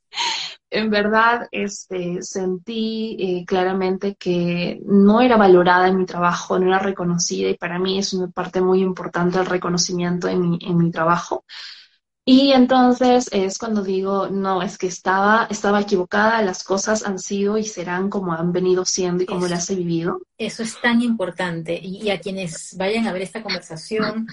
en 0.70 0.90
verdad, 0.90 1.48
este, 1.52 2.24
sentí 2.24 3.16
eh, 3.20 3.46
claramente 3.46 4.16
que 4.16 4.80
no 4.86 5.22
era 5.22 5.38
valorada 5.38 5.88
en 5.88 5.98
mi 5.98 6.06
trabajo, 6.06 6.58
no 6.58 6.68
era 6.68 6.80
reconocida 6.80 7.50
y 7.50 7.58
para 7.58 7.78
mí 7.80 8.00
es 8.00 8.14
una 8.14 8.28
parte 8.32 8.60
muy 8.62 8.82
importante 8.82 9.40
el 9.40 9.46
reconocimiento 9.46 10.28
en 10.28 10.50
mi, 10.50 10.60
en 10.62 10.78
mi 10.78 10.90
trabajo. 10.92 11.46
Y 12.26 12.54
entonces 12.54 13.28
es 13.34 13.58
cuando 13.58 13.84
digo, 13.84 14.30
no, 14.30 14.62
es 14.62 14.78
que 14.78 14.88
estaba, 14.88 15.48
estaba 15.50 15.82
equivocada, 15.82 16.42
las 16.42 16.64
cosas 16.64 17.06
han 17.06 17.20
sido 17.20 17.58
y 17.58 17.66
serán 17.66 18.10
como 18.10 18.32
han 18.32 18.54
venido 18.54 18.86
siendo 18.86 19.24
y 19.24 19.26
como 19.26 19.48
las 19.48 19.70
he 19.70 19.76
vivido. 19.76 20.22
Eso 20.38 20.64
es 20.64 20.80
tan 20.82 21.02
importante. 21.02 21.78
Y, 21.82 22.10
a 22.12 22.22
quienes 22.22 22.78
vayan 22.78 23.08
a 23.08 23.14
ver 23.14 23.24
esta 23.24 23.44
conversación, 23.44 24.28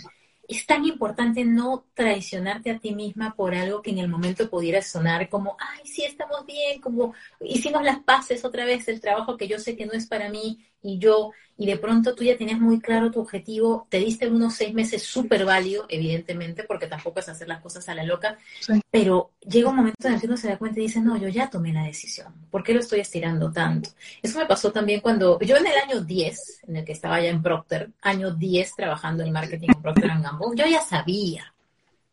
es 0.47 0.67
tan 0.67 0.85
importante 0.85 1.45
no 1.45 1.85
traicionarte 1.95 2.71
a 2.71 2.79
ti 2.79 2.95
misma 2.95 3.35
por 3.35 3.57
algo 3.57 3.83
que 3.83 3.91
en 3.91 3.99
el 3.99 4.09
momento 4.09 4.49
pudiera 4.49 4.83
sonar 4.83 5.29
como, 5.29 5.57
ay, 5.59 5.85
sí, 5.85 6.05
estamos 6.05 6.47
bien, 6.47 6.81
como 6.81 7.15
hicimos 7.41 7.83
las 7.83 7.99
paces 8.01 8.45
otra 8.45 8.65
vez, 8.65 8.87
el 8.87 9.01
trabajo 9.01 9.37
que 9.37 9.49
yo 9.49 9.59
sé 9.59 9.77
que 9.77 9.87
no 9.87 9.93
es 9.93 10.07
para 10.07 10.29
mí 10.29 10.65
y 10.83 10.99
yo 10.99 11.33
y 11.61 11.67
de 11.67 11.77
pronto 11.77 12.15
tú 12.15 12.25
ya 12.25 12.39
tenías 12.39 12.59
muy 12.59 12.81
claro 12.81 13.11
tu 13.11 13.21
objetivo, 13.21 13.87
te 13.91 13.99
diste 13.99 14.27
unos 14.29 14.55
seis 14.55 14.73
meses 14.73 15.03
súper 15.03 15.45
válido, 15.45 15.85
evidentemente, 15.91 16.65
porque 16.65 16.87
tampoco 16.87 17.21
es 17.21 17.29
hacer 17.29 17.49
las 17.49 17.61
cosas 17.61 17.87
a 17.91 17.95
la 17.95 18.03
loca, 18.03 18.39
pero 18.91 19.33
llega 19.47 19.69
un 19.69 19.77
momento 19.77 20.09
en 20.09 20.15
el 20.15 20.21
que 20.21 20.27
uno 20.27 20.39
se 20.39 20.49
da 20.49 20.57
cuenta 20.57 20.81
y 20.81 20.85
dice, 20.85 21.03
no, 21.03 21.19
yo 21.19 21.29
ya 21.29 21.51
tomé 21.51 21.71
la 21.75 21.85
decisión, 21.85 22.33
¿por 22.51 22.63
qué 22.63 22.73
lo 22.73 22.81
estoy 22.81 23.01
estirando 23.01 23.53
tanto? 23.53 23.91
Eso 24.23 24.39
me 24.39 24.47
pasó 24.47 24.73
también 24.73 25.01
cuando, 25.01 25.39
yo 25.41 25.59
en 25.59 25.67
el 25.67 25.77
año 25.87 26.01
10, 26.01 26.61
en 26.67 26.77
el 26.77 26.85
que 26.87 26.93
estaba 26.93 27.21
ya 27.21 27.29
en 27.29 27.43
Procter, 27.43 27.91
año 28.01 28.31
10 28.31 28.75
trabajando 28.75 29.23
en 29.23 29.31
marketing 29.31 29.69
en 29.69 29.83
Procter 29.83 30.09
Gamble, 30.09 30.57
yo 30.57 30.65
ya 30.67 30.81
sabía, 30.81 31.53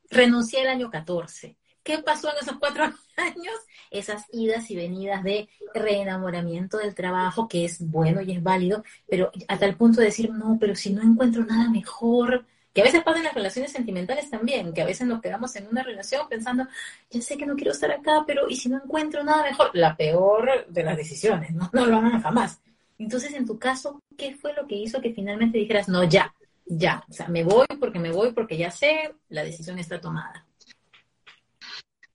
renuncié 0.09 0.63
el 0.63 0.67
año 0.67 0.91
14. 0.91 1.55
¿Qué 1.87 1.99
pasó 1.99 2.29
en 2.29 2.35
esos 2.41 2.57
cuatro 2.59 2.83
años? 3.15 3.55
esas 3.89 4.25
idas 4.33 4.69
y 4.69 4.75
venidas 4.75 5.23
de 5.23 5.47
reenamoramiento 5.73 6.77
del 6.79 6.93
trabajo, 6.93 7.47
que 7.47 7.63
es 7.63 7.79
bueno 7.79 8.21
y 8.21 8.33
es 8.33 8.43
válido, 8.43 8.83
pero 9.09 9.31
hasta 9.47 9.65
el 9.65 9.77
punto 9.77 10.01
de 10.01 10.07
decir, 10.07 10.29
no, 10.29 10.57
pero 10.59 10.75
si 10.75 10.91
no 10.91 11.01
encuentro 11.01 11.45
nada 11.45 11.69
mejor, 11.69 12.45
que 12.73 12.81
a 12.81 12.83
veces 12.83 13.03
pasa 13.03 13.19
en 13.19 13.23
las 13.23 13.33
relaciones 13.33 13.71
sentimentales 13.71 14.29
también, 14.29 14.73
que 14.73 14.81
a 14.81 14.85
veces 14.85 15.07
nos 15.07 15.21
quedamos 15.21 15.55
en 15.55 15.67
una 15.67 15.83
relación 15.83 16.27
pensando, 16.27 16.67
ya 17.09 17.21
sé 17.21 17.37
que 17.37 17.45
no 17.45 17.55
quiero 17.55 17.71
estar 17.71 17.89
acá, 17.89 18.25
pero 18.27 18.49
¿y 18.49 18.57
si 18.57 18.67
no 18.67 18.81
encuentro 18.83 19.23
nada 19.23 19.43
mejor? 19.43 19.69
La 19.71 19.95
peor 19.95 20.67
de 20.67 20.83
las 20.83 20.97
decisiones, 20.97 21.51
no, 21.51 21.69
no 21.73 21.85
lo 21.85 21.97
hagan 21.97 22.21
jamás. 22.21 22.59
Entonces, 22.99 23.33
en 23.33 23.45
tu 23.45 23.57
caso, 23.57 24.01
¿qué 24.17 24.35
fue 24.35 24.53
lo 24.53 24.67
que 24.67 24.75
hizo 24.75 24.99
que 24.99 25.13
finalmente 25.13 25.57
dijeras, 25.57 25.87
no, 25.87 26.03
ya, 26.03 26.33
ya, 26.65 27.05
o 27.09 27.13
sea, 27.13 27.29
me 27.29 27.45
voy 27.45 27.67
porque 27.79 27.99
me 27.99 28.11
voy 28.11 28.33
porque 28.33 28.57
ya 28.57 28.71
sé, 28.71 29.13
la 29.29 29.45
decisión 29.45 29.79
está 29.79 30.01
tomada? 30.01 30.46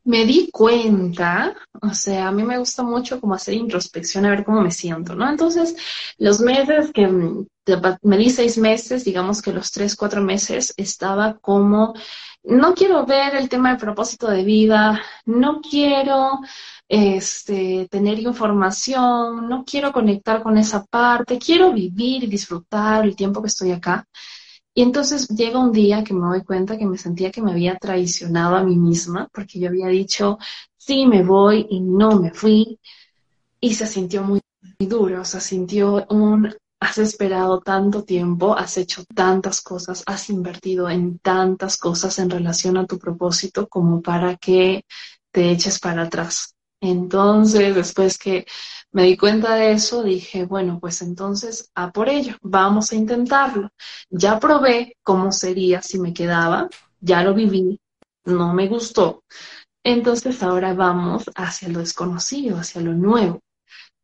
Me 0.04 0.24
di 0.24 0.50
cuenta, 0.50 1.54
o 1.80 1.94
sea, 1.94 2.28
a 2.28 2.32
mí 2.32 2.42
me 2.42 2.58
gusta 2.58 2.82
mucho 2.82 3.20
como 3.20 3.34
hacer 3.34 3.54
introspección 3.54 4.26
a 4.26 4.30
ver 4.30 4.44
cómo 4.44 4.60
me 4.60 4.70
siento, 4.70 5.14
¿no? 5.14 5.28
Entonces, 5.28 5.76
los 6.18 6.40
meses 6.40 6.90
que 6.92 7.06
me 7.06 8.16
di 8.18 8.30
seis 8.30 8.58
meses, 8.58 9.04
digamos 9.04 9.40
que 9.40 9.52
los 9.52 9.70
tres, 9.70 9.96
cuatro 9.96 10.20
meses 10.22 10.74
estaba 10.76 11.38
como, 11.38 11.94
no 12.42 12.74
quiero 12.74 13.06
ver 13.06 13.36
el 13.36 13.48
tema 13.48 13.70
del 13.70 13.78
propósito 13.78 14.28
de 14.28 14.42
vida, 14.44 15.00
no 15.26 15.60
quiero 15.60 16.40
este, 16.88 17.86
tener 17.90 18.18
información, 18.18 19.48
no 19.48 19.64
quiero 19.64 19.92
conectar 19.92 20.42
con 20.42 20.58
esa 20.58 20.84
parte, 20.84 21.38
quiero 21.38 21.72
vivir 21.72 22.24
y 22.24 22.26
disfrutar 22.26 23.04
el 23.04 23.14
tiempo 23.16 23.40
que 23.40 23.48
estoy 23.48 23.70
acá. 23.72 24.06
Y 24.74 24.82
entonces 24.82 25.28
llega 25.28 25.58
un 25.58 25.72
día 25.72 26.02
que 26.02 26.14
me 26.14 26.26
doy 26.26 26.42
cuenta 26.44 26.78
que 26.78 26.86
me 26.86 26.96
sentía 26.96 27.30
que 27.30 27.42
me 27.42 27.52
había 27.52 27.76
traicionado 27.76 28.56
a 28.56 28.64
mí 28.64 28.76
misma, 28.76 29.28
porque 29.32 29.58
yo 29.58 29.68
había 29.68 29.88
dicho, 29.88 30.38
sí, 30.76 31.06
me 31.06 31.22
voy 31.22 31.66
y 31.70 31.80
no 31.80 32.18
me 32.18 32.32
fui. 32.32 32.78
Y 33.60 33.74
se 33.74 33.86
sintió 33.86 34.22
muy, 34.22 34.40
duro, 34.78 35.20
o 35.22 35.24
sea, 35.24 35.40
sintió 35.40 36.06
un, 36.10 36.54
has 36.80 36.98
esperado 36.98 37.60
tanto 37.60 38.02
tiempo, 38.02 38.56
has 38.56 38.76
hecho 38.76 39.04
tantas 39.14 39.60
cosas, 39.60 40.02
has 40.06 40.30
invertido 40.30 40.88
en 40.90 41.18
tantas 41.18 41.76
cosas 41.76 42.18
en 42.18 42.30
relación 42.30 42.76
a 42.76 42.86
tu 42.86 42.98
propósito 42.98 43.68
como 43.68 44.02
para 44.02 44.36
que 44.36 44.84
te 45.30 45.50
eches 45.50 45.78
para 45.78 46.02
atrás. 46.02 46.56
Entonces, 46.80 47.74
después 47.74 48.18
que 48.18 48.46
me 48.92 49.04
di 49.04 49.16
cuenta 49.16 49.54
de 49.54 49.72
eso, 49.72 50.02
dije, 50.02 50.44
bueno, 50.44 50.78
pues 50.80 51.02
entonces 51.02 51.70
a 51.74 51.90
por 51.90 52.08
ello, 52.08 52.36
vamos 52.42 52.92
a 52.92 52.96
intentarlo. 52.96 53.70
Ya 54.10 54.38
probé 54.38 54.96
cómo 55.02 55.32
sería 55.32 55.82
si 55.82 55.98
me 55.98 56.12
quedaba, 56.12 56.68
ya 57.00 57.22
lo 57.22 57.34
viví, 57.34 57.80
no 58.24 58.52
me 58.52 58.68
gustó. 58.68 59.24
Entonces 59.82 60.42
ahora 60.42 60.74
vamos 60.74 61.24
hacia 61.34 61.68
lo 61.68 61.80
desconocido, 61.80 62.58
hacia 62.58 62.82
lo 62.82 62.92
nuevo. 62.92 63.40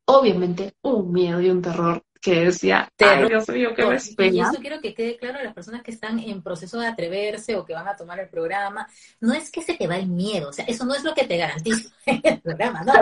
Obviamente 0.07 0.73
un 0.83 1.13
miedo 1.13 1.41
y 1.41 1.51
un 1.51 1.63
terror 1.63 2.03
que 2.21 2.45
decía, 2.47 2.91
ay 2.99 3.29
Dios 3.29 3.49
mío, 3.49 3.75
qué 3.75 3.87
me 3.87 4.27
Y 4.29 4.41
eso 4.41 4.59
quiero 4.61 4.81
que 4.81 4.95
quede 4.95 5.17
claro 5.17 5.39
a 5.39 5.45
las 5.45 5.55
personas 5.55 5.83
que 5.83 5.91
están 5.91 6.19
en 6.19 6.43
proceso 6.43 6.79
de 6.81 6.87
atreverse 6.87 7.57
o 7.57 7.65
que 7.65 7.75
van 7.75 7.87
a 7.87 7.97
tomar 7.97 8.19
el 8.19 8.29
programa. 8.29 8.89
No 9.21 9.33
es 9.33 9.51
que 9.51 9.63
se 9.63 9.75
te 9.75 9.87
va 9.87 9.97
el 9.97 10.09
miedo, 10.09 10.49
o 10.49 10.53
sea, 10.53 10.65
eso 10.65 10.85
no 10.85 10.95
es 10.95 11.05
lo 11.05 11.15
que 11.15 11.27
te 11.27 11.37
garantiza 11.37 11.91
el 12.07 12.41
programa, 12.41 12.83
no, 12.83 12.93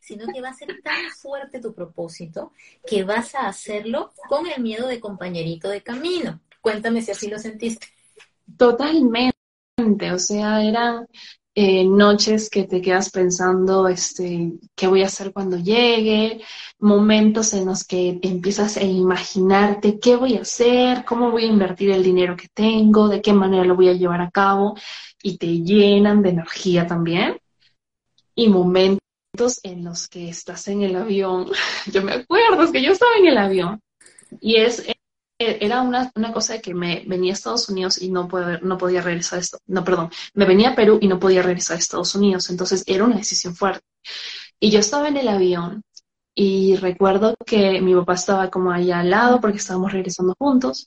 sino 0.00 0.26
que 0.32 0.40
va 0.40 0.50
a 0.50 0.54
ser 0.54 0.80
tan 0.82 1.10
fuerte 1.10 1.60
tu 1.60 1.74
propósito 1.74 2.52
que 2.86 3.04
vas 3.04 3.34
a 3.34 3.48
hacerlo 3.48 4.12
con 4.28 4.46
el 4.46 4.62
miedo 4.62 4.86
de 4.86 5.00
compañerito 5.00 5.68
de 5.68 5.82
camino. 5.82 6.40
Cuéntame 6.60 7.02
si 7.02 7.10
así 7.10 7.28
lo 7.28 7.38
sentiste. 7.38 7.86
Totalmente, 8.56 9.32
o 10.12 10.18
sea, 10.18 10.62
eran 10.62 11.06
eh, 11.62 11.84
noches 11.84 12.48
que 12.48 12.64
te 12.64 12.80
quedas 12.80 13.10
pensando, 13.10 13.86
este, 13.86 14.54
qué 14.74 14.86
voy 14.86 15.02
a 15.02 15.08
hacer 15.08 15.30
cuando 15.30 15.58
llegue, 15.58 16.40
momentos 16.78 17.52
en 17.52 17.66
los 17.66 17.84
que 17.84 18.18
empiezas 18.22 18.78
a 18.78 18.82
imaginarte 18.82 20.00
qué 20.00 20.16
voy 20.16 20.36
a 20.38 20.40
hacer, 20.40 21.04
cómo 21.04 21.30
voy 21.30 21.44
a 21.44 21.48
invertir 21.48 21.90
el 21.90 22.02
dinero 22.02 22.34
que 22.34 22.48
tengo, 22.48 23.10
de 23.10 23.20
qué 23.20 23.34
manera 23.34 23.66
lo 23.66 23.76
voy 23.76 23.90
a 23.90 23.92
llevar 23.92 24.22
a 24.22 24.30
cabo, 24.30 24.74
y 25.22 25.36
te 25.36 25.58
llenan 25.58 26.22
de 26.22 26.30
energía 26.30 26.86
también. 26.86 27.38
Y 28.34 28.48
momentos 28.48 29.60
en 29.62 29.84
los 29.84 30.08
que 30.08 30.30
estás 30.30 30.66
en 30.68 30.80
el 30.80 30.96
avión, 30.96 31.46
yo 31.92 32.02
me 32.02 32.12
acuerdo, 32.12 32.62
es 32.62 32.70
que 32.70 32.82
yo 32.82 32.92
estaba 32.92 33.16
en 33.18 33.26
el 33.26 33.36
avión, 33.36 33.82
y 34.40 34.56
es 34.56 34.82
era 35.40 35.80
una, 35.80 36.12
una, 36.14 36.32
cosa 36.32 36.54
de 36.54 36.60
que 36.60 36.74
me 36.74 37.02
venía 37.06 37.32
a 37.32 37.34
Estados 37.34 37.68
Unidos 37.70 38.00
y 38.00 38.10
no, 38.10 38.28
no 38.62 38.78
podía 38.78 39.00
regresar 39.00 39.38
a 39.38 39.42
esto. 39.42 39.58
No, 39.66 39.82
perdón, 39.82 40.10
me 40.34 40.44
venía 40.44 40.70
a 40.70 40.74
Perú 40.74 40.98
y 41.00 41.08
no 41.08 41.18
podía 41.18 41.42
regresar 41.42 41.76
a 41.76 41.80
Estados 41.80 42.14
Unidos. 42.14 42.50
Entonces 42.50 42.84
era 42.86 43.04
una 43.04 43.16
decisión 43.16 43.56
fuerte. 43.56 43.84
Y 44.58 44.70
yo 44.70 44.80
estaba 44.80 45.08
en 45.08 45.16
el 45.16 45.28
avión 45.28 45.82
y 46.34 46.76
recuerdo 46.76 47.36
que 47.46 47.80
mi 47.80 47.94
papá 47.94 48.14
estaba 48.14 48.50
como 48.50 48.70
ahí 48.70 48.90
al 48.92 49.10
lado 49.10 49.40
porque 49.40 49.58
estábamos 49.58 49.92
regresando 49.92 50.34
juntos 50.38 50.86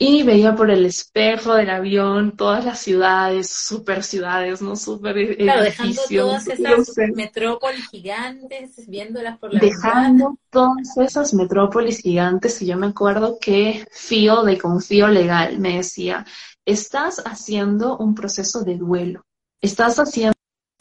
y 0.00 0.22
veía 0.22 0.54
por 0.54 0.70
el 0.70 0.86
espejo 0.86 1.54
del 1.54 1.70
avión 1.70 2.36
todas 2.36 2.64
las 2.64 2.78
ciudades, 2.78 3.50
super 3.50 4.04
ciudades, 4.04 4.62
¿no? 4.62 4.76
Super 4.76 5.36
Claro, 5.36 5.62
dejando 5.62 6.02
todas 6.08 6.46
esas 6.46 6.96
metrópolis 7.14 7.88
gigantes, 7.88 8.86
viéndolas 8.86 9.38
por 9.38 9.52
la 9.52 9.58
Dejando 9.58 10.38
todas 10.50 10.96
esas 10.98 11.34
metrópolis 11.34 11.98
gigantes, 11.98 12.62
y 12.62 12.66
yo 12.66 12.76
me 12.76 12.86
acuerdo 12.86 13.38
que 13.40 13.84
Fío 13.90 14.44
de 14.44 14.56
Confío 14.56 15.08
Legal 15.08 15.58
me 15.58 15.78
decía, 15.78 16.24
estás 16.64 17.20
haciendo 17.26 17.96
un 17.96 18.14
proceso 18.14 18.62
de 18.62 18.76
duelo, 18.76 19.24
estás 19.60 19.98
haciendo 19.98 20.36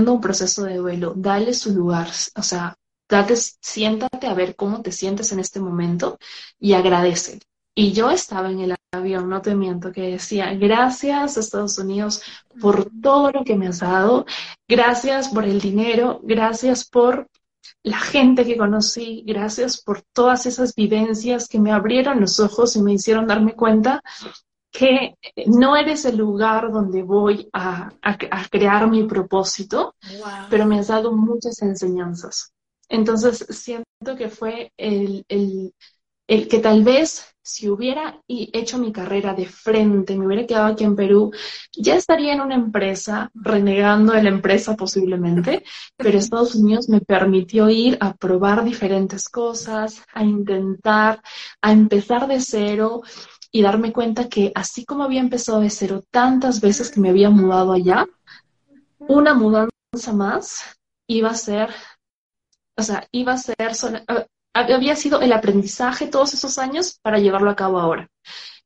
un 0.05 0.21
proceso 0.21 0.63
de 0.63 0.75
duelo, 0.75 1.13
dale 1.15 1.55
su 1.55 1.73
lugar, 1.73 2.09
o 2.35 2.43
sea, 2.43 2.75
date, 3.09 3.35
siéntate 3.35 4.27
a 4.27 4.35
ver 4.35 4.55
cómo 4.55 4.83
te 4.83 4.91
sientes 4.91 5.31
en 5.31 5.39
este 5.39 5.59
momento 5.59 6.19
y 6.59 6.73
agradece. 6.73 7.39
Y 7.79 7.91
yo 7.91 8.09
estaba 8.09 8.49
en 8.49 8.59
el 8.61 8.75
avión, 8.91 9.29
no 9.29 9.39
te 9.39 9.53
miento, 9.53 9.91
que 9.91 10.09
decía, 10.09 10.51
gracias 10.55 11.37
Estados 11.37 11.77
Unidos 11.77 12.23
por 12.59 12.89
todo 13.03 13.31
lo 13.31 13.43
que 13.43 13.55
me 13.55 13.67
has 13.67 13.81
dado, 13.81 14.25
gracias 14.67 15.29
por 15.29 15.45
el 15.45 15.61
dinero, 15.61 16.19
gracias 16.23 16.89
por 16.89 17.27
la 17.83 17.99
gente 17.99 18.45
que 18.45 18.57
conocí, 18.57 19.23
gracias 19.27 19.79
por 19.79 20.01
todas 20.11 20.47
esas 20.47 20.73
vivencias 20.73 21.47
que 21.47 21.59
me 21.59 21.71
abrieron 21.71 22.19
los 22.19 22.39
ojos 22.39 22.75
y 22.75 22.81
me 22.81 22.93
hicieron 22.93 23.27
darme 23.27 23.53
cuenta 23.53 24.01
que 24.71 25.13
no 25.45 25.75
eres 25.75 26.03
el 26.05 26.17
lugar 26.17 26.71
donde 26.71 27.03
voy 27.03 27.47
a, 27.53 27.91
crear 28.49 28.89
mi 28.89 29.03
propósito, 29.03 29.93
pero 30.49 30.65
me 30.65 30.79
has 30.79 30.87
dado 30.87 31.11
muchas 31.11 31.61
enseñanzas. 31.61 32.51
Entonces, 32.89 33.45
siento 33.51 34.15
que 34.17 34.29
fue 34.29 34.71
el, 34.77 35.23
el, 35.27 35.73
el 36.27 36.47
que 36.47 36.59
tal 36.59 36.83
vez 36.83 37.37
si 37.47 37.69
hubiera 37.69 38.21
hecho 38.27 38.77
mi 38.77 38.91
carrera 38.91 39.33
de 39.33 39.45
frente, 39.45 40.17
me 40.17 40.27
hubiera 40.27 40.45
quedado 40.45 40.65
aquí 40.65 40.83
en 40.83 40.97
Perú, 40.97 41.31
ya 41.71 41.95
estaría 41.95 42.33
en 42.33 42.41
una 42.41 42.55
empresa, 42.55 43.31
renegando 43.33 44.11
de 44.11 44.23
la 44.23 44.29
empresa 44.29 44.75
posiblemente, 44.75 45.63
pero 45.97 46.17
Estados 46.17 46.55
Unidos 46.55 46.89
me 46.89 46.99
permitió 46.99 47.69
ir 47.69 47.97
a 48.01 48.13
probar 48.13 48.65
diferentes 48.65 49.29
cosas, 49.29 50.03
a 50.13 50.25
intentar, 50.25 51.21
a 51.61 51.71
empezar 51.71 52.27
de 52.27 52.41
cero 52.41 53.01
y 53.49 53.61
darme 53.61 53.93
cuenta 53.93 54.27
que 54.27 54.51
así 54.53 54.83
como 54.83 55.05
había 55.05 55.21
empezado 55.21 55.61
de 55.61 55.69
cero 55.69 56.03
tantas 56.11 56.59
veces 56.59 56.91
que 56.91 56.99
me 56.99 57.11
había 57.11 57.29
mudado 57.29 57.71
allá, 57.71 58.05
una 58.99 59.33
mudanza 59.33 60.11
más 60.13 60.63
iba 61.07 61.29
a 61.29 61.35
ser, 61.35 61.69
o 62.75 62.83
sea, 62.83 63.07
iba 63.13 63.31
a 63.31 63.37
ser, 63.37 63.55
había 64.59 64.95
sido 64.95 65.21
el 65.21 65.33
aprendizaje 65.33 66.07
todos 66.07 66.33
esos 66.33 66.57
años 66.57 66.99
para 67.01 67.19
llevarlo 67.19 67.49
a 67.49 67.55
cabo 67.55 67.79
ahora. 67.79 68.09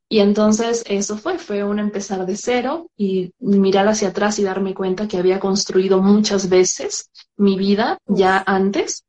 Y 0.09 0.19
entonces 0.19 0.83
eso 0.87 1.17
fue, 1.17 1.37
fue 1.37 1.63
un 1.63 1.79
empezar 1.79 2.25
de 2.25 2.35
cero 2.35 2.89
y 2.97 3.31
mirar 3.39 3.87
hacia 3.87 4.09
atrás 4.09 4.39
y 4.39 4.43
darme 4.43 4.73
cuenta 4.73 5.07
que 5.07 5.17
había 5.17 5.39
construido 5.39 6.01
muchas 6.01 6.49
veces 6.49 7.09
mi 7.37 7.57
vida 7.57 7.97
ya 8.07 8.43
antes 8.45 9.05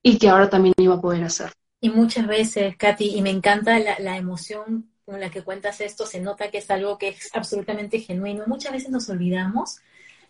y 0.00 0.18
que 0.18 0.28
ahora 0.28 0.48
también 0.48 0.74
iba 0.78 0.94
a 0.94 1.00
poder 1.00 1.24
hacer. 1.24 1.52
Y 1.80 1.90
muchas 1.90 2.26
veces, 2.26 2.76
Katy, 2.76 3.16
y 3.16 3.22
me 3.22 3.30
encanta 3.30 3.78
la, 3.80 3.98
la 3.98 4.16
emoción 4.16 4.90
con 5.04 5.20
la 5.20 5.30
que 5.30 5.42
cuentas 5.42 5.80
esto, 5.80 6.06
se 6.06 6.20
nota 6.20 6.50
que 6.50 6.58
es 6.58 6.70
algo 6.70 6.98
que 6.98 7.08
es 7.08 7.30
absolutamente 7.34 7.98
genuino. 7.98 8.44
Muchas 8.46 8.72
veces 8.72 8.90
nos 8.90 9.08
olvidamos 9.08 9.80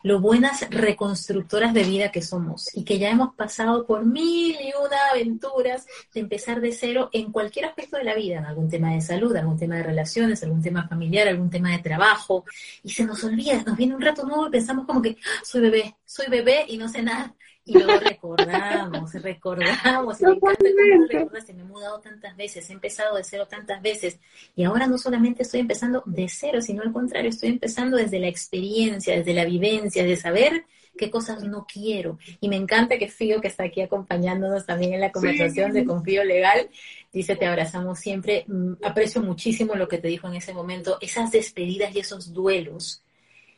lo 0.04 0.20
buenas 0.20 0.68
reconstructoras 0.68 1.72
de 1.72 1.82
vida 1.82 2.12
que 2.12 2.20
somos 2.20 2.68
y 2.76 2.84
que 2.84 2.98
ya 2.98 3.08
hemos 3.08 3.34
pasado 3.34 3.86
por 3.86 4.04
mil 4.04 4.54
y 4.54 4.70
una 4.78 4.98
aventuras 5.10 5.86
de 6.12 6.20
empezar 6.20 6.60
de 6.60 6.72
cero 6.72 7.08
en 7.10 7.32
cualquier 7.32 7.64
aspecto 7.64 7.96
de 7.96 8.04
la 8.04 8.14
vida, 8.14 8.36
en 8.36 8.44
algún 8.44 8.68
tema 8.68 8.92
de 8.92 9.00
salud, 9.00 9.34
algún 9.34 9.58
tema 9.58 9.76
de 9.76 9.82
relaciones, 9.82 10.42
algún 10.42 10.60
tema 10.60 10.86
familiar, 10.86 11.26
algún 11.26 11.48
tema 11.48 11.70
de 11.70 11.78
trabajo, 11.78 12.44
y 12.82 12.90
se 12.90 13.06
nos 13.06 13.24
olvida, 13.24 13.62
nos 13.62 13.78
viene 13.78 13.94
un 13.94 14.02
rato 14.02 14.26
nuevo 14.26 14.46
y 14.46 14.50
pensamos 14.50 14.86
como 14.86 15.00
que 15.00 15.16
ah, 15.24 15.42
soy 15.42 15.62
bebé, 15.62 15.96
soy 16.04 16.26
bebé 16.28 16.66
y 16.68 16.76
no 16.76 16.86
sé 16.86 17.02
nada. 17.02 17.34
Y 17.66 17.72
luego 17.72 17.98
recordamos, 17.98 19.14
recordamos, 19.14 20.20
y 20.20 20.24
me 20.24 20.32
encanta 20.32 20.68
cómo 21.12 21.30
me 21.30 21.62
he 21.62 21.64
mudado 21.64 21.98
tantas 21.98 22.36
veces, 22.36 22.68
he 22.68 22.74
empezado 22.74 23.16
de 23.16 23.24
cero 23.24 23.46
tantas 23.48 23.80
veces, 23.80 24.18
y 24.54 24.64
ahora 24.64 24.86
no 24.86 24.98
solamente 24.98 25.44
estoy 25.44 25.60
empezando 25.60 26.02
de 26.04 26.28
cero, 26.28 26.60
sino 26.60 26.82
al 26.82 26.92
contrario, 26.92 27.30
estoy 27.30 27.48
empezando 27.48 27.96
desde 27.96 28.18
la 28.18 28.28
experiencia, 28.28 29.16
desde 29.16 29.32
la 29.32 29.46
vivencia, 29.46 30.04
de 30.04 30.16
saber 30.16 30.66
qué 30.96 31.10
cosas 31.10 31.42
no 31.42 31.66
quiero. 31.66 32.18
Y 32.40 32.48
me 32.48 32.56
encanta 32.56 32.98
que 32.98 33.08
Fío, 33.08 33.40
que 33.40 33.48
está 33.48 33.64
aquí 33.64 33.80
acompañándonos 33.80 34.66
también 34.66 34.94
en 34.94 35.00
la 35.00 35.10
conversación 35.10 35.72
de 35.72 35.84
Confío 35.84 36.22
Legal, 36.22 36.68
dice, 37.12 37.34
te 37.34 37.46
abrazamos 37.46 37.98
siempre. 37.98 38.44
Mm, 38.46 38.74
aprecio 38.82 39.22
muchísimo 39.22 39.74
lo 39.74 39.88
que 39.88 39.98
te 39.98 40.08
dijo 40.08 40.28
en 40.28 40.34
ese 40.34 40.52
momento, 40.52 40.98
esas 41.00 41.32
despedidas 41.32 41.94
y 41.94 42.00
esos 42.00 42.32
duelos 42.32 43.03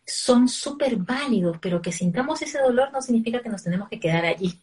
son 0.07 0.49
súper 0.49 0.97
válidos, 0.97 1.59
pero 1.61 1.83
que 1.83 1.93
sintamos 1.93 2.43
ese 2.43 2.61
dolor 2.61 2.93
no 2.93 3.03
significa 3.03 3.41
que 3.43 3.49
nos 3.49 3.65
tenemos 3.65 3.89
que 3.89 4.01
quedar 4.01 4.25
allí. 4.25 4.63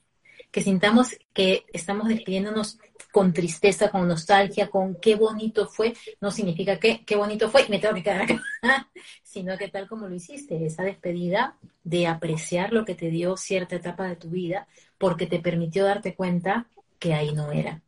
que 0.52 0.62
sintamos 0.62 1.18
que 1.34 1.66
estamos 1.74 2.08
despidiéndonos 2.10 2.78
con 3.12 3.34
tristeza, 3.34 3.90
con 3.92 4.08
nostalgia, 4.08 4.70
con 4.70 4.96
qué 5.02 5.16
bonito 5.16 5.68
fue, 5.68 5.94
no 6.22 6.32
significa 6.32 6.80
que 6.80 7.04
qué 7.06 7.16
bonito 7.16 7.50
fue 7.50 7.64
y 7.68 7.70
me 7.70 7.80
tengo 7.80 7.96
que 7.96 8.04
quedar 8.04 8.22
acá, 8.24 8.44
sino 9.24 9.58
que 9.58 9.68
tal 9.70 9.88
como 9.88 10.08
lo 10.08 10.16
hiciste, 10.16 10.66
esa 10.66 10.84
despedida 10.84 11.58
de 11.84 12.08
apreciar 12.08 12.72
lo 12.74 12.86
que 12.86 12.96
te 12.96 13.10
dio 13.10 13.38
cierta 13.38 13.76
etapa 13.76 14.08
de 14.08 14.16
tu 14.16 14.30
vida, 14.30 14.68
porque 14.98 15.28
te 15.28 15.40
permitió 15.40 15.86
darte 15.86 16.16
cuenta 16.16 16.68
que 17.00 17.14
ahí 17.14 17.34
no 17.34 17.52
era. 17.52 17.82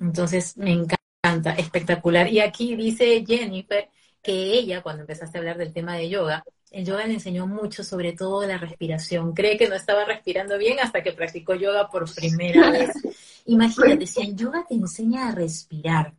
Entonces, 0.00 0.56
me 0.56 0.72
encanta, 0.72 1.52
espectacular. 1.56 2.28
Y 2.28 2.40
aquí 2.40 2.76
dice 2.76 3.24
Jennifer 3.26 3.88
que 4.22 4.32
ella, 4.32 4.82
cuando 4.82 5.02
empezaste 5.02 5.38
a 5.38 5.40
hablar 5.40 5.58
del 5.58 5.72
tema 5.72 5.96
de 5.96 6.08
yoga, 6.08 6.44
el 6.70 6.84
yoga 6.84 7.06
le 7.06 7.14
enseñó 7.14 7.46
mucho, 7.46 7.84
sobre 7.84 8.12
todo 8.12 8.40
de 8.40 8.48
la 8.48 8.58
respiración. 8.58 9.32
Cree 9.32 9.56
que 9.56 9.68
no 9.68 9.74
estaba 9.74 10.04
respirando 10.04 10.58
bien 10.58 10.78
hasta 10.80 11.02
que 11.02 11.12
practicó 11.12 11.54
yoga 11.54 11.88
por 11.88 12.12
primera 12.14 12.70
vez. 12.72 12.90
Imagínate, 13.46 14.06
si 14.06 14.22
el 14.22 14.36
yoga 14.36 14.64
te 14.68 14.74
enseña 14.74 15.28
a 15.28 15.34
respirar, 15.34 16.12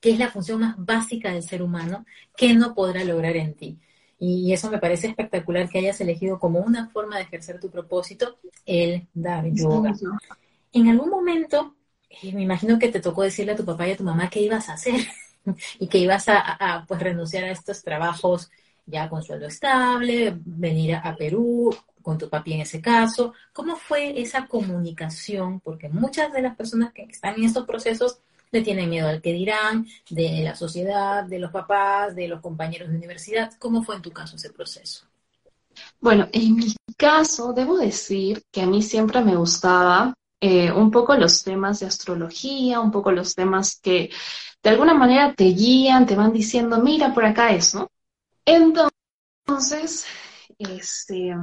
que 0.00 0.10
es 0.10 0.18
la 0.18 0.30
función 0.30 0.60
más 0.60 0.74
básica 0.76 1.32
del 1.32 1.42
ser 1.42 1.62
humano, 1.62 2.04
¿qué 2.36 2.54
no 2.54 2.74
podrá 2.74 3.04
lograr 3.04 3.36
en 3.36 3.54
ti? 3.54 3.78
Y 4.18 4.52
eso 4.52 4.70
me 4.70 4.78
parece 4.78 5.08
espectacular 5.08 5.68
que 5.68 5.78
hayas 5.78 6.00
elegido 6.00 6.38
como 6.38 6.60
una 6.60 6.88
forma 6.88 7.16
de 7.16 7.22
ejercer 7.22 7.60
tu 7.60 7.70
propósito 7.70 8.38
el 8.64 9.06
dar 9.14 9.46
yoga. 9.52 9.94
En 10.72 10.88
algún 10.88 11.10
momento, 11.10 11.74
eh, 12.08 12.32
me 12.32 12.42
imagino 12.42 12.78
que 12.78 12.88
te 12.88 13.00
tocó 13.00 13.22
decirle 13.22 13.52
a 13.52 13.56
tu 13.56 13.64
papá 13.64 13.88
y 13.88 13.92
a 13.92 13.96
tu 13.96 14.04
mamá 14.04 14.30
qué 14.30 14.40
ibas 14.40 14.68
a 14.68 14.74
hacer 14.74 15.00
y 15.78 15.88
que 15.88 15.98
ibas 15.98 16.24
a, 16.28 16.84
pues 16.86 17.00
renunciar 17.00 17.44
a 17.44 17.50
estos 17.50 17.82
trabajos 17.82 18.50
ya 18.86 19.08
con 19.08 19.22
sueldo 19.22 19.46
estable, 19.46 20.36
venir 20.44 20.96
a 20.96 21.14
Perú 21.16 21.74
con 22.02 22.18
tu 22.18 22.28
papi 22.28 22.52
en 22.52 22.60
ese 22.60 22.80
caso. 22.80 23.32
¿Cómo 23.52 23.76
fue 23.76 24.20
esa 24.20 24.46
comunicación? 24.46 25.60
Porque 25.60 25.88
muchas 25.88 26.32
de 26.32 26.42
las 26.42 26.54
personas 26.54 26.92
que 26.92 27.02
están 27.04 27.34
en 27.36 27.44
estos 27.44 27.66
procesos 27.66 28.18
le 28.50 28.62
tienen 28.62 28.88
miedo 28.88 29.08
al 29.08 29.20
que 29.20 29.32
dirán, 29.32 29.86
de 30.10 30.42
la 30.44 30.54
sociedad, 30.54 31.24
de 31.24 31.40
los 31.40 31.50
papás, 31.50 32.14
de 32.14 32.28
los 32.28 32.40
compañeros 32.40 32.88
de 32.88 32.96
universidad. 32.96 33.52
¿Cómo 33.58 33.82
fue 33.82 33.96
en 33.96 34.02
tu 34.02 34.12
caso 34.12 34.36
ese 34.36 34.50
proceso? 34.50 35.06
Bueno, 36.00 36.28
en 36.30 36.54
mi 36.54 36.74
caso, 36.96 37.52
debo 37.52 37.76
decir 37.78 38.44
que 38.52 38.62
a 38.62 38.66
mí 38.66 38.80
siempre 38.80 39.20
me 39.22 39.34
gustaba 39.34 40.14
eh, 40.40 40.70
un 40.70 40.90
poco 40.90 41.16
los 41.16 41.42
temas 41.42 41.80
de 41.80 41.86
astrología, 41.86 42.80
un 42.80 42.92
poco 42.92 43.10
los 43.10 43.34
temas 43.34 43.80
que 43.80 44.10
de 44.62 44.70
alguna 44.70 44.94
manera 44.94 45.34
te 45.34 45.44
guían, 45.44 46.06
te 46.06 46.14
van 46.14 46.32
diciendo, 46.32 46.80
mira, 46.80 47.12
por 47.12 47.24
acá 47.24 47.50
es, 47.50 47.74
¿no? 47.74 47.88
Entonces, 48.46 50.06
este, 50.58 51.34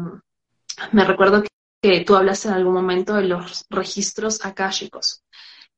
me 0.91 1.05
recuerdo 1.05 1.43
que, 1.81 2.01
tú 2.05 2.15
hablaste 2.15 2.47
en 2.47 2.53
algún 2.53 2.73
momento 2.73 3.15
de 3.15 3.23
los 3.23 3.65
registros 3.69 4.45
akáshicos. 4.45 5.23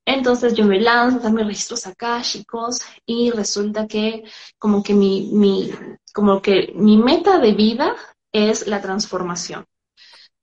Entonces 0.06 0.54
yo 0.54 0.66
me 0.66 0.82
lanzo 0.82 1.28
a 1.28 1.32
mis 1.32 1.46
registros 1.46 1.88
akáshicos 1.88 2.82
y 3.06 3.32
resulta 3.32 3.88
que 3.88 4.24
como 4.58 4.84
que 4.84 4.94
mi, 4.94 5.72
como 6.14 6.42
que 6.42 6.74
mi 6.76 6.98
meta 6.98 7.40
de 7.40 7.54
vida 7.54 7.96
es 8.34 8.68
la 8.68 8.82
transformación. 8.82 9.66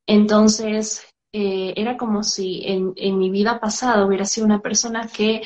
Entonces, 0.06 1.06
eh, 1.32 1.74
era 1.76 1.96
como 1.96 2.24
si 2.24 2.62
en, 2.64 3.18
mi 3.18 3.30
vida 3.30 3.60
pasada 3.60 4.04
hubiera 4.04 4.24
sido 4.24 4.46
una 4.46 4.60
persona 4.60 5.06
que 5.06 5.42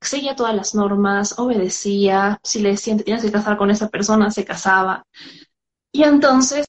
seguía 0.00 0.36
todas 0.36 0.54
las 0.54 0.74
normas, 0.74 1.38
obedecía, 1.38 2.38
si 2.42 2.60
le 2.60 2.70
decían 2.70 2.98
te 2.98 3.04
tienes 3.04 3.22
que 3.22 3.32
casar 3.32 3.56
con 3.56 3.70
esa 3.70 3.88
persona, 3.88 4.30
se 4.30 4.44
casaba. 4.44 5.04
Y 5.92 6.04
entonces, 6.04 6.66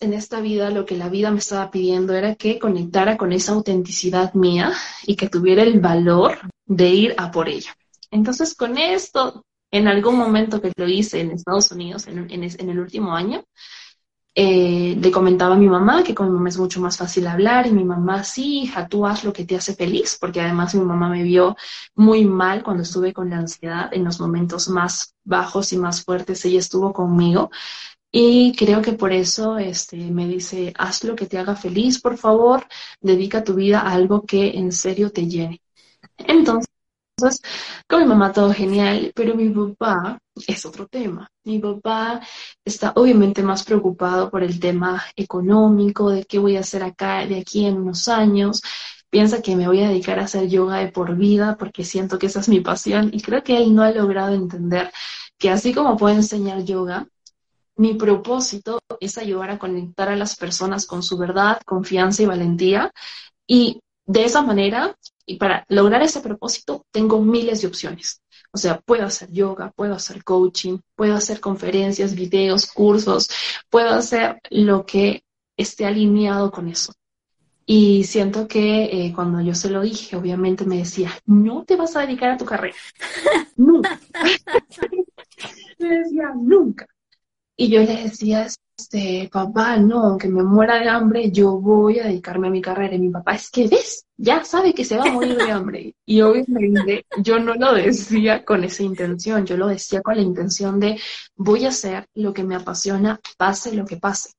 en 0.00 0.12
esta 0.12 0.40
vida, 0.40 0.70
lo 0.70 0.84
que 0.86 0.96
la 0.96 1.08
vida 1.08 1.30
me 1.30 1.38
estaba 1.38 1.70
pidiendo 1.70 2.14
era 2.14 2.34
que 2.34 2.58
conectara 2.58 3.16
con 3.16 3.32
esa 3.32 3.52
autenticidad 3.52 4.34
mía 4.34 4.72
y 5.06 5.16
que 5.16 5.28
tuviera 5.28 5.62
el 5.62 5.80
valor 5.80 6.38
de 6.66 6.88
ir 6.88 7.14
a 7.18 7.30
por 7.30 7.48
ella. 7.48 7.74
Entonces, 8.10 8.54
con 8.54 8.78
esto, 8.78 9.44
en 9.70 9.88
algún 9.88 10.16
momento 10.16 10.60
que 10.60 10.72
lo 10.76 10.88
hice 10.88 11.20
en 11.20 11.32
Estados 11.32 11.70
Unidos, 11.72 12.06
en, 12.06 12.30
en 12.30 12.70
el 12.70 12.78
último 12.78 13.14
año, 13.14 13.44
eh, 14.40 14.77
le 15.00 15.10
comentaba 15.10 15.54
a 15.54 15.58
mi 15.58 15.68
mamá 15.68 16.02
que 16.02 16.14
con 16.14 16.26
mi 16.28 16.32
mamá 16.34 16.48
es 16.48 16.58
mucho 16.58 16.80
más 16.80 16.96
fácil 16.96 17.26
hablar 17.26 17.66
y 17.66 17.72
mi 17.72 17.84
mamá, 17.84 18.24
sí, 18.24 18.62
hija, 18.62 18.88
tú 18.88 19.06
haz 19.06 19.24
lo 19.24 19.32
que 19.32 19.44
te 19.44 19.56
hace 19.56 19.74
feliz, 19.74 20.16
porque 20.20 20.40
además 20.40 20.74
mi 20.74 20.84
mamá 20.84 21.08
me 21.08 21.22
vio 21.22 21.56
muy 21.94 22.24
mal 22.24 22.62
cuando 22.62 22.82
estuve 22.82 23.12
con 23.12 23.30
la 23.30 23.38
ansiedad, 23.38 23.88
en 23.92 24.04
los 24.04 24.20
momentos 24.20 24.68
más 24.68 25.14
bajos 25.24 25.72
y 25.72 25.78
más 25.78 26.04
fuertes, 26.04 26.44
ella 26.44 26.58
estuvo 26.58 26.92
conmigo. 26.92 27.50
Y 28.10 28.54
creo 28.56 28.80
que 28.82 28.92
por 28.92 29.12
eso 29.12 29.58
este, 29.58 29.96
me 29.96 30.26
dice, 30.26 30.72
haz 30.78 31.04
lo 31.04 31.14
que 31.14 31.26
te 31.26 31.38
haga 31.38 31.56
feliz, 31.56 32.00
por 32.00 32.16
favor, 32.16 32.66
dedica 33.00 33.44
tu 33.44 33.54
vida 33.54 33.80
a 33.80 33.92
algo 33.92 34.24
que 34.24 34.50
en 34.58 34.72
serio 34.72 35.10
te 35.10 35.26
llene. 35.26 35.60
Entonces, 36.18 36.67
entonces, 37.18 37.42
con 37.88 38.00
mi 38.00 38.06
mamá 38.06 38.32
todo 38.32 38.52
genial, 38.52 39.10
pero 39.14 39.34
mi 39.34 39.48
papá 39.50 40.20
es 40.46 40.64
otro 40.64 40.86
tema. 40.86 41.28
Mi 41.44 41.58
papá 41.58 42.20
está 42.64 42.92
obviamente 42.94 43.42
más 43.42 43.64
preocupado 43.64 44.30
por 44.30 44.44
el 44.44 44.60
tema 44.60 45.02
económico, 45.16 46.10
de 46.10 46.24
qué 46.24 46.38
voy 46.38 46.56
a 46.56 46.60
hacer 46.60 46.84
acá 46.84 47.26
de 47.26 47.40
aquí 47.40 47.66
en 47.66 47.78
unos 47.78 48.06
años. 48.06 48.62
Piensa 49.10 49.42
que 49.42 49.56
me 49.56 49.66
voy 49.66 49.82
a 49.82 49.88
dedicar 49.88 50.20
a 50.20 50.24
hacer 50.24 50.48
yoga 50.48 50.76
de 50.78 50.92
por 50.92 51.16
vida 51.16 51.56
porque 51.58 51.84
siento 51.84 52.20
que 52.20 52.26
esa 52.26 52.38
es 52.40 52.48
mi 52.48 52.60
pasión 52.60 53.10
y 53.12 53.20
creo 53.20 53.42
que 53.42 53.56
él 53.58 53.74
no 53.74 53.82
ha 53.82 53.90
logrado 53.90 54.34
entender 54.34 54.92
que 55.38 55.50
así 55.50 55.74
como 55.74 55.96
puedo 55.96 56.14
enseñar 56.14 56.62
yoga, 56.64 57.08
mi 57.76 57.94
propósito 57.94 58.80
es 59.00 59.18
ayudar 59.18 59.50
a 59.50 59.58
conectar 59.58 60.08
a 60.08 60.16
las 60.16 60.36
personas 60.36 60.86
con 60.86 61.02
su 61.02 61.18
verdad, 61.18 61.60
confianza 61.66 62.22
y 62.22 62.26
valentía 62.26 62.92
y 63.46 63.80
de 64.08 64.24
esa 64.24 64.42
manera 64.42 64.96
y 65.26 65.36
para 65.36 65.64
lograr 65.68 66.02
ese 66.02 66.20
propósito 66.20 66.86
tengo 66.90 67.20
miles 67.20 67.60
de 67.60 67.68
opciones. 67.68 68.22
O 68.50 68.58
sea, 68.58 68.80
puedo 68.80 69.04
hacer 69.04 69.30
yoga, 69.30 69.70
puedo 69.76 69.94
hacer 69.94 70.24
coaching, 70.24 70.78
puedo 70.96 71.14
hacer 71.14 71.40
conferencias, 71.40 72.14
videos, 72.14 72.66
cursos, 72.66 73.28
puedo 73.68 73.90
hacer 73.90 74.40
lo 74.50 74.86
que 74.86 75.22
esté 75.56 75.84
alineado 75.84 76.50
con 76.50 76.68
eso. 76.68 76.94
Y 77.66 78.04
siento 78.04 78.48
que 78.48 78.84
eh, 78.84 79.12
cuando 79.14 79.42
yo 79.42 79.54
se 79.54 79.68
lo 79.68 79.82
dije, 79.82 80.16
obviamente 80.16 80.64
me 80.64 80.78
decía, 80.78 81.12
no 81.26 81.64
te 81.64 81.76
vas 81.76 81.94
a 81.94 82.00
dedicar 82.00 82.30
a 82.30 82.38
tu 82.38 82.46
carrera. 82.46 82.76
nunca. 83.58 84.00
me 85.78 85.88
decía, 85.98 86.32
nunca. 86.34 86.86
Y 87.60 87.68
yo 87.70 87.80
le 87.80 88.04
decía, 88.04 88.46
este, 88.78 89.28
papá, 89.32 89.76
no, 89.78 90.04
aunque 90.04 90.28
me 90.28 90.44
muera 90.44 90.78
de 90.78 90.88
hambre, 90.88 91.32
yo 91.32 91.58
voy 91.58 91.98
a 91.98 92.04
dedicarme 92.04 92.46
a 92.46 92.50
mi 92.52 92.62
carrera. 92.62 92.94
Y 92.94 93.00
mi 93.00 93.10
papá, 93.10 93.34
es 93.34 93.50
que 93.50 93.66
ves, 93.66 94.06
ya 94.16 94.44
sabe 94.44 94.72
que 94.72 94.84
se 94.84 94.96
va 94.96 95.02
a 95.02 95.12
morir 95.12 95.36
de 95.36 95.50
hambre. 95.50 95.96
Y 96.06 96.20
obviamente 96.20 97.04
yo 97.20 97.40
no 97.40 97.54
lo 97.54 97.74
decía 97.74 98.44
con 98.44 98.62
esa 98.62 98.84
intención, 98.84 99.44
yo 99.44 99.56
lo 99.56 99.66
decía 99.66 100.02
con 100.02 100.14
la 100.14 100.22
intención 100.22 100.78
de 100.78 101.00
voy 101.34 101.64
a 101.64 101.70
hacer 101.70 102.06
lo 102.14 102.32
que 102.32 102.44
me 102.44 102.54
apasiona, 102.54 103.18
pase 103.36 103.74
lo 103.74 103.84
que 103.84 103.96
pase. 103.96 104.30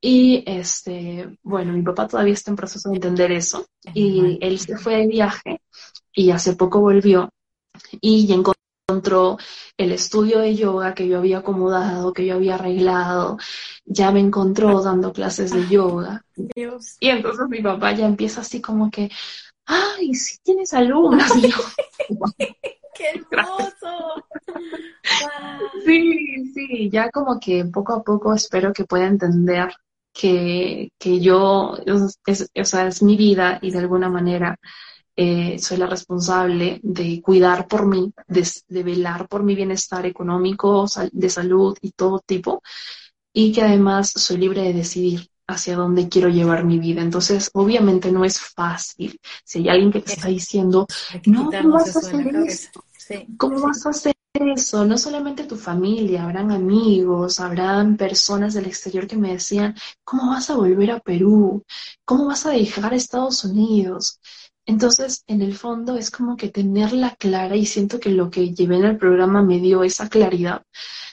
Y 0.00 0.42
este, 0.44 1.38
bueno, 1.44 1.72
mi 1.72 1.82
papá 1.82 2.08
todavía 2.08 2.34
está 2.34 2.50
en 2.50 2.56
proceso 2.56 2.88
de 2.88 2.96
entender 2.96 3.30
eso. 3.30 3.66
Y 3.94 4.36
él 4.40 4.58
se 4.58 4.76
fue 4.78 4.96
de 4.96 5.06
viaje 5.06 5.60
y 6.12 6.32
hace 6.32 6.56
poco 6.56 6.80
volvió 6.80 7.30
y 8.00 8.32
encontró 8.32 8.61
encontró 8.92 9.38
el 9.78 9.92
estudio 9.92 10.40
de 10.40 10.54
yoga 10.54 10.94
que 10.94 11.08
yo 11.08 11.18
había 11.18 11.38
acomodado, 11.38 12.12
que 12.12 12.26
yo 12.26 12.34
había 12.34 12.56
arreglado, 12.56 13.38
ya 13.84 14.10
me 14.10 14.20
encontró 14.20 14.82
dando 14.82 15.12
clases 15.12 15.52
de 15.52 15.66
yoga. 15.68 16.24
Y 17.00 17.08
entonces 17.08 17.48
mi 17.48 17.62
papá 17.62 17.92
ya 17.92 18.06
empieza 18.06 18.42
así 18.42 18.60
como 18.60 18.90
que, 18.90 19.10
ay, 19.64 20.14
sí 20.14 20.38
tienes 20.42 20.74
alumnos. 20.74 21.30
¡Qué 22.94 23.04
hermoso! 23.08 24.24
Sí, 25.86 26.52
sí, 26.52 26.90
ya 26.90 27.10
como 27.10 27.40
que 27.40 27.64
poco 27.64 27.94
a 27.94 28.02
poco 28.02 28.34
espero 28.34 28.72
que 28.72 28.84
pueda 28.84 29.06
entender 29.06 29.72
que, 30.12 30.90
que 30.98 31.20
yo, 31.20 31.78
es, 32.26 32.50
o 32.54 32.64
sea, 32.64 32.86
es 32.88 33.02
mi 33.02 33.16
vida 33.16 33.58
y 33.62 33.70
de 33.70 33.78
alguna 33.78 34.10
manera 34.10 34.58
eh, 35.14 35.58
soy 35.58 35.76
la 35.76 35.86
responsable 35.86 36.80
de 36.82 37.20
cuidar 37.20 37.68
por 37.68 37.86
mí, 37.86 38.12
de, 38.26 38.82
velar 38.82 39.28
por 39.28 39.42
mi 39.42 39.54
bienestar 39.54 40.06
económico, 40.06 40.86
de 41.12 41.30
salud 41.30 41.76
y 41.82 41.90
todo 41.90 42.20
tipo, 42.20 42.62
y 43.32 43.52
que 43.52 43.62
además 43.62 44.10
soy 44.10 44.38
libre 44.38 44.62
de 44.62 44.72
decidir 44.72 45.28
hacia 45.46 45.76
dónde 45.76 46.08
quiero 46.08 46.28
llevar 46.28 46.64
mi 46.64 46.78
vida. 46.78 47.02
Entonces, 47.02 47.50
obviamente 47.52 48.10
no 48.10 48.24
es 48.24 48.40
fácil. 48.40 49.18
Si 49.44 49.58
hay 49.60 49.68
alguien 49.68 49.92
que 49.92 50.00
te 50.00 50.12
está 50.12 50.28
diciendo, 50.28 50.86
no, 51.26 51.50
¿cómo 51.50 51.74
vas 51.74 51.94
a 51.94 51.98
hacer 51.98 52.36
eso? 52.46 52.70
¿Cómo 53.36 53.60
vas 53.60 53.84
a 53.84 53.90
hacer 53.90 54.14
eso? 54.34 54.86
No 54.86 54.96
solamente 54.96 55.44
tu 55.44 55.56
familia, 55.56 56.24
habrán 56.24 56.50
amigos, 56.52 57.40
habrán 57.40 57.96
personas 57.96 58.54
del 58.54 58.66
exterior 58.66 59.06
que 59.06 59.16
me 59.16 59.32
decían, 59.32 59.74
¿cómo 60.04 60.30
vas 60.30 60.48
a 60.50 60.56
volver 60.56 60.90
a 60.92 61.00
Perú? 61.00 61.64
¿Cómo 62.04 62.26
vas 62.26 62.46
a 62.46 62.50
dejar 62.50 62.92
a 62.92 62.96
Estados 62.96 63.44
Unidos? 63.44 64.20
Entonces, 64.64 65.24
en 65.26 65.42
el 65.42 65.54
fondo 65.56 65.96
es 65.96 66.10
como 66.10 66.36
que 66.36 66.48
tenerla 66.48 67.16
clara 67.16 67.56
y 67.56 67.66
siento 67.66 67.98
que 67.98 68.10
lo 68.10 68.30
que 68.30 68.54
llevé 68.54 68.76
en 68.76 68.84
el 68.84 68.96
programa 68.96 69.42
me 69.42 69.58
dio 69.58 69.82
esa 69.82 70.08
claridad 70.08 70.62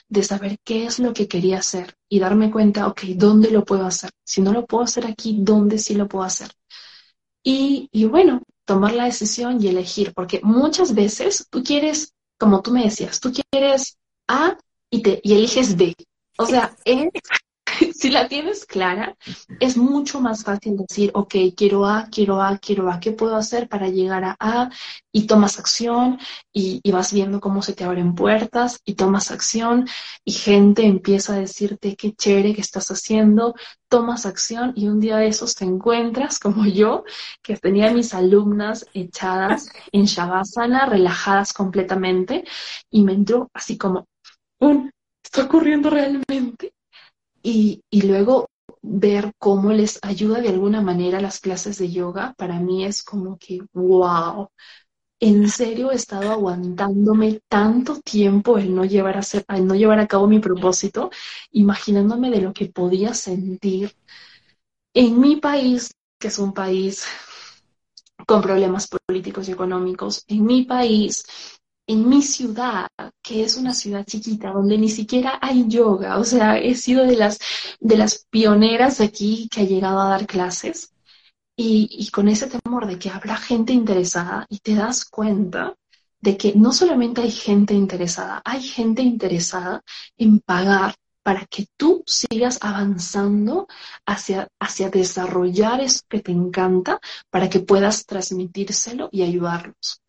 de 0.08 0.22
saber 0.22 0.58
qué 0.64 0.86
es 0.86 0.98
lo 0.98 1.12
que 1.12 1.28
quería 1.28 1.58
hacer 1.58 1.94
y 2.08 2.18
darme 2.18 2.50
cuenta, 2.50 2.86
ok, 2.86 3.02
¿dónde 3.16 3.50
lo 3.50 3.64
puedo 3.64 3.86
hacer? 3.86 4.10
Si 4.24 4.40
no 4.40 4.52
lo 4.52 4.66
puedo 4.66 4.84
hacer 4.84 5.06
aquí, 5.06 5.38
¿dónde 5.40 5.78
sí 5.78 5.94
lo 5.94 6.08
puedo 6.08 6.24
hacer? 6.24 6.50
Y, 7.42 7.88
y 7.92 8.04
bueno, 8.04 8.42
tomar 8.64 8.92
la 8.92 9.04
decisión 9.04 9.62
y 9.62 9.68
elegir, 9.68 10.12
porque 10.14 10.40
muchas 10.42 10.94
veces 10.94 11.46
tú 11.50 11.62
quieres, 11.64 12.12
como 12.38 12.62
tú 12.62 12.70
me 12.70 12.84
decías, 12.84 13.20
tú 13.20 13.32
quieres 13.32 13.98
A 14.28 14.56
y, 14.90 15.02
te, 15.02 15.20
y 15.24 15.34
eliges 15.34 15.76
B. 15.76 15.94
O 16.38 16.46
sea, 16.46 16.76
es 16.84 17.08
si 18.00 18.08
la 18.08 18.28
tienes 18.28 18.64
clara, 18.64 19.14
es 19.60 19.76
mucho 19.76 20.22
más 20.22 20.42
fácil 20.42 20.78
decir, 20.78 21.10
ok, 21.12 21.34
quiero 21.54 21.84
A, 21.84 22.08
quiero 22.10 22.40
A, 22.40 22.56
quiero 22.56 22.90
A, 22.90 22.98
¿qué 22.98 23.12
puedo 23.12 23.36
hacer 23.36 23.68
para 23.68 23.88
llegar 23.88 24.24
a 24.24 24.36
A? 24.40 24.70
Y 25.12 25.26
tomas 25.26 25.58
acción 25.58 26.18
y, 26.50 26.80
vas 26.90 27.12
viendo 27.12 27.40
cómo 27.40 27.60
se 27.60 27.74
te 27.74 27.84
abren 27.84 28.14
puertas 28.14 28.80
y 28.86 28.94
tomas 28.94 29.30
acción 29.30 29.86
y 30.24 30.32
gente 30.32 30.86
empieza 30.86 31.34
a 31.34 31.40
decirte 31.40 31.94
qué 31.94 32.14
chévere 32.14 32.54
que 32.54 32.62
estás 32.62 32.90
haciendo, 32.90 33.54
tomas 33.88 34.24
acción 34.24 34.72
y 34.76 34.88
un 34.88 34.98
día 34.98 35.18
de 35.18 35.28
esos 35.28 35.54
te 35.54 35.66
encuentras 35.66 36.38
como 36.38 36.64
yo, 36.64 37.04
que 37.42 37.58
tenía 37.58 37.92
mis 37.92 38.14
alumnas 38.14 38.86
echadas 38.94 39.68
en 39.92 40.06
Shavasana, 40.06 40.86
relajadas 40.86 41.52
completamente 41.52 42.44
y 42.90 43.02
me 43.02 43.12
entró 43.12 43.50
así 43.52 43.76
como, 43.76 44.06
un, 44.58 44.90
¿está 45.22 45.44
ocurriendo 45.44 45.90
realmente? 45.90 46.72
Y, 47.42 47.82
luego 47.92 48.48
ver 48.82 49.32
cómo 49.38 49.72
les 49.72 49.98
ayuda 50.02 50.40
de 50.40 50.48
alguna 50.48 50.80
manera 50.80 51.20
las 51.20 51.40
clases 51.40 51.78
de 51.78 51.90
yoga, 51.90 52.34
para 52.38 52.58
mí 52.58 52.84
es 52.84 53.02
como 53.02 53.36
que, 53.38 53.60
wow, 53.72 54.48
en 55.20 55.48
serio 55.48 55.92
he 55.92 55.96
estado 55.96 56.30
aguantándome 56.30 57.40
tanto 57.48 58.00
tiempo 58.00 58.58
el 58.58 58.74
no 58.74 58.84
llevar 58.84 59.18
a, 59.18 59.56
el 59.56 59.66
no 59.66 59.74
llevar 59.74 60.00
a 60.00 60.06
cabo 60.06 60.26
mi 60.26 60.38
propósito, 60.40 61.10
imaginándome 61.52 62.30
de 62.30 62.40
lo 62.40 62.52
que 62.52 62.66
podía 62.66 63.12
sentir 63.14 63.94
en 64.94 65.20
mi 65.20 65.36
país, 65.36 65.92
que 66.18 66.28
es 66.28 66.38
un 66.38 66.52
país 66.52 67.04
con 68.26 68.42
problemas 68.42 68.88
políticos 68.88 69.48
y 69.48 69.52
económicos, 69.52 70.24
en 70.28 70.44
mi 70.44 70.64
país 70.64 71.24
en 71.90 72.08
mi 72.08 72.22
ciudad, 72.22 72.86
que 73.22 73.42
es 73.42 73.56
una 73.56 73.74
ciudad 73.74 74.04
chiquita, 74.06 74.52
donde 74.52 74.78
ni 74.78 74.88
siquiera 74.88 75.38
hay 75.42 75.66
yoga, 75.68 76.18
o 76.18 76.24
sea, 76.24 76.56
he 76.58 76.74
sido 76.76 77.04
de 77.04 77.16
las, 77.16 77.38
de 77.80 77.96
las 77.96 78.26
pioneras 78.30 79.00
aquí 79.00 79.48
que 79.50 79.62
ha 79.62 79.64
llegado 79.64 80.00
a 80.00 80.10
dar 80.10 80.26
clases, 80.26 80.92
y, 81.56 82.08
con 82.10 82.28
ese 82.28 82.46
temor 82.48 82.86
de 82.86 82.98
que 82.98 83.10
habrá 83.10 83.36
gente 83.36 83.72
interesada, 83.72 84.46
y 84.48 84.58
te 84.60 84.74
das 84.74 85.04
cuenta 85.04 85.74
de 86.20 86.36
que 86.36 86.54
no 86.54 86.72
solamente 86.72 87.22
hay 87.22 87.32
gente 87.32 87.74
interesada, 87.74 88.40
hay 88.44 88.62
gente 88.62 89.02
interesada 89.02 89.82
en 90.16 90.40
pagar 90.40 90.94
para 91.22 91.44
que 91.46 91.66
tú 91.76 92.02
sigas 92.06 92.58
avanzando 92.62 93.66
hacia, 94.06 94.48
hacia 94.60 94.90
desarrollar 94.90 95.80
eso 95.80 96.02
que 96.08 96.20
te 96.20 96.32
encanta, 96.32 97.00
para 97.30 97.50
que 97.50 97.60
puedas 97.60 98.06
transmitírselo 98.06 99.08
y 99.12 99.22
ayudarlos. 99.22 100.02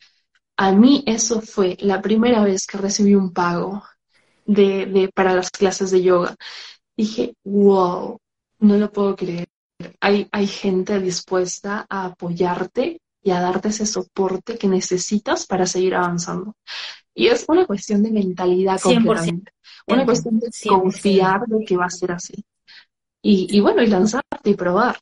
A 0.61 0.71
mí 0.73 1.03
eso 1.07 1.41
fue 1.41 1.75
la 1.79 2.03
primera 2.03 2.43
vez 2.43 2.67
que 2.67 2.77
recibí 2.77 3.15
un 3.15 3.33
pago 3.33 3.83
de, 4.45 4.85
de, 4.85 5.09
para 5.09 5.33
las 5.33 5.49
clases 5.49 5.89
de 5.89 6.03
yoga. 6.03 6.35
Dije, 6.95 7.33
wow, 7.43 8.19
no 8.59 8.77
lo 8.77 8.91
puedo 8.91 9.15
creer. 9.15 9.47
Hay, 9.99 10.27
hay 10.31 10.45
gente 10.45 10.99
dispuesta 10.99 11.87
a 11.89 12.05
apoyarte 12.05 13.01
y 13.23 13.31
a 13.31 13.41
darte 13.41 13.69
ese 13.69 13.87
soporte 13.87 14.59
que 14.59 14.67
necesitas 14.67 15.47
para 15.47 15.65
seguir 15.65 15.95
avanzando. 15.95 16.53
Y 17.15 17.25
es 17.25 17.43
una 17.47 17.65
cuestión 17.65 18.03
de 18.03 18.11
mentalidad 18.11 18.79
completamente. 18.79 19.53
Una 19.87 20.05
cuestión 20.05 20.39
de 20.39 20.51
confiar 20.67 21.41
de 21.47 21.65
que 21.65 21.75
va 21.75 21.85
a 21.85 21.89
ser 21.89 22.11
así. 22.11 22.35
Y, 23.23 23.47
y 23.49 23.59
bueno, 23.61 23.81
y 23.81 23.87
lanzarte 23.87 24.51
y 24.51 24.53
probar. 24.53 24.99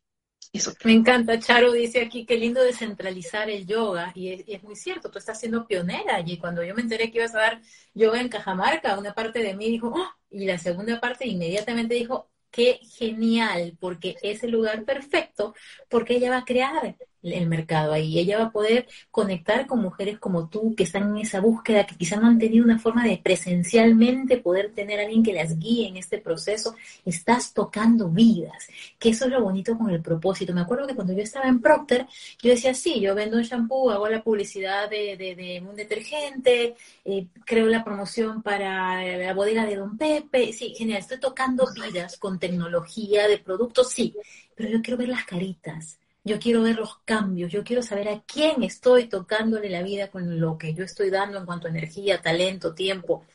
Me 0.83 0.93
encanta, 0.93 1.37
Charo 1.37 1.71
dice 1.71 2.01
aquí, 2.01 2.25
qué 2.25 2.35
lindo 2.35 2.63
descentralizar 2.63 3.49
el 3.51 3.67
yoga, 3.67 4.11
y 4.15 4.51
es, 4.51 4.63
muy 4.63 4.75
cierto, 4.75 5.11
tú 5.11 5.19
estás 5.19 5.39
siendo 5.39 5.67
pionera, 5.67 6.21
y 6.25 6.37
cuando 6.39 6.63
yo 6.63 6.73
me 6.73 6.81
enteré 6.81 7.11
que 7.11 7.19
ibas 7.19 7.35
a 7.35 7.39
dar 7.39 7.61
yoga 7.93 8.19
en 8.19 8.29
Cajamarca, 8.29 8.97
una 8.97 9.13
parte 9.13 9.39
de 9.39 9.55
mí 9.55 9.69
dijo, 9.69 9.93
¡Oh! 9.95 10.09
y 10.31 10.45
la 10.45 10.57
segunda 10.57 10.99
parte 10.99 11.27
inmediatamente 11.27 11.93
dijo, 11.93 12.31
qué 12.49 12.79
genial, 12.97 13.77
porque 13.79 14.15
es 14.23 14.43
el 14.43 14.51
lugar 14.51 14.85
perfecto, 14.85 15.53
porque 15.87 16.15
ella 16.15 16.31
va 16.31 16.37
a 16.37 16.45
crear 16.45 16.95
el 17.23 17.47
mercado 17.47 17.93
ahí. 17.93 18.19
Ella 18.19 18.39
va 18.39 18.45
a 18.45 18.51
poder 18.51 18.87
conectar 19.11 19.67
con 19.67 19.81
mujeres 19.81 20.19
como 20.19 20.49
tú 20.49 20.75
que 20.75 20.83
están 20.83 21.09
en 21.09 21.17
esa 21.17 21.39
búsqueda, 21.41 21.85
que 21.85 21.95
quizás 21.95 22.21
no 22.21 22.27
han 22.27 22.39
tenido 22.39 22.63
una 22.63 22.79
forma 22.79 23.03
de 23.05 23.17
presencialmente 23.17 24.37
poder 24.37 24.73
tener 24.73 24.99
a 24.99 25.03
alguien 25.03 25.23
que 25.23 25.33
las 25.33 25.57
guíe 25.59 25.87
en 25.87 25.97
este 25.97 26.19
proceso. 26.19 26.75
Estás 27.05 27.53
tocando 27.53 28.09
vidas, 28.09 28.67
que 28.97 29.09
eso 29.09 29.25
es 29.25 29.31
lo 29.31 29.41
bonito 29.41 29.77
con 29.77 29.89
el 29.89 30.01
propósito. 30.01 30.53
Me 30.53 30.61
acuerdo 30.61 30.87
que 30.87 30.95
cuando 30.95 31.13
yo 31.13 31.23
estaba 31.23 31.47
en 31.47 31.61
Procter, 31.61 32.07
yo 32.41 32.51
decía, 32.51 32.73
sí, 32.73 32.99
yo 32.99 33.15
vendo 33.15 33.37
un 33.37 33.43
shampoo, 33.43 33.91
hago 33.91 34.07
la 34.07 34.23
publicidad 34.23 34.89
de, 34.89 35.17
de, 35.17 35.63
un 35.67 35.75
detergente, 35.75 36.75
eh, 37.05 37.27
creo 37.45 37.67
la 37.67 37.83
promoción 37.83 38.41
para 38.41 39.03
la 39.17 39.33
bodega 39.33 39.65
de 39.65 39.75
Don 39.75 39.97
Pepe. 39.97 40.53
Sí, 40.53 40.73
genial, 40.77 40.99
estoy 40.99 41.19
tocando 41.19 41.65
vidas 41.73 42.17
con 42.17 42.39
tecnología 42.39 43.27
de 43.27 43.37
productos, 43.39 43.91
sí, 43.91 44.15
pero 44.55 44.69
yo 44.69 44.81
quiero 44.81 44.97
ver 44.97 45.09
las 45.09 45.25
caritas 45.25 45.99
yo 46.29 46.39
quiero 46.39 46.61
ver 46.61 46.75
los 46.75 46.97
cambios, 47.05 47.51
yo 47.51 47.63
quiero 47.63 47.81
saber 47.81 48.07
a 48.07 48.21
quién 48.21 48.61
estoy 48.61 49.07
tocándole 49.07 49.67
la 49.69 49.81
vida 49.81 50.09
con 50.09 50.39
lo 50.39 50.57
que 50.59 50.75
yo 50.75 50.83
estoy 50.83 51.09
dando 51.09 51.39
en 51.39 51.45
cuanto 51.45 51.67
a 51.67 51.71
energía, 51.71 52.21
talento, 52.21 52.75
tiempo. 52.75 53.25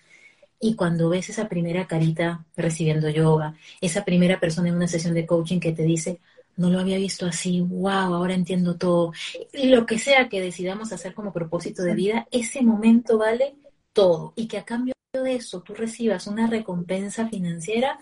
Y 0.60 0.76
cuando 0.76 1.08
ves 1.08 1.28
esa 1.28 1.48
primera 1.48 1.88
carita 1.88 2.44
recibiendo 2.56 3.08
yoga, 3.08 3.54
esa 3.80 4.04
primera 4.04 4.38
persona 4.38 4.68
en 4.68 4.76
una 4.76 4.86
sesión 4.86 5.12
de 5.12 5.26
coaching 5.26 5.58
que 5.58 5.72
te 5.72 5.82
dice, 5.82 6.20
no 6.56 6.70
lo 6.70 6.78
había 6.78 6.96
visto 6.96 7.26
así, 7.26 7.60
wow, 7.60 8.14
ahora 8.14 8.34
entiendo 8.34 8.76
todo. 8.76 9.12
Y 9.52 9.66
lo 9.66 9.86
que 9.86 9.98
sea 9.98 10.28
que 10.28 10.40
decidamos 10.40 10.92
hacer 10.92 11.14
como 11.14 11.32
propósito 11.32 11.82
de 11.82 11.94
vida, 11.94 12.28
ese 12.30 12.62
momento 12.62 13.18
vale 13.18 13.56
todo. 13.92 14.32
Y 14.36 14.46
que 14.46 14.58
a 14.58 14.64
cambio 14.64 14.94
de 15.12 15.34
eso 15.34 15.62
tú 15.62 15.74
recibas 15.74 16.28
una 16.28 16.46
recompensa 16.46 17.28
financiera, 17.28 17.98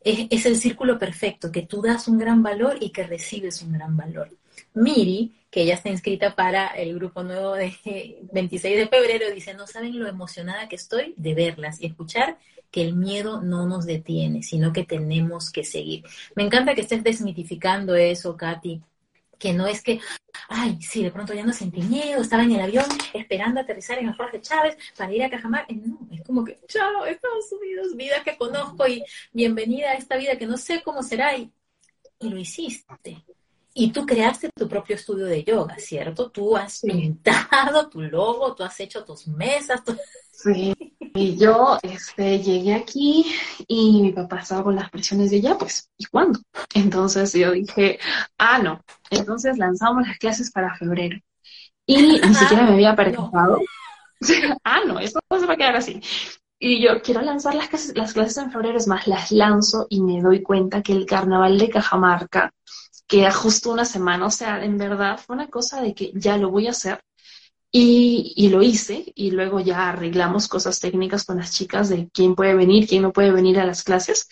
es, 0.00 0.46
el 0.46 0.56
círculo 0.56 0.98
perfecto, 0.98 1.50
que 1.50 1.62
tú 1.62 1.82
das 1.82 2.08
un 2.08 2.18
gran 2.18 2.42
valor 2.42 2.76
y 2.80 2.90
que 2.90 3.06
recibes 3.06 3.62
un 3.62 3.72
gran 3.72 3.96
valor. 3.96 4.30
Miri, 4.74 5.34
que 5.50 5.64
ya 5.66 5.74
está 5.74 5.88
inscrita 5.88 6.34
para 6.34 6.68
el 6.68 6.94
grupo 6.94 7.22
nuevo 7.22 7.54
de 7.54 7.74
26 8.32 8.76
de 8.76 8.88
febrero, 8.88 9.30
dice, 9.34 9.54
no 9.54 9.66
saben 9.66 9.98
lo 9.98 10.08
emocionada 10.08 10.68
que 10.68 10.76
estoy 10.76 11.14
de 11.16 11.34
verlas 11.34 11.80
y 11.80 11.86
escuchar 11.86 12.38
que 12.70 12.82
el 12.82 12.94
miedo 12.94 13.40
no 13.40 13.66
nos 13.66 13.86
detiene, 13.86 14.42
sino 14.42 14.72
que 14.72 14.84
tenemos 14.84 15.50
que 15.50 15.64
seguir. 15.64 16.04
Me 16.34 16.42
encanta 16.42 16.74
que 16.74 16.82
estés 16.82 17.02
desmitificando 17.02 17.94
eso, 17.94 18.36
Katy, 18.36 18.82
que 19.38 19.52
no 19.52 19.66
es 19.66 19.82
que, 19.82 20.00
ay, 20.48 20.80
sí, 20.82 21.02
de 21.02 21.10
pronto 21.10 21.32
ya 21.34 21.44
no 21.44 21.52
sentí 21.52 21.80
miedo, 21.82 22.20
estaba 22.20 22.42
en 22.42 22.52
el 22.52 22.60
avión 22.60 22.86
esperando 23.14 23.60
aterrizar 23.60 23.98
en 23.98 24.06
las 24.06 24.32
de 24.32 24.40
Chávez 24.40 24.76
para 24.96 25.12
ir 25.12 25.22
a 25.22 25.30
Cajamarca. 25.30 25.72
No, 25.74 25.98
es 26.10 26.22
como 26.22 26.44
que, 26.44 26.58
chao, 26.66 27.06
Estados 27.06 27.52
Unidos, 27.52 27.96
vida 27.96 28.22
que 28.24 28.36
conozco 28.36 28.86
y 28.86 29.04
bienvenida 29.32 29.90
a 29.90 29.94
esta 29.94 30.16
vida 30.16 30.36
que 30.36 30.46
no 30.46 30.56
sé 30.56 30.82
cómo 30.82 31.02
será 31.02 31.36
y, 31.36 31.52
y 32.18 32.28
lo 32.28 32.38
hiciste. 32.38 33.24
Y 33.74 33.92
tú 33.92 34.04
creaste 34.04 34.50
tu 34.54 34.68
propio 34.68 34.96
estudio 34.96 35.26
de 35.26 35.44
yoga, 35.44 35.78
¿cierto? 35.78 36.30
Tú 36.30 36.56
has 36.56 36.80
pintado 36.80 37.88
tu 37.88 38.00
logo, 38.00 38.54
tú 38.54 38.64
has 38.64 38.80
hecho 38.80 39.04
tus 39.04 39.28
mesas. 39.28 39.82
Sí, 40.40 40.72
y 41.14 41.36
yo 41.36 41.78
este, 41.82 42.38
llegué 42.38 42.72
aquí 42.72 43.26
y 43.66 44.00
mi 44.02 44.12
papá 44.12 44.38
estaba 44.38 44.62
con 44.62 44.76
las 44.76 44.88
presiones 44.88 45.32
de 45.32 45.40
ya, 45.40 45.58
pues, 45.58 45.90
¿y 45.96 46.04
cuándo? 46.04 46.38
Entonces 46.74 47.32
yo 47.32 47.50
dije, 47.50 47.98
ah, 48.38 48.60
no. 48.60 48.80
Entonces 49.10 49.58
lanzamos 49.58 50.06
las 50.06 50.16
clases 50.18 50.52
para 50.52 50.76
febrero. 50.76 51.18
Y 51.86 52.20
ni 52.20 52.20
siquiera 52.34 52.62
me 52.62 52.74
había 52.74 52.94
participado. 52.94 53.58
ah, 54.64 54.80
no, 54.86 55.00
eso 55.00 55.18
no 55.28 55.40
se 55.40 55.46
va 55.46 55.54
a 55.54 55.56
quedar 55.56 55.74
así. 55.74 56.00
Y 56.60 56.80
yo 56.80 57.02
quiero 57.02 57.20
lanzar 57.22 57.56
las 57.56 57.68
clases, 57.68 57.96
las 57.96 58.12
clases 58.12 58.36
en 58.36 58.52
febrero, 58.52 58.78
es 58.78 58.86
más, 58.86 59.08
las 59.08 59.32
lanzo 59.32 59.88
y 59.90 60.02
me 60.02 60.22
doy 60.22 60.42
cuenta 60.42 60.82
que 60.82 60.92
el 60.92 61.04
carnaval 61.04 61.58
de 61.58 61.68
Cajamarca 61.68 62.54
queda 63.08 63.32
justo 63.32 63.72
una 63.72 63.84
semana. 63.84 64.26
O 64.26 64.30
sea, 64.30 64.64
en 64.64 64.78
verdad 64.78 65.18
fue 65.18 65.34
una 65.34 65.48
cosa 65.48 65.82
de 65.82 65.94
que 65.94 66.12
ya 66.14 66.36
lo 66.36 66.50
voy 66.50 66.68
a 66.68 66.70
hacer. 66.70 67.02
Y, 67.70 68.32
y, 68.34 68.48
lo 68.48 68.62
hice 68.62 69.12
y 69.14 69.30
luego 69.30 69.60
ya 69.60 69.90
arreglamos 69.90 70.48
cosas 70.48 70.80
técnicas 70.80 71.26
con 71.26 71.36
las 71.36 71.52
chicas 71.52 71.90
de 71.90 72.08
quién 72.14 72.34
puede 72.34 72.54
venir, 72.54 72.88
quién 72.88 73.02
no 73.02 73.12
puede 73.12 73.30
venir 73.30 73.60
a 73.60 73.66
las 73.66 73.84
clases. 73.84 74.26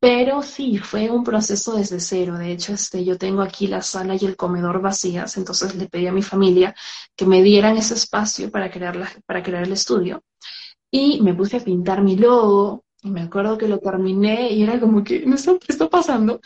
Pero 0.00 0.42
sí, 0.42 0.78
fue 0.78 1.10
un 1.10 1.24
proceso 1.24 1.74
desde 1.76 1.98
cero. 1.98 2.38
De 2.38 2.52
hecho, 2.52 2.72
este, 2.72 3.04
yo 3.04 3.18
tengo 3.18 3.42
aquí 3.42 3.66
la 3.66 3.82
sala 3.82 4.14
y 4.14 4.24
el 4.24 4.36
comedor 4.36 4.80
vacías, 4.80 5.36
entonces 5.36 5.74
le 5.74 5.88
pedí 5.88 6.06
a 6.06 6.12
mi 6.12 6.22
familia 6.22 6.74
que 7.16 7.26
me 7.26 7.42
dieran 7.42 7.76
ese 7.76 7.94
espacio 7.94 8.50
para 8.50 8.70
crear, 8.70 8.94
la, 8.94 9.10
para 9.26 9.42
crear 9.42 9.64
el 9.64 9.72
estudio. 9.72 10.22
Y 10.90 11.20
me 11.22 11.34
puse 11.34 11.56
a 11.56 11.64
pintar 11.64 12.02
mi 12.02 12.16
logo, 12.16 12.84
y 13.02 13.10
me 13.10 13.22
acuerdo 13.22 13.58
que 13.58 13.68
lo 13.68 13.78
terminé 13.78 14.50
y 14.52 14.62
era 14.62 14.78
como 14.80 15.04
que, 15.04 15.24
¿no 15.26 15.36
está, 15.36 15.56
está 15.66 15.88
pasando? 15.88 16.40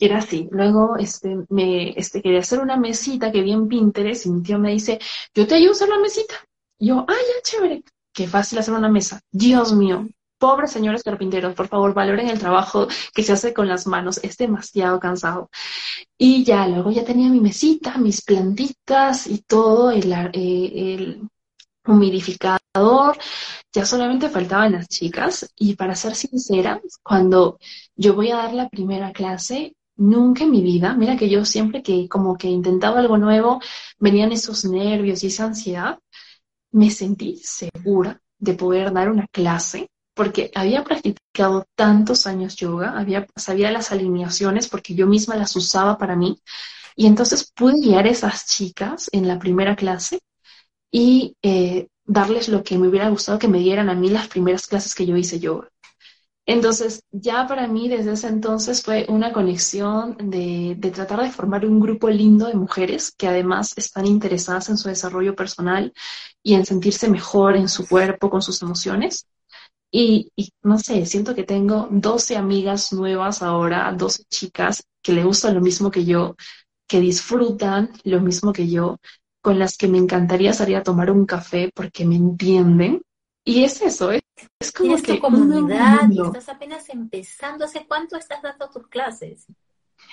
Era 0.00 0.18
así. 0.18 0.48
Luego 0.50 0.96
este, 0.98 1.36
me 1.48 1.90
este, 1.98 2.22
quería 2.22 2.40
hacer 2.40 2.60
una 2.60 2.76
mesita 2.76 3.32
que 3.32 3.42
vi 3.42 3.52
en 3.52 3.68
Pinterest 3.68 4.26
y 4.26 4.30
mi 4.30 4.42
tío 4.42 4.58
me 4.58 4.72
dice, 4.72 4.98
yo 5.34 5.46
te 5.46 5.54
ayudo 5.54 5.70
a 5.70 5.74
hacer 5.74 5.88
la 5.88 5.98
mesita. 5.98 6.34
Yo, 6.78 7.04
ah, 7.08 7.14
ya, 7.14 7.42
chévere. 7.42 7.82
Qué 8.12 8.26
fácil 8.26 8.58
hacer 8.58 8.74
una 8.74 8.88
mesa. 8.88 9.20
Dios 9.30 9.72
mío, 9.74 10.08
pobres 10.38 10.72
señores 10.72 11.02
carpinteros, 11.02 11.54
por 11.54 11.68
favor, 11.68 11.94
valoren 11.94 12.28
el 12.28 12.38
trabajo 12.38 12.88
que 13.14 13.22
se 13.22 13.32
hace 13.32 13.54
con 13.54 13.68
las 13.68 13.86
manos, 13.86 14.20
es 14.22 14.36
demasiado 14.36 15.00
cansado. 15.00 15.50
Y 16.18 16.44
ya, 16.44 16.66
luego 16.68 16.90
ya 16.90 17.04
tenía 17.04 17.28
mi 17.30 17.40
mesita, 17.40 17.98
mis 17.98 18.22
plantitas 18.22 19.26
y 19.26 19.42
todo, 19.42 19.90
el, 19.90 20.12
eh, 20.12 20.94
el 20.94 21.28
humidificador, 21.86 23.16
ya 23.72 23.86
solamente 23.86 24.28
faltaban 24.30 24.72
las 24.72 24.88
chicas. 24.88 25.50
Y 25.56 25.76
para 25.76 25.94
ser 25.94 26.14
sincera, 26.14 26.80
cuando 27.02 27.58
yo 27.94 28.14
voy 28.14 28.30
a 28.30 28.36
dar 28.36 28.54
la 28.54 28.68
primera 28.68 29.12
clase, 29.12 29.75
nunca 29.96 30.44
en 30.44 30.50
mi 30.50 30.62
vida, 30.62 30.94
mira 30.94 31.16
que 31.16 31.28
yo 31.28 31.44
siempre 31.44 31.82
que 31.82 32.08
como 32.08 32.36
que 32.36 32.48
intentaba 32.48 33.00
algo 33.00 33.18
nuevo, 33.18 33.60
venían 33.98 34.32
esos 34.32 34.64
nervios 34.64 35.22
y 35.24 35.28
esa 35.28 35.44
ansiedad, 35.46 35.98
me 36.72 36.90
sentí 36.90 37.40
segura 37.42 38.20
de 38.38 38.54
poder 38.54 38.92
dar 38.92 39.10
una 39.10 39.26
clase 39.28 39.88
porque 40.14 40.50
había 40.54 40.82
practicado 40.84 41.66
tantos 41.74 42.26
años 42.26 42.56
yoga, 42.56 42.98
había, 42.98 43.26
sabía 43.36 43.70
las 43.70 43.92
alineaciones 43.92 44.68
porque 44.68 44.94
yo 44.94 45.06
misma 45.06 45.36
las 45.36 45.54
usaba 45.56 45.98
para 45.98 46.16
mí. 46.16 46.40
Y 46.96 47.06
entonces 47.06 47.52
pude 47.54 47.80
guiar 47.80 48.06
a 48.06 48.10
esas 48.10 48.46
chicas 48.46 49.10
en 49.12 49.28
la 49.28 49.38
primera 49.38 49.76
clase 49.76 50.20
y 50.90 51.36
eh, 51.42 51.88
darles 52.06 52.48
lo 52.48 52.62
que 52.62 52.78
me 52.78 52.88
hubiera 52.88 53.10
gustado 53.10 53.38
que 53.38 53.48
me 53.48 53.58
dieran 53.58 53.90
a 53.90 53.94
mí 53.94 54.08
las 54.08 54.28
primeras 54.28 54.66
clases 54.66 54.94
que 54.94 55.04
yo 55.04 55.16
hice 55.16 55.38
yoga. 55.38 55.68
Entonces, 56.48 57.02
ya 57.10 57.46
para 57.48 57.66
mí 57.66 57.88
desde 57.88 58.12
ese 58.12 58.28
entonces 58.28 58.80
fue 58.82 59.04
una 59.08 59.32
conexión 59.32 60.16
de, 60.30 60.78
tratar 60.94 61.20
de 61.22 61.30
formar 61.32 61.66
un 61.66 61.80
grupo 61.80 62.08
lindo 62.08 62.46
de 62.46 62.54
mujeres 62.54 63.10
que 63.10 63.26
además 63.26 63.72
están 63.76 64.06
interesadas 64.06 64.68
en 64.68 64.78
su 64.78 64.88
desarrollo 64.88 65.34
personal 65.34 65.92
y 66.44 66.54
en 66.54 66.64
sentirse 66.64 67.10
mejor 67.10 67.56
en 67.56 67.68
su 67.68 67.88
cuerpo, 67.88 68.30
con 68.30 68.42
sus 68.42 68.62
emociones. 68.62 69.26
Y, 69.90 70.30
no 70.62 70.78
sé, 70.78 71.04
siento 71.06 71.34
que 71.34 71.42
tengo 71.44 71.88
12 71.90 72.36
amigas 72.36 72.92
nuevas 72.92 73.42
ahora, 73.42 73.92
12 73.92 74.24
chicas 74.30 74.84
que 75.02 75.12
le 75.12 75.24
gustan 75.24 75.54
lo 75.54 75.60
mismo 75.60 75.90
que 75.90 76.04
yo, 76.04 76.36
que 76.86 77.00
disfrutan 77.00 77.90
lo 78.04 78.20
mismo 78.20 78.52
que 78.52 78.68
yo, 78.68 78.98
con 79.42 79.58
las 79.58 79.76
que 79.76 79.88
me 79.88 79.98
encantaría 79.98 80.52
salir 80.52 80.76
a 80.76 80.82
tomar 80.84 81.10
un 81.10 81.26
café 81.26 81.70
porque 81.74 82.04
me 82.04 82.16
entienden. 82.16 83.02
Y 83.44 83.64
es 83.64 83.80
eso, 83.82 84.12
es, 84.12 84.22
es 84.58 84.72
como 84.72 84.96
que... 84.96 85.14
tu 85.14 85.18
comunidad 85.20 86.08
y 86.10 86.20
estás 86.20 86.48
apenas 86.48 86.88
empezando. 86.88 87.64
¿Hace 87.64 87.86
cuánto 87.86 88.16
estás 88.16 88.42
dando 88.42 88.68
tus 88.70 88.86
clases? 88.88 89.46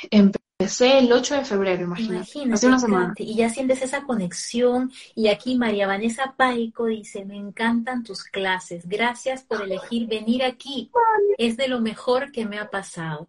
Empecé 0.09 0.99
el 0.99 1.11
8 1.11 1.35
de 1.35 1.45
febrero, 1.45 1.83
imagínate. 1.83 2.53
hace 2.53 2.67
una 2.67 2.79
semana. 2.79 3.13
Y 3.17 3.35
ya 3.35 3.49
sientes 3.49 3.81
esa 3.81 4.03
conexión. 4.03 4.91
Y 5.15 5.27
aquí 5.27 5.57
María 5.57 5.87
Vanessa 5.87 6.35
Paico 6.37 6.85
dice, 6.85 7.25
me 7.25 7.37
encantan 7.37 8.03
tus 8.03 8.23
clases. 8.23 8.87
Gracias 8.87 9.43
por 9.43 9.61
elegir 9.61 10.07
venir 10.07 10.43
aquí. 10.43 10.89
Es 11.37 11.57
de 11.57 11.67
lo 11.67 11.81
mejor 11.81 12.31
que 12.31 12.45
me 12.45 12.59
ha 12.59 12.69
pasado. 12.69 13.27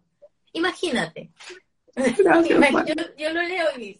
Imagínate. 0.53 1.31
yo, 3.17 3.33
lo 3.33 3.41
leo 3.41 3.65
y 3.79 3.99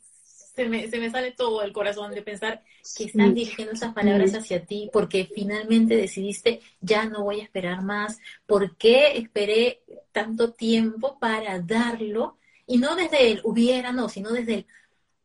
se 0.56 0.70
me, 0.70 0.90
se 0.90 1.00
me, 1.00 1.10
sale 1.10 1.32
todo 1.32 1.62
el 1.64 1.74
corazón 1.74 2.12
de 2.14 2.22
pensar 2.22 2.64
que 2.98 3.06
están 3.06 3.34
dirigiendo 3.34 3.74
esas 3.74 3.94
palabras 3.94 4.34
hacia 4.34 4.66
ti 4.66 4.90
porque 4.92 5.30
finalmente 5.34 5.96
decidiste, 5.96 6.62
ya 6.82 7.06
no 7.06 7.24
voy 7.24 7.42
a 7.42 7.44
esperar 7.44 7.82
más. 7.82 8.20
¿Por 8.46 8.78
qué 8.78 9.18
esperé 9.18 9.82
tanto 10.12 10.54
tiempo 10.54 11.20
para 11.20 11.60
darlo? 11.60 12.38
Y 12.68 12.78
no 12.78 12.96
desde 12.96 13.32
el 13.32 13.42
hubiera, 13.44 13.92
no, 13.92 14.10
sino 14.10 14.32
desde 14.32 14.54
el 14.56 14.66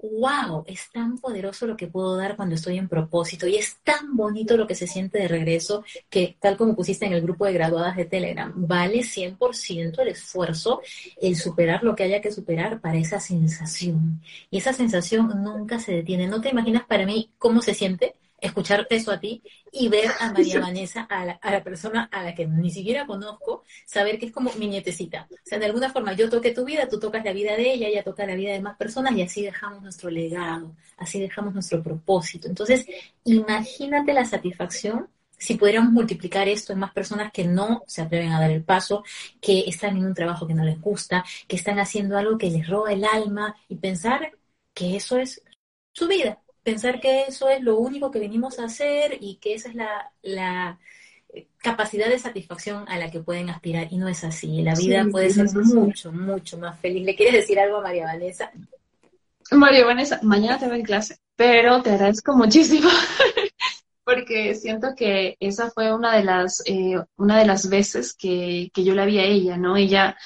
wow, 0.02 0.64
es 0.66 0.90
tan 0.92 1.18
poderoso 1.18 1.66
lo 1.66 1.76
que 1.76 1.86
puedo 1.86 2.16
dar 2.16 2.36
cuando 2.36 2.54
estoy 2.54 2.78
en 2.78 2.88
propósito 2.88 3.46
y 3.46 3.56
es 3.56 3.78
tan 3.84 4.16
bonito 4.16 4.56
lo 4.56 4.66
que 4.66 4.74
se 4.74 4.86
siente 4.86 5.18
de 5.18 5.28
regreso 5.28 5.84
que 6.08 6.36
tal 6.40 6.56
como 6.56 6.74
pusiste 6.74 7.06
en 7.06 7.12
el 7.12 7.22
grupo 7.22 7.44
de 7.44 7.52
graduadas 7.52 7.96
de 7.96 8.06
Telegram, 8.06 8.52
vale 8.54 9.02
100% 9.02 10.00
el 10.00 10.08
esfuerzo, 10.08 10.80
el 11.20 11.36
superar 11.36 11.82
lo 11.84 11.94
que 11.94 12.04
haya 12.04 12.20
que 12.20 12.32
superar 12.32 12.80
para 12.80 12.98
esa 12.98 13.20
sensación. 13.20 14.20
Y 14.50 14.58
esa 14.58 14.72
sensación 14.72 15.28
nunca 15.42 15.78
se 15.78 15.92
detiene. 15.92 16.26
¿No 16.26 16.40
te 16.40 16.50
imaginas 16.50 16.84
para 16.84 17.06
mí 17.06 17.30
cómo 17.38 17.62
se 17.62 17.74
siente? 17.74 18.14
Escucharte 18.40 18.96
eso 18.96 19.12
a 19.12 19.20
ti 19.20 19.42
y 19.72 19.88
ver 19.88 20.10
a 20.18 20.32
María 20.32 20.60
Vanessa, 20.60 21.02
a 21.02 21.24
la, 21.24 21.64
persona 21.64 22.08
a 22.10 22.22
la 22.22 22.34
que 22.34 22.46
ni 22.46 22.70
siquiera 22.70 23.06
conozco, 23.06 23.64
saber 23.86 24.18
que 24.18 24.26
es 24.26 24.32
como 24.32 24.52
mi 24.54 24.68
nietecita. 24.68 25.28
O 25.30 25.36
sea, 25.44 25.58
de 25.58 25.66
alguna 25.66 25.90
forma 25.90 26.12
yo 26.14 26.28
toqué 26.28 26.52
tu 26.52 26.64
vida, 26.64 26.88
tú 26.88 26.98
tocas 26.98 27.24
la 27.24 27.32
vida 27.32 27.56
de 27.56 27.72
ella, 27.72 27.88
ella 27.88 28.02
toca 28.02 28.26
la 28.26 28.34
vida 28.34 28.52
de 28.52 28.60
más 28.60 28.76
personas 28.76 29.14
y 29.14 29.22
así 29.22 29.42
dejamos 29.42 29.82
nuestro 29.82 30.10
legado, 30.10 30.74
así 30.96 31.20
dejamos 31.20 31.54
nuestro 31.54 31.82
propósito. 31.82 32.48
Entonces, 32.48 32.86
imagínate 33.24 34.12
la 34.12 34.24
satisfacción 34.24 35.08
si 35.40 35.54
pudiéramos 35.54 35.92
multiplicar 35.92 36.48
esto 36.48 36.72
en 36.72 36.80
más 36.80 36.92
personas 36.92 37.32
que 37.32 37.44
no 37.44 37.82
se 37.86 38.02
atreven 38.02 38.32
a 38.32 38.40
dar 38.40 38.50
el 38.50 38.62
paso, 38.62 39.02
que 39.40 39.60
están 39.66 39.96
en 39.96 40.04
un 40.04 40.14
trabajo 40.14 40.46
que 40.46 40.54
no 40.54 40.64
les 40.64 40.78
gusta, 40.78 41.24
que 41.48 41.56
están 41.56 41.78
haciendo 41.78 42.18
algo 42.18 42.36
que 42.36 42.50
les 42.50 42.68
roba 42.68 42.92
el 42.92 43.04
alma 43.04 43.56
y 43.66 43.76
pensar 43.76 44.32
que 44.74 44.96
eso 44.96 45.16
es 45.16 45.42
su 45.92 46.06
vida, 46.06 46.42
pensar 46.62 47.00
que 47.00 47.22
eso 47.22 47.48
es 47.48 47.62
lo 47.62 47.78
único 47.78 48.10
que 48.10 48.18
venimos 48.18 48.58
a 48.58 48.64
hacer 48.64 49.18
y 49.20 49.36
que 49.36 49.54
esa 49.54 49.68
es 49.68 49.74
la, 49.74 50.78
capacidad 51.58 52.08
de 52.08 52.18
satisfacción 52.18 52.88
a 52.88 52.98
la 52.98 53.08
que 53.08 53.20
pueden 53.20 53.50
aspirar 53.50 53.86
y 53.90 53.98
no 53.98 54.08
es 54.08 54.24
así. 54.24 54.62
La 54.62 54.74
vida 54.74 55.06
puede 55.10 55.30
ser 55.30 55.46
mucho, 55.52 56.10
mucho 56.10 56.58
más 56.58 56.78
feliz. 56.80 57.04
¿Le 57.04 57.14
quieres 57.14 57.34
decir 57.34 57.60
algo 57.60 57.76
a 57.76 57.82
María 57.82 58.06
Vanessa? 58.06 58.50
María 59.52 59.84
Vanessa, 59.84 60.18
mañana 60.22 60.58
te 60.58 60.66
veo 60.66 60.74
en 60.74 60.82
clase, 60.82 61.18
pero 61.36 61.82
te 61.82 61.90
agradezco 61.90 62.36
muchísimo 62.36 62.88
porque 64.04 64.54
siento 64.56 64.88
que 64.96 65.36
esa 65.38 65.70
fue 65.70 65.94
una 65.94 66.16
de 66.16 66.24
las, 66.24 66.62
eh, 66.66 67.00
una 67.16 67.38
de 67.38 67.46
las 67.46 67.68
veces 67.68 68.14
que, 68.14 68.70
que 68.74 68.82
yo 68.82 68.94
la 68.94 69.04
vi 69.04 69.18
a 69.18 69.24
ella, 69.24 69.56
¿no? 69.56 69.76
Ella 69.76 70.16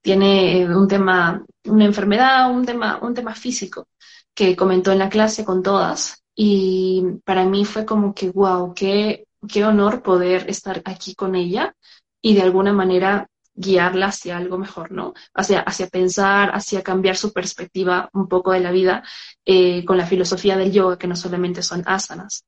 tiene 0.00 0.66
un 0.74 0.86
tema, 0.86 1.44
una 1.64 1.84
enfermedad, 1.84 2.50
un 2.50 2.64
tema, 2.64 2.98
un 3.02 3.14
tema 3.14 3.34
físico 3.34 3.88
que 4.34 4.56
comentó 4.56 4.92
en 4.92 4.98
la 4.98 5.08
clase 5.08 5.44
con 5.44 5.62
todas 5.62 6.22
y 6.34 7.04
para 7.24 7.44
mí 7.44 7.64
fue 7.64 7.84
como 7.84 8.14
que, 8.14 8.30
wow, 8.30 8.72
qué, 8.74 9.26
qué 9.48 9.64
honor 9.64 10.02
poder 10.02 10.48
estar 10.48 10.82
aquí 10.84 11.14
con 11.14 11.34
ella 11.34 11.74
y 12.20 12.34
de 12.34 12.42
alguna 12.42 12.72
manera 12.72 13.28
guiarla 13.54 14.06
hacia 14.06 14.38
algo 14.38 14.56
mejor, 14.56 14.92
¿no? 14.92 15.12
Hacia, 15.34 15.60
hacia 15.60 15.88
pensar, 15.88 16.50
hacia 16.54 16.82
cambiar 16.82 17.16
su 17.16 17.32
perspectiva 17.32 18.08
un 18.14 18.28
poco 18.28 18.52
de 18.52 18.60
la 18.60 18.70
vida 18.70 19.02
eh, 19.44 19.84
con 19.84 19.98
la 19.98 20.06
filosofía 20.06 20.56
del 20.56 20.72
yoga, 20.72 20.96
que 20.96 21.06
no 21.06 21.16
solamente 21.16 21.62
son 21.62 21.82
asanas. 21.86 22.44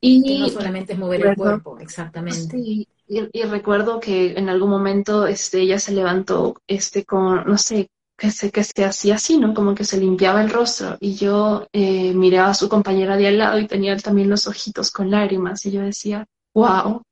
Y, 0.00 0.40
no 0.40 0.48
solamente 0.48 0.92
es 0.92 0.98
mover 0.98 1.26
el 1.26 1.36
cuerpo, 1.36 1.78
exactamente. 1.78 2.56
y, 2.58 2.88
y, 3.08 3.42
recuerdo 3.42 3.98
que 3.98 4.32
en 4.32 4.48
algún 4.48 4.70
momento 4.70 5.26
este, 5.26 5.60
ella 5.60 5.78
se 5.78 5.92
levantó 5.92 6.60
este, 6.66 7.04
con, 7.04 7.46
no 7.46 7.58
sé, 7.58 7.90
que 8.16 8.30
se, 8.30 8.50
que 8.50 8.64
se 8.64 8.84
hacía 8.84 9.16
así, 9.16 9.38
¿no? 9.38 9.52
Como 9.54 9.74
que 9.74 9.84
se 9.84 9.98
limpiaba 9.98 10.42
el 10.42 10.50
rostro 10.50 10.96
y 11.00 11.14
yo 11.14 11.66
eh, 11.72 12.14
miraba 12.14 12.50
a 12.50 12.54
su 12.54 12.68
compañera 12.68 13.16
de 13.16 13.28
al 13.28 13.38
lado 13.38 13.58
y 13.58 13.66
tenía 13.66 13.96
también 13.98 14.30
los 14.30 14.46
ojitos 14.46 14.90
con 14.90 15.10
lágrimas 15.10 15.64
y 15.66 15.72
yo 15.72 15.82
decía, 15.82 16.26
wow, 16.54 17.02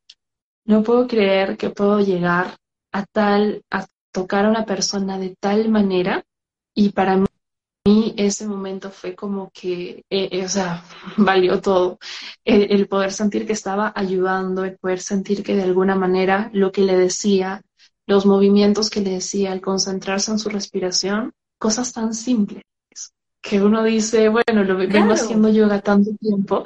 no 0.65 0.83
puedo 0.83 1.07
creer 1.07 1.57
que 1.57 1.71
puedo 1.71 2.01
llegar 2.01 2.57
a 2.93 3.05
tal, 3.05 3.63
a 3.71 3.87
tocar 4.13 4.47
a 4.47 4.51
una 4.51 4.65
persona 4.65 5.19
de 5.19 5.35
tal 5.39 5.69
manera 5.69 6.25
y 6.75 6.91
para 6.91 7.17
mí 7.17 7.27
ese 8.17 8.47
momento 8.47 8.91
fue 8.91 9.15
como 9.15 9.51
que, 9.53 10.05
eh, 10.09 10.29
eh, 10.33 10.45
o 10.45 10.49
sea, 10.49 10.85
valió 11.19 11.61
todo. 11.61 11.99
el, 12.45 12.89
poder 12.89 13.13
sentir 13.13 13.47
que 13.47 13.53
estaba 13.53 13.93
ayudando, 13.95 14.65
el 14.65 14.79
poder 14.79 15.01
sentir 15.01 15.43
que 15.43 15.55
de 15.55 15.65
alguna 15.65 15.97
manera 15.97 16.51
lo 16.55 16.73
que 16.73 16.81
le 16.83 16.97
decía 16.97 17.63
los 18.07 18.27
movimientos 18.27 18.91
que 18.91 19.01
le 19.01 19.11
decía, 19.11 19.53
al 19.53 19.61
concentrarse 19.61 20.31
en 20.31 20.39
su 20.39 20.49
respiración, 20.49 21.33
cosas 21.59 21.93
tan 21.93 22.15
simples 22.15 22.65
que 23.45 23.61
uno 23.61 23.85
dice, 23.85 24.31
bueno, 24.31 24.65
lo 24.65 24.77
vengo 24.77 25.13
haciendo 25.13 25.51
yoga 25.51 25.81
tanto 25.83 26.13
tiempo, 26.19 26.65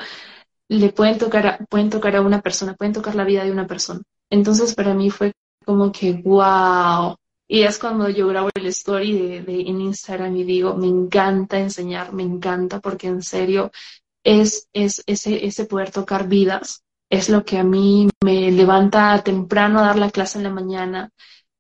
le 0.68 0.92
pueden 0.92 1.18
tocar, 1.18 1.46
a, 1.46 1.58
pueden 1.68 1.90
tocar 1.90 2.14
a 2.14 2.20
una 2.20 2.40
persona, 2.40 2.74
pueden 2.74 2.92
tocar 2.92 3.16
la 3.16 3.24
vida 3.24 3.44
de 3.44 3.50
una 3.50 3.66
persona. 3.66 4.00
Entonces 4.30 4.74
para 4.76 4.94
mí 4.94 5.10
fue 5.10 5.32
como 5.64 5.90
que, 5.90 6.12
wow. 6.12 7.16
Y 7.48 7.62
es 7.62 7.78
cuando 7.78 8.08
yo 8.08 8.28
grabo 8.28 8.50
el 8.54 8.66
story 8.66 9.12
de, 9.18 9.42
de, 9.42 9.60
en 9.62 9.80
Instagram 9.80 10.36
y 10.36 10.44
digo, 10.44 10.76
me 10.76 10.86
encanta 10.86 11.58
enseñar, 11.58 12.12
me 12.12 12.22
encanta, 12.22 12.78
porque 12.78 13.08
en 13.08 13.22
serio 13.22 13.72
es, 14.22 14.68
es 14.72 15.02
ese, 15.06 15.44
ese 15.46 15.64
poder 15.64 15.90
tocar 15.90 16.28
vidas 16.28 16.84
es 17.10 17.28
lo 17.28 17.44
que 17.44 17.58
a 17.58 17.64
mí 17.64 18.08
me 18.22 18.50
levanta 18.50 19.22
temprano 19.22 19.80
a 19.80 19.86
dar 19.86 19.98
la 19.98 20.10
clase 20.10 20.38
en 20.38 20.44
la 20.44 20.50
mañana, 20.50 21.10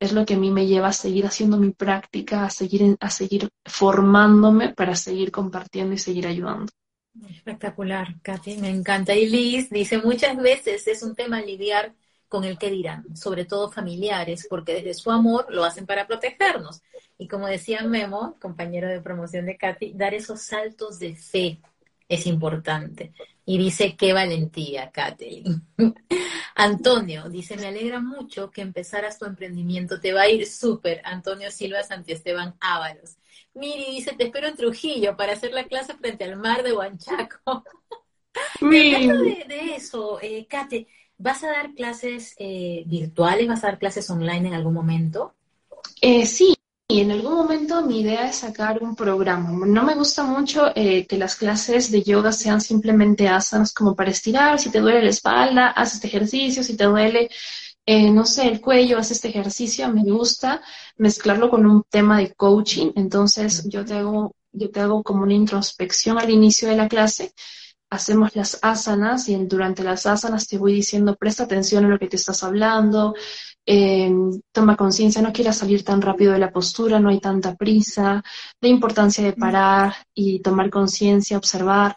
es 0.00 0.12
lo 0.12 0.24
que 0.24 0.34
a 0.34 0.38
mí 0.38 0.50
me 0.50 0.66
lleva 0.66 0.88
a 0.88 0.92
seguir 0.92 1.26
haciendo 1.26 1.56
mi 1.56 1.70
práctica, 1.70 2.44
a 2.44 2.50
seguir, 2.50 2.96
a 3.00 3.10
seguir 3.10 3.48
formándome 3.64 4.74
para 4.74 4.94
seguir 4.94 5.32
compartiendo 5.32 5.94
y 5.94 5.98
seguir 5.98 6.26
ayudando. 6.26 6.70
Espectacular, 7.28 8.20
Katy, 8.22 8.58
me 8.58 8.68
encanta. 8.68 9.14
Y 9.14 9.28
Liz 9.28 9.70
dice 9.70 9.98
muchas 9.98 10.36
veces 10.36 10.86
es 10.86 11.02
un 11.02 11.16
tema 11.16 11.40
lidiar 11.40 11.94
con 12.28 12.44
el 12.44 12.58
que 12.58 12.70
dirán, 12.70 13.16
sobre 13.16 13.44
todo 13.44 13.72
familiares, 13.72 14.46
porque 14.48 14.74
desde 14.74 14.94
su 14.94 15.10
amor 15.10 15.46
lo 15.48 15.64
hacen 15.64 15.86
para 15.86 16.06
protegernos. 16.06 16.82
Y 17.16 17.26
como 17.26 17.46
decía 17.48 17.82
Memo, 17.82 18.36
compañero 18.38 18.86
de 18.86 19.00
promoción 19.00 19.46
de 19.46 19.56
Katy, 19.56 19.94
dar 19.94 20.14
esos 20.14 20.42
saltos 20.42 20.98
de 20.98 21.16
fe, 21.16 21.60
es 22.08 22.26
importante. 22.26 23.12
Y 23.44 23.58
dice, 23.58 23.96
qué 23.96 24.12
valentía, 24.12 24.90
Kathleen. 24.90 25.66
Antonio 26.54 27.28
dice, 27.28 27.56
me 27.56 27.66
alegra 27.68 28.00
mucho 28.00 28.50
que 28.50 28.62
empezaras 28.62 29.18
tu 29.18 29.24
emprendimiento. 29.24 30.00
Te 30.00 30.12
va 30.12 30.22
a 30.22 30.28
ir 30.28 30.46
súper. 30.46 31.00
Antonio 31.04 31.50
Silva 31.50 31.82
Santiesteban 31.82 32.56
Ábalos. 32.60 33.16
Miri 33.54 33.92
dice, 33.92 34.12
te 34.12 34.24
espero 34.24 34.48
en 34.48 34.56
Trujillo 34.56 35.16
para 35.16 35.32
hacer 35.32 35.52
la 35.52 35.64
clase 35.64 35.94
frente 35.94 36.24
al 36.24 36.36
mar 36.36 36.62
de 36.62 36.72
Huanchaco. 36.72 37.64
Hablando 38.60 39.22
de, 39.22 39.44
de, 39.48 39.74
eso, 39.76 40.18
eh, 40.20 40.46
Kate, 40.48 40.86
¿vas 41.16 41.42
a 41.42 41.48
dar 41.48 41.74
clases 41.74 42.34
eh, 42.38 42.84
virtuales? 42.86 43.48
¿Vas 43.48 43.64
a 43.64 43.68
dar 43.68 43.78
clases 43.78 44.08
online 44.10 44.48
en 44.48 44.54
algún 44.54 44.74
momento? 44.74 45.34
Eh, 46.00 46.26
sí, 46.26 46.54
y 46.90 47.00
en 47.00 47.10
algún 47.10 47.34
momento 47.34 47.82
mi 47.82 48.00
idea 48.00 48.28
es 48.28 48.36
sacar 48.36 48.82
un 48.82 48.96
programa. 48.96 49.50
No 49.66 49.84
me 49.84 49.94
gusta 49.94 50.24
mucho 50.24 50.72
eh, 50.74 51.06
que 51.06 51.18
las 51.18 51.36
clases 51.36 51.90
de 51.90 52.02
yoga 52.02 52.32
sean 52.32 52.62
simplemente 52.62 53.28
asanas 53.28 53.74
como 53.74 53.94
para 53.94 54.10
estirar. 54.10 54.58
Si 54.58 54.70
te 54.70 54.80
duele 54.80 55.02
la 55.02 55.10
espalda, 55.10 55.68
haz 55.68 55.94
este 55.94 56.06
ejercicio. 56.06 56.62
Si 56.64 56.76
te 56.78 56.84
duele, 56.84 57.28
eh, 57.84 58.10
no 58.10 58.24
sé, 58.24 58.48
el 58.48 58.60
cuello, 58.62 58.98
haz 58.98 59.10
este 59.10 59.28
ejercicio. 59.28 59.86
Me 59.92 60.02
gusta 60.02 60.62
mezclarlo 60.96 61.50
con 61.50 61.66
un 61.66 61.82
tema 61.90 62.18
de 62.18 62.32
coaching. 62.34 62.92
Entonces 62.96 63.68
yo 63.68 63.84
te 63.84 63.94
hago, 63.94 64.34
yo 64.52 64.70
te 64.70 64.80
hago 64.80 65.02
como 65.02 65.24
una 65.24 65.34
introspección 65.34 66.18
al 66.18 66.30
inicio 66.30 66.68
de 66.68 66.76
la 66.76 66.88
clase 66.88 67.34
hacemos 67.90 68.36
las 68.36 68.58
asanas 68.62 69.28
y 69.28 69.36
durante 69.46 69.82
las 69.82 70.06
asanas 70.06 70.46
te 70.46 70.58
voy 70.58 70.74
diciendo, 70.74 71.16
presta 71.16 71.44
atención 71.44 71.84
a 71.84 71.88
lo 71.88 71.98
que 71.98 72.08
te 72.08 72.16
estás 72.16 72.42
hablando, 72.44 73.14
eh, 73.70 74.10
toma 74.50 74.76
conciencia, 74.76 75.20
no 75.20 75.32
quieras 75.32 75.58
salir 75.58 75.84
tan 75.84 76.00
rápido 76.00 76.32
de 76.32 76.38
la 76.38 76.50
postura, 76.50 77.00
no 77.00 77.10
hay 77.10 77.20
tanta 77.20 77.54
prisa, 77.54 78.22
la 78.60 78.68
importancia 78.68 79.22
de 79.22 79.34
parar 79.34 79.94
y 80.14 80.40
tomar 80.40 80.70
conciencia, 80.70 81.36
observar. 81.36 81.94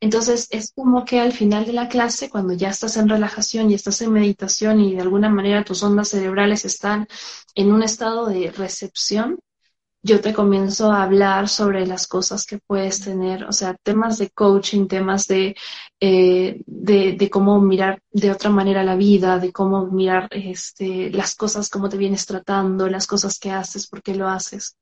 Entonces 0.00 0.48
es 0.50 0.72
como 0.74 1.04
que 1.04 1.20
al 1.20 1.32
final 1.32 1.64
de 1.64 1.72
la 1.74 1.88
clase, 1.88 2.28
cuando 2.28 2.54
ya 2.54 2.70
estás 2.70 2.96
en 2.96 3.08
relajación 3.08 3.70
y 3.70 3.74
estás 3.74 4.00
en 4.02 4.12
meditación 4.12 4.80
y 4.80 4.94
de 4.96 5.02
alguna 5.02 5.28
manera 5.28 5.64
tus 5.64 5.82
ondas 5.84 6.08
cerebrales 6.08 6.64
están 6.64 7.06
en 7.54 7.72
un 7.72 7.82
estado 7.84 8.26
de 8.26 8.50
recepción, 8.50 9.38
yo 10.02 10.20
te 10.20 10.34
comienzo 10.34 10.90
a 10.90 11.04
hablar 11.04 11.48
sobre 11.48 11.86
las 11.86 12.08
cosas 12.08 12.44
que 12.44 12.58
puedes 12.58 13.00
tener, 13.00 13.44
o 13.44 13.52
sea, 13.52 13.76
temas 13.82 14.18
de 14.18 14.30
coaching, 14.30 14.88
temas 14.88 15.28
de, 15.28 15.54
eh, 16.00 16.60
de, 16.66 17.12
de, 17.12 17.30
cómo 17.30 17.60
mirar 17.60 18.00
de 18.10 18.32
otra 18.32 18.50
manera 18.50 18.82
la 18.82 18.96
vida, 18.96 19.38
de 19.38 19.52
cómo 19.52 19.86
mirar 19.86 20.28
este, 20.32 21.10
las 21.10 21.36
cosas, 21.36 21.70
cómo 21.70 21.88
te 21.88 21.96
vienes 21.96 22.26
tratando, 22.26 22.88
las 22.88 23.06
cosas 23.06 23.38
que 23.38 23.52
haces, 23.52 23.86
por 23.86 24.02
qué 24.02 24.16
lo 24.16 24.28
haces. 24.28 24.76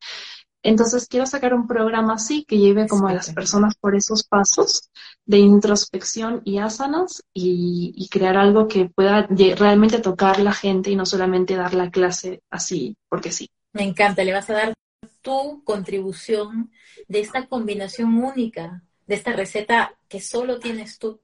Entonces 0.62 1.06
quiero 1.06 1.26
sacar 1.26 1.54
un 1.54 1.66
programa 1.66 2.14
así 2.14 2.44
que 2.44 2.58
lleve 2.58 2.86
como 2.86 3.08
a 3.08 3.14
las 3.14 3.32
personas 3.32 3.74
por 3.76 3.94
esos 3.96 4.24
pasos 4.24 4.90
de 5.24 5.38
introspección 5.38 6.42
y 6.44 6.58
asanas 6.58 7.22
y, 7.32 7.92
y 7.96 8.08
crear 8.08 8.36
algo 8.36 8.68
que 8.68 8.90
pueda 8.90 9.26
realmente 9.56 10.00
tocar 10.00 10.38
la 10.40 10.52
gente 10.52 10.90
y 10.90 10.96
no 10.96 11.06
solamente 11.06 11.56
dar 11.56 11.74
la 11.74 11.90
clase 11.90 12.42
así 12.50 12.96
porque 13.08 13.32
sí. 13.32 13.48
Me 13.72 13.84
encanta, 13.84 14.24
le 14.24 14.32
vas 14.32 14.50
a 14.50 14.54
dar 14.54 14.74
tu 15.22 15.62
contribución 15.64 16.70
de 17.08 17.20
esta 17.20 17.46
combinación 17.46 18.22
única, 18.22 18.82
de 19.06 19.14
esta 19.14 19.32
receta 19.32 19.96
que 20.08 20.20
solo 20.20 20.58
tienes 20.58 20.98
tú, 20.98 21.20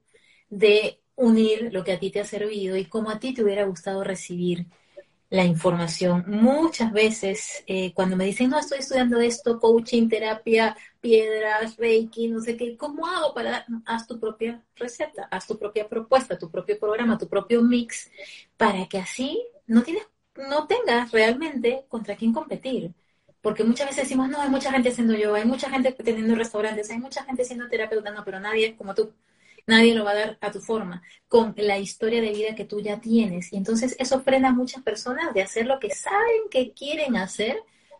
de 0.49 1.01
unir 1.15 1.73
lo 1.73 1.83
que 1.83 1.93
a 1.93 1.99
ti 1.99 2.11
te 2.11 2.19
ha 2.19 2.25
servido 2.25 2.77
y 2.77 2.85
como 2.85 3.09
a 3.09 3.19
ti 3.19 3.33
te 3.33 3.43
hubiera 3.43 3.65
gustado 3.65 4.03
recibir 4.03 4.67
la 5.29 5.43
información. 5.43 6.23
Muchas 6.27 6.93
veces 6.93 7.63
eh, 7.67 7.93
cuando 7.93 8.15
me 8.15 8.25
dicen, 8.25 8.49
no, 8.49 8.59
estoy 8.59 8.79
estudiando 8.79 9.19
esto, 9.19 9.59
coaching, 9.59 10.07
terapia, 10.07 10.77
piedras, 11.01 11.75
reiki, 11.77 12.29
no 12.29 12.39
sé 12.39 12.55
qué, 12.55 12.77
¿cómo 12.77 13.07
hago 13.07 13.33
para, 13.33 13.65
haz 13.85 14.07
tu 14.07 14.19
propia 14.19 14.63
receta, 14.75 15.27
haz 15.29 15.47
tu 15.47 15.57
propia 15.57 15.89
propuesta, 15.89 16.37
tu 16.37 16.49
propio 16.49 16.79
programa, 16.79 17.17
tu 17.17 17.27
propio 17.27 17.61
mix, 17.61 18.09
para 18.55 18.87
que 18.87 18.99
así 18.99 19.43
no, 19.65 19.83
tienes, 19.83 20.07
no 20.35 20.65
tengas 20.67 21.11
realmente 21.11 21.85
contra 21.89 22.15
quién 22.15 22.31
competir 22.31 22.93
porque 23.41 23.63
muchas 23.63 23.87
veces 23.87 24.03
decimos, 24.03 24.29
no, 24.29 24.41
hay 24.41 24.49
mucha 24.49 24.71
gente 24.71 24.89
haciendo 24.89 25.15
yoga, 25.15 25.39
hay 25.39 25.45
mucha 25.45 25.69
gente 25.69 25.91
teniendo 25.91 26.35
restaurantes, 26.35 26.89
hay 26.89 26.97
mucha 26.97 27.23
gente 27.23 27.45
siendo 27.45 27.67
terapeuta, 27.67 28.11
no, 28.11 28.23
pero 28.25 28.39
nadie 28.39 28.67
es 28.67 28.75
como 28.75 28.93
tú. 28.93 29.13
Nadie 29.67 29.93
lo 29.93 30.05
va 30.05 30.11
a 30.11 30.15
dar 30.15 30.37
a 30.39 30.51
tu 30.51 30.61
forma, 30.61 31.03
con 31.27 31.53
la 31.57 31.77
historia 31.77 32.21
de 32.21 32.31
vida 32.31 32.55
que 32.55 32.63
tú 32.63 32.79
ya 32.79 33.01
tienes. 33.01 33.51
Y 33.51 33.57
entonces 33.57 33.97
eso 33.99 34.21
frena 34.21 34.49
a 34.49 34.53
muchas 34.53 34.81
personas 34.81 35.33
de 35.33 35.41
hacer 35.41 35.65
lo 35.65 35.77
que 35.77 35.89
saben 35.89 36.43
que 36.49 36.71
quieren 36.71 37.17
hacer, 37.17 37.57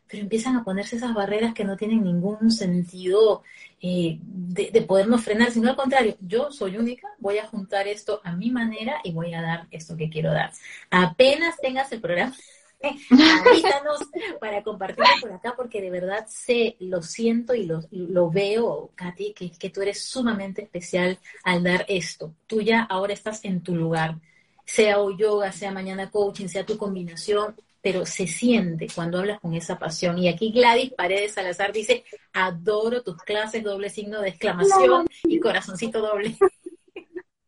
pero 0.08 0.24
empiezan 0.24 0.56
a 0.56 0.64
ponerse 0.64 0.96
esas 0.96 1.14
barreras 1.14 1.54
que 1.54 1.66
no 1.66 1.76
tienen 1.76 2.06
ningún 2.06 2.52
sentido 2.52 3.44
eh, 3.82 4.18
de, 4.22 4.72
de, 4.72 4.82
podernos 4.82 5.24
frenar, 5.24 5.52
sino 5.52 5.70
al 5.70 5.76
contrario, 5.76 6.16
yo 6.22 6.52
soy 6.52 6.78
única, 6.78 7.10
voy 7.20 7.38
a 7.38 7.48
juntar 7.48 7.88
esto 7.90 8.22
a 8.24 8.32
mi 8.32 8.50
manera 8.50 9.02
y 9.04 9.12
voy 9.12 9.34
a 9.34 9.42
dar 9.42 9.68
esto 9.70 9.98
que 9.98 10.10
quiero 10.10 10.32
dar. 10.32 10.52
Apenas 10.90 11.58
tengas 11.58 11.92
el 11.92 12.00
programa 12.00 12.34
avísanos 12.82 14.08
para 14.40 14.64
compartirlo 14.64 15.10
por 15.22 15.32
acá, 15.32 15.54
porque 15.56 15.82
de 15.82 15.90
verdad 15.90 16.26
sé, 16.28 16.76
lo 16.80 17.02
siento 17.02 17.56
y 17.56 17.66
lo, 17.66 17.82
lo 17.92 18.30
veo, 18.30 18.92
Katy, 18.96 19.34
que, 19.34 19.52
que 19.52 19.70
tú 19.70 19.82
eres 19.82 20.04
sumamente 20.04 20.62
especial 20.62 21.18
al 21.44 21.64
dar 21.64 21.86
esto. 21.88 22.34
Tú 22.46 22.62
ya 22.62 22.84
ahora 22.84 23.14
estás 23.14 23.44
en 23.44 23.62
tu 23.62 23.76
lugar, 23.76 24.20
sea 24.66 25.00
hoy 25.00 25.18
yoga, 25.18 25.52
sea 25.52 25.72
mañana 25.72 26.10
coaching, 26.10 26.48
sea 26.48 26.66
tu 26.66 26.78
combinación, 26.78 27.56
pero 27.82 28.06
se 28.06 28.28
siente 28.28 28.88
cuando 28.94 29.20
hablas 29.20 29.40
con 29.40 29.54
esa 29.54 29.80
pasión. 29.80 30.18
Y 30.18 30.28
aquí 30.28 30.52
Gladys 30.52 30.94
Paredes 30.94 31.34
Salazar 31.34 31.72
dice, 31.72 32.04
adoro 32.34 33.02
tus 33.02 33.18
clases, 33.18 33.64
doble 33.64 33.90
signo 33.90 34.22
de 34.22 34.30
exclamación 34.30 35.08
y 35.24 35.40
corazoncito 35.40 36.02
doble. 36.02 36.38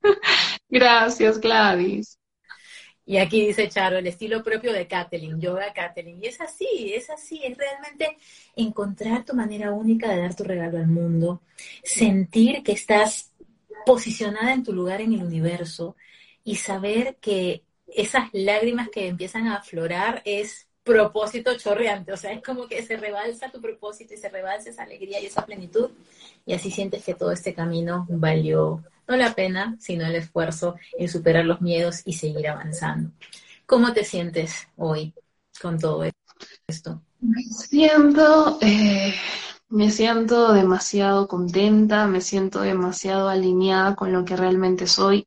Gracias, 0.69 1.39
Gladys. 1.39 2.18
Y 3.10 3.18
aquí 3.18 3.47
dice 3.47 3.68
Charo, 3.68 3.97
el 3.97 4.05
estilo 4.05 4.43
propio 4.43 4.72
de 4.72 4.86
Kathleen, 4.86 5.41
yoga 5.41 5.74
Kathleen. 5.74 6.24
Y 6.24 6.28
es 6.28 6.39
así, 6.41 6.93
es 6.93 7.10
así, 7.10 7.41
es 7.43 7.57
realmente 7.57 8.16
encontrar 8.55 9.26
tu 9.26 9.34
manera 9.34 9.72
única 9.72 10.10
de 10.10 10.22
dar 10.22 10.36
tu 10.36 10.43
regalo 10.43 10.78
al 10.78 10.86
mundo, 10.86 11.41
sentir 11.82 12.62
que 12.62 12.74
estás 12.74 13.34
posicionada 13.84 14.53
en 14.53 14.64
tu 14.64 14.74
lugar 14.74 15.01
en 15.01 15.14
el 15.14 15.24
universo 15.24 15.95
y 16.43 16.57
saber 16.57 17.18
que 17.20 17.64
esas 17.88 18.30
lágrimas 18.32 18.89
que 18.89 19.07
empiezan 19.07 19.47
a 19.47 19.55
aflorar 19.55 20.22
es 20.24 20.68
propósito 20.89 21.57
chorreante, 21.57 22.11
o 22.11 22.17
sea, 22.17 22.33
es 22.33 22.43
como 22.43 22.67
que 22.67 22.83
se 22.83 22.97
rebalsa 22.97 23.51
tu 23.51 23.61
propósito 23.61 24.13
y 24.13 24.17
se 24.17 24.29
rebalsa 24.29 24.69
esa 24.69 24.83
alegría 24.83 25.21
y 25.21 25.27
esa 25.27 25.45
plenitud 25.45 25.91
y 26.45 26.53
así 26.53 26.71
sientes 26.71 27.03
que 27.03 27.13
todo 27.13 27.31
este 27.31 27.53
camino 27.53 28.05
valió 28.09 28.83
no 29.07 29.15
la 29.15 29.33
pena, 29.33 29.75
sino 29.79 30.05
el 30.05 30.15
esfuerzo 30.15 30.75
en 30.97 31.09
superar 31.09 31.43
los 31.43 31.61
miedos 31.61 32.01
y 32.05 32.13
seguir 32.13 32.47
avanzando. 32.47 33.11
¿Cómo 33.65 33.91
te 33.91 34.05
sientes 34.05 34.67
hoy 34.77 35.13
con 35.59 35.79
todo 35.79 36.07
esto? 36.67 37.01
Me 37.19 37.41
siento, 37.43 38.59
eh, 38.61 39.13
me 39.67 39.89
siento 39.89 40.53
demasiado 40.53 41.27
contenta, 41.27 42.07
me 42.07 42.21
siento 42.21 42.61
demasiado 42.61 43.29
alineada 43.29 43.95
con 43.95 44.13
lo 44.13 44.25
que 44.25 44.35
realmente 44.35 44.85
soy. 44.85 45.25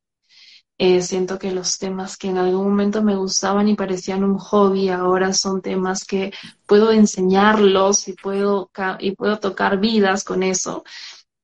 Eh, 0.78 1.00
siento 1.02 1.38
que 1.38 1.52
los 1.52 1.78
temas 1.78 2.16
que 2.16 2.28
en 2.28 2.38
algún 2.38 2.64
momento 2.64 3.02
me 3.02 3.14
gustaban 3.14 3.68
y 3.68 3.76
parecían 3.76 4.24
un 4.24 4.36
hobby 4.38 4.88
ahora 4.88 5.32
son 5.32 5.62
temas 5.62 6.04
que 6.04 6.32
puedo 6.66 6.90
enseñarlos 6.90 8.08
y 8.08 8.14
puedo, 8.14 8.70
y 8.98 9.12
puedo 9.12 9.38
tocar 9.38 9.78
vidas 9.78 10.24
con 10.24 10.42
eso. 10.42 10.82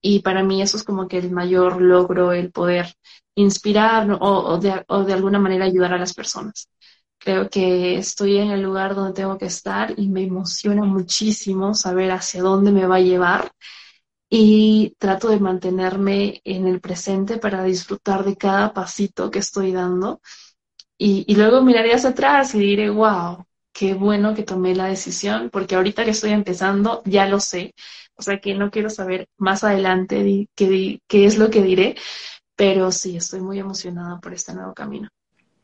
Y 0.01 0.21
para 0.21 0.43
mí 0.43 0.63
eso 0.63 0.77
es 0.77 0.85
como 0.85 1.09
que 1.09 1.19
el 1.19 1.31
mayor 1.31 1.81
logro, 1.81 2.33
el 2.33 2.51
poder 2.53 2.95
inspirar 3.37 4.19
o, 4.21 4.59
de, 4.59 4.85
o 4.89 5.05
de 5.05 5.13
alguna 5.13 5.39
manera 5.39 5.67
ayudar 5.67 5.93
a 5.95 5.99
las 5.99 6.15
personas. 6.15 6.69
Creo 7.19 7.49
que 7.51 7.97
estoy 7.97 8.39
en 8.39 8.51
el 8.51 8.63
lugar 8.63 8.95
donde 8.95 9.13
tengo 9.15 9.39
que 9.39 9.47
estar 9.47 9.95
y 9.99 10.09
me 10.09 10.25
emociona 10.25 10.85
muchísimo 10.85 11.75
saber 11.75 12.11
hacia 12.13 12.43
dónde 12.43 12.73
me 12.73 12.87
va 12.87 12.97
a 12.97 13.01
llevar 13.01 13.53
y 14.31 14.95
trato 14.99 15.29
de 15.29 15.41
mantenerme 15.41 16.41
en 16.45 16.67
el 16.67 16.81
presente 16.81 17.39
para 17.39 17.65
disfrutar 17.65 18.25
de 18.25 18.37
cada 18.37 18.75
pasito 18.75 19.31
que 19.31 19.39
estoy 19.39 19.73
dando. 19.73 20.21
Y, 20.99 21.35
luego 21.37 21.63
miraré 21.63 21.95
hacia 21.95 22.11
atrás 22.11 22.55
y 22.55 22.59
diré, 22.59 22.91
wow, 22.91 23.47
qué 23.73 23.95
bueno 23.95 24.35
que 24.35 24.43
tomé 24.43 24.75
la 24.75 24.87
decisión, 24.87 25.49
porque 25.51 25.77
ahorita 25.77 26.05
que 26.05 26.11
estoy 26.11 26.33
empezando 26.33 27.03
ya 27.05 27.27
lo 27.27 27.39
sé, 27.39 27.75
o 28.17 28.23
sea 28.23 28.41
que 28.41 28.55
no 28.55 28.71
quiero 28.71 28.91
saber 28.91 29.29
más 29.37 29.63
adelante 29.63 30.49
qué, 30.57 31.01
qué 31.07 31.25
es 31.25 31.39
lo 31.39 31.51
que 31.51 31.63
diré, 31.63 31.95
pero 32.57 32.91
sí, 32.91 33.17
estoy 33.17 33.41
muy 33.41 33.61
emocionada 33.61 34.19
por 34.19 34.35
este 34.35 34.53
nuevo 34.53 34.75
camino. 34.75 35.09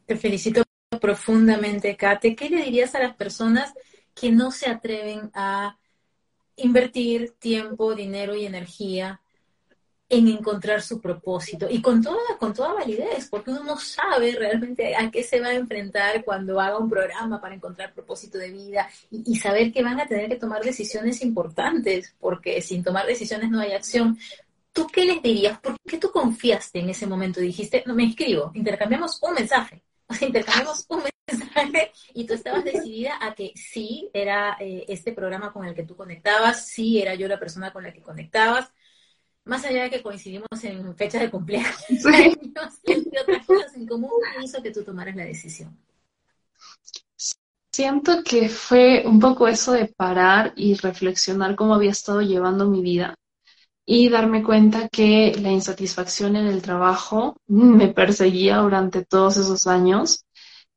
Te 0.07 0.17
felicito 0.17 0.63
profundamente, 1.01 1.97
Kate. 1.97 2.37
¿Qué 2.37 2.49
le 2.49 2.63
dirías 2.63 2.95
a 2.95 3.01
las 3.01 3.17
personas 3.17 3.73
que 4.15 4.31
no 4.31 4.53
se 4.53 4.71
atreven 4.71 5.31
a 5.35 5.77
invertir 6.57 7.35
tiempo, 7.39 7.95
dinero 7.95 8.35
y 8.35 8.47
energía 8.47 9.21
en 10.09 10.29
encontrar 10.29 10.83
su 10.83 11.01
propósito 11.01 11.67
y 11.69 11.81
con 11.81 12.03
toda, 12.03 12.37
con 12.39 12.53
toda 12.53 12.75
validez, 12.75 13.29
porque 13.31 13.51
uno 13.51 13.65
no 13.65 13.79
sabe 13.79 14.33
realmente 14.33 14.95
a 14.95 15.11
qué 15.11 15.23
se 15.23 15.41
va 15.41 15.49
a 15.49 15.55
enfrentar 15.55 16.25
cuando 16.25 16.61
haga 16.61 16.79
un 16.79 16.91
programa 16.91 17.41
para 17.41 17.55
encontrar 17.55 17.95
propósito 17.95 18.39
de 18.39 18.51
vida 18.51 18.89
y, 19.11 19.33
y, 19.33 19.37
saber 19.37 19.73
que 19.73 19.83
van 19.83 19.99
a 19.99 20.07
tener 20.07 20.29
que 20.29 20.37
tomar 20.37 20.63
decisiones 20.63 21.23
importantes, 21.23 22.15
porque 22.21 22.61
sin 22.61 22.85
tomar 22.85 23.07
decisiones 23.07 23.51
no 23.51 23.61
hay 23.61 23.73
acción. 23.73 24.19
¿tú 24.75 24.89
qué 24.89 25.07
les 25.07 25.23
dirías? 25.23 25.59
¿Por 25.61 25.81
qué 25.81 25.97
tú 25.97 26.11
confiaste 26.11 26.81
en 26.81 26.91
ese 26.91 27.07
momento? 27.07 27.41
Dijiste, 27.41 27.83
no 27.87 27.95
me 27.95 28.05
escribo, 28.07 28.51
intercambiamos 28.55 29.19
un 29.23 29.35
mensaje. 29.35 29.83
O 30.07 30.15
sea, 30.15 30.29
intercambiamos 30.29 30.87
un 30.89 31.03
mensaje 31.29 31.93
y 32.13 32.27
tú 32.27 32.35
estabas 32.35 32.65
decidida 32.65 33.19
a 33.21 33.35
que 33.35 33.53
sí 33.55 34.11
era 34.13 34.57
eh, 34.61 34.85
este 34.89 35.13
programa 35.13 35.53
con 35.53 35.65
el 35.67 35.75
que 35.75 35.85
tú 35.85 35.97
conectabas, 35.97 36.67
sí 36.67 37.01
era 37.01 37.15
yo 37.15 37.29
la 37.29 37.39
persona 37.39 37.73
con 37.73 37.83
la 37.83 37.93
que 37.93 38.03
conectabas, 38.03 38.71
más 39.45 39.65
allá 39.65 39.85
de 39.85 39.91
que 39.91 40.03
coincidimos 40.03 40.49
en 40.63 40.97
fecha 40.97 41.19
de 41.19 41.31
cumpleaños 41.31 41.77
y 41.89 43.19
otras 43.19 43.47
cosas 43.47 43.75
en 43.75 43.87
común, 43.87 44.11
¿qué 44.37 44.45
hizo 44.45 44.63
que 44.63 44.71
tú 44.71 44.83
tomaras 44.83 45.17
la 45.17 45.25
decisión? 45.25 45.77
Siento 47.73 48.23
que 48.23 48.49
fue 48.49 49.03
un 49.05 49.19
poco 49.19 49.49
eso 49.49 49.73
de 49.73 49.87
parar 49.87 50.53
y 50.55 50.75
reflexionar 50.75 51.57
cómo 51.57 51.75
había 51.75 51.91
estado 51.91 52.23
llevando 52.23 52.71
mi 52.71 52.83
vida 52.83 53.17
y 53.87 54.09
darme 54.09 54.43
cuenta 54.43 54.89
que 54.89 55.35
la 55.41 55.51
insatisfacción 55.51 56.37
en 56.37 56.47
el 56.47 56.63
trabajo 56.63 57.37
me 57.47 57.89
perseguía 57.89 58.59
durante 58.59 59.05
todos 59.05 59.37
esos 59.37 59.67
años, 59.67 60.25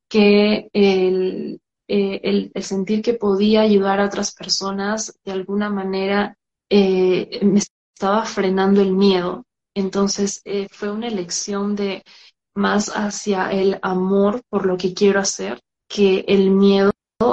que 0.09 0.69
el, 0.73 1.61
eh, 1.87 2.51
sentir 2.61 3.01
que 3.01 3.13
podía 3.13 3.61
ayudar 3.61 3.99
a 3.99 4.05
otras 4.05 4.33
personas 4.33 5.17
de 5.23 5.31
alguna 5.31 5.69
manera 5.69 6.37
eh, 6.69 7.39
me 7.43 7.59
estaba 7.59 8.25
frenando 8.25 8.81
el 8.81 8.93
miedo. 8.93 9.45
Entonces 9.73 10.41
eh, 10.45 10.67
fue 10.71 10.91
una 10.91 11.07
elección 11.07 11.75
de 11.75 12.03
más 12.55 12.89
hacia 12.89 13.51
el 13.51 13.79
amor 13.81 14.41
por 14.49 14.65
lo 14.65 14.77
que 14.77 14.93
quiero 14.93 15.19
hacer 15.19 15.61
que 15.87 16.25
el 16.27 16.51
miedo 16.51 16.91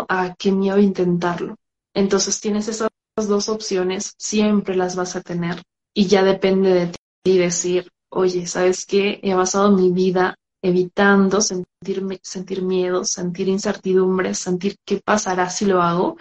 a 0.09 0.35
qué 0.39 0.53
miedo 0.53 0.79
intentarlo. 0.79 1.57
Entonces 1.95 2.41
tienes 2.41 2.69
esas 2.69 2.91
dos 3.17 3.49
opciones, 3.49 4.15
siempre 4.19 4.75
las 4.75 4.97
vas 4.97 5.17
a 5.17 5.21
tener 5.21 5.63
y 5.95 6.07
ya 6.07 6.25
depende 6.25 6.75
de 6.75 6.93
ti 7.23 7.39
decir, 7.39 7.91
oye, 8.11 8.47
¿sabes 8.47 8.87
qué? 8.87 9.21
He 9.23 9.35
basado 9.35 9.71
mi 9.71 9.93
vida 9.93 10.37
evitando 10.63 11.41
sentir, 11.41 12.03
miedo, 12.63 13.05
sentir 13.05 13.49
incertidumbre, 13.49 14.35
sentir 14.35 14.77
qué 14.85 15.01
pasará 15.05 15.51
si 15.51 15.67
lo 15.67 15.83
hago 15.83 16.17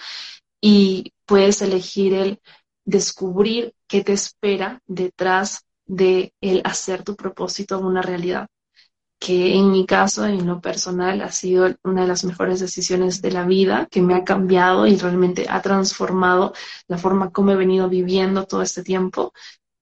y 0.61 1.13
puedes 1.25 1.61
elegir 1.61 2.13
el 2.13 2.39
descubrir 2.85 3.73
qué 3.87 4.03
te 4.03 4.13
espera 4.13 4.81
detrás 4.85 5.65
de 5.85 6.33
el 6.41 6.61
hacer 6.65 7.03
tu 7.03 7.15
propósito 7.15 7.79
una 7.79 8.01
realidad 8.01 8.47
que 9.23 9.55
en 9.55 9.71
mi 9.71 9.85
caso, 9.85 10.25
en 10.25 10.45
lo 10.45 10.59
personal, 10.59 11.21
ha 11.21 11.31
sido 11.31 11.73
una 11.85 12.01
de 12.01 12.09
las 12.09 12.25
mejores 12.25 12.59
decisiones 12.59 13.21
de 13.21 13.31
la 13.31 13.45
vida, 13.45 13.87
que 13.89 14.01
me 14.01 14.15
ha 14.15 14.25
cambiado 14.25 14.85
y 14.85 14.97
realmente 14.97 15.45
ha 15.47 15.61
transformado 15.61 16.53
la 16.89 16.97
forma 16.97 17.31
como 17.31 17.51
he 17.51 17.55
venido 17.55 17.87
viviendo 17.87 18.45
todo 18.45 18.61
este 18.61 18.83
tiempo 18.83 19.31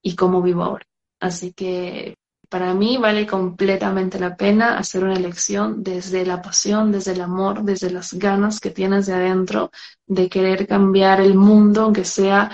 y 0.00 0.14
cómo 0.14 0.42
vivo 0.42 0.62
ahora. 0.62 0.86
Así 1.18 1.52
que 1.52 2.14
para 2.48 2.72
mí 2.72 2.98
vale 2.98 3.26
completamente 3.26 4.20
la 4.20 4.36
pena 4.36 4.78
hacer 4.78 5.02
una 5.02 5.14
elección 5.14 5.82
desde 5.82 6.24
la 6.24 6.40
pasión, 6.40 6.92
desde 6.92 7.10
el 7.10 7.20
amor, 7.20 7.64
desde 7.64 7.90
las 7.90 8.12
ganas 8.14 8.60
que 8.60 8.70
tienes 8.70 9.06
de 9.06 9.14
adentro 9.14 9.72
de 10.06 10.28
querer 10.28 10.68
cambiar 10.68 11.20
el 11.20 11.34
mundo, 11.34 11.82
aunque 11.82 12.04
sea 12.04 12.48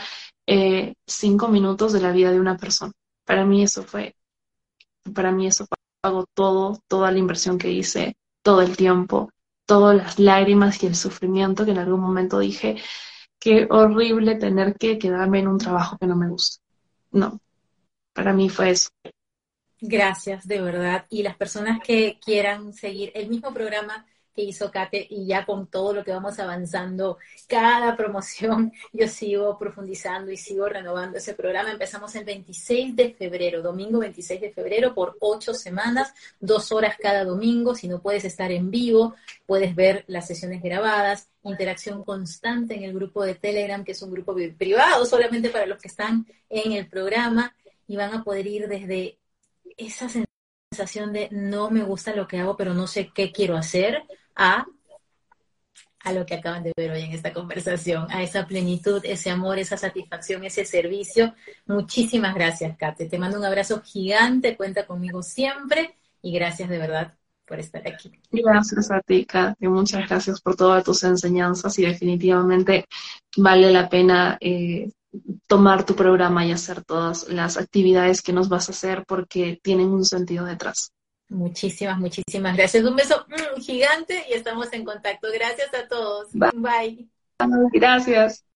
eh, 0.47 0.95
cinco 1.07 1.49
minutos 1.49 1.93
de 1.93 2.01
la 2.01 2.13
vida 2.13 2.33
de 2.33 2.41
una 2.41 2.57
persona. 2.57 2.93
Para 3.27 3.45
mí 3.45 3.63
eso 3.63 3.83
fue, 3.83 4.15
para 5.13 5.33
mí 5.33 5.47
eso 5.47 5.67
hago 6.03 6.27
todo, 6.35 6.81
toda 6.89 7.11
la 7.11 7.19
inversión 7.19 7.59
que 7.59 7.71
hice, 7.71 8.17
todo 8.43 8.63
el 8.63 8.77
tiempo, 8.77 9.31
todas 9.67 9.97
las 9.97 10.19
lágrimas 10.19 10.83
y 10.83 10.87
el 10.87 10.95
sufrimiento 10.95 11.65
que 11.65 11.73
en 11.73 11.79
algún 11.79 12.01
momento 12.01 12.39
dije, 12.39 12.77
qué 13.39 13.67
horrible 13.71 14.37
tener 14.37 14.77
que 14.77 14.99
quedarme 14.99 15.41
en 15.41 15.49
un 15.49 15.59
trabajo 15.59 15.99
que 15.99 16.07
no 16.07 16.17
me 16.17 16.29
gusta. 16.29 16.63
No, 17.11 17.41
para 18.13 18.33
mí 18.33 18.49
fue 18.49 18.71
eso. 18.71 18.91
Gracias, 19.81 20.47
de 20.47 20.61
verdad. 20.61 21.07
Y 21.09 21.23
las 21.23 21.37
personas 21.37 21.81
que 21.81 22.19
quieran 22.25 22.73
seguir 22.73 23.13
el 23.15 23.29
mismo 23.29 23.53
programa 23.53 24.07
que 24.39 24.45
hizo 24.45 24.71
Kate 24.71 25.05
y 25.11 25.27
ya 25.27 25.45
con 25.45 25.67
todo 25.67 25.93
lo 25.93 26.05
que 26.05 26.13
vamos 26.13 26.39
avanzando, 26.39 27.19
cada 27.49 27.97
promoción, 27.97 28.73
yo 28.93 29.09
sigo 29.09 29.59
profundizando 29.59 30.31
y 30.31 30.37
sigo 30.37 30.69
renovando 30.69 31.19
ese 31.19 31.35
programa. 31.35 31.73
Empezamos 31.73 32.15
el 32.15 32.25
26 32.25 32.95
de 32.95 33.15
febrero, 33.15 33.63
domingo 33.63 33.99
26 33.99 34.41
de 34.41 34.53
febrero, 34.53 34.95
por 34.95 35.17
ocho 35.19 35.55
semanas, 35.55 36.15
dos 36.39 36.71
horas 36.71 36.95
cada 37.03 37.25
domingo. 37.25 37.75
Si 37.75 37.89
no 37.89 38.01
puedes 38.01 38.25
estar 38.25 38.53
en 38.53 38.71
vivo, 38.71 39.17
puedes 39.45 39.75
ver 39.75 40.05
las 40.07 40.29
sesiones 40.29 40.63
grabadas, 40.63 41.29
interacción 41.43 42.05
constante 42.05 42.77
en 42.77 42.85
el 42.85 42.95
grupo 42.95 43.25
de 43.25 43.35
Telegram, 43.35 43.83
que 43.83 43.91
es 43.91 44.03
un 44.03 44.13
grupo 44.13 44.37
privado 44.57 45.05
solamente 45.05 45.51
para 45.51 45.67
los 45.67 45.83
que 45.83 45.89
están 45.89 46.29
en 46.49 46.71
el 46.75 46.87
programa 46.87 47.57
y 47.89 47.97
van 47.97 48.15
a 48.15 48.23
poder 48.23 48.47
ir 48.47 48.69
desde 48.69 49.19
esa 49.77 50.09
sensación 50.71 51.13
de 51.13 51.29
no 51.33 51.71
me 51.71 51.83
gusta 51.83 52.15
lo 52.15 52.29
que 52.29 52.39
hago, 52.39 52.57
pero 52.57 52.75
no 52.75 52.87
sé 52.87 53.11
qué 53.13 53.33
quiero 53.33 53.57
hacer, 53.57 54.05
a, 54.39 54.67
a 56.01 56.13
lo 56.13 56.25
que 56.25 56.37
acaban 56.37 56.63
de 56.63 56.73
ver 56.77 56.93
hoy 56.93 57.03
en 57.03 57.13
esta 57.13 57.33
conversación, 57.33 58.07
a 58.11 58.23
esa 58.23 58.47
plenitud, 58.47 59.01
ese 59.05 59.31
amor, 59.31 59.59
esa 59.59 59.77
satisfacción, 59.77 60.45
ese 60.45 60.65
servicio. 60.65 61.35
Muchísimas 61.67 62.35
gracias, 62.35 62.77
Kate. 62.79 63.07
Te 63.07 63.19
mando 63.19 63.39
un 63.39 63.45
abrazo 63.45 63.83
gigante, 63.83 64.57
cuenta 64.57 64.87
conmigo 64.87 65.23
siempre 65.23 65.97
y 66.23 66.33
gracias 66.33 66.69
de 66.71 66.79
verdad 66.79 67.15
por 67.45 67.59
estar 67.59 67.87
aquí. 67.87 68.13
Gracias 68.31 68.91
a 68.91 69.01
ti, 69.01 69.27
Kate. 69.27 69.69
Muchas 69.69 70.09
gracias 70.09 70.41
por 70.41 70.57
todas 70.57 70.85
tus 70.85 71.03
enseñanzas 71.03 71.79
y 71.79 71.83
definitivamente 71.83 72.85
vale 73.37 73.71
la 73.71 73.89
pena 73.89 74.39
eh, 74.41 74.91
tomar 75.47 75.85
tu 75.85 75.97
programa 75.97 76.47
y 76.47 76.53
hacer 76.53 76.85
todas 76.85 77.29
las 77.29 77.57
actividades 77.57 78.23
que 78.23 78.33
nos 78.33 78.49
vas 78.49 78.69
a 78.69 78.73
hacer 78.73 79.05
porque 79.07 79.59
tienen 79.63 79.89
un 79.89 80.05
sentido 80.05 80.45
detrás. 80.45 80.93
Muchísimas, 81.29 81.99
muchísimas 81.99 82.57
gracias. 82.57 82.85
Un 82.85 82.97
beso 82.97 83.27
mm, 83.29 83.61
gigante 83.61 84.25
y 84.31 84.33
estamos 84.33 84.73
en 84.73 84.85
contacto. 84.85 85.29
Gracias 85.33 85.73
a 85.75 85.87
todos. 85.87 86.29
Bye. 86.33 87.09
Gracias. 87.73 88.45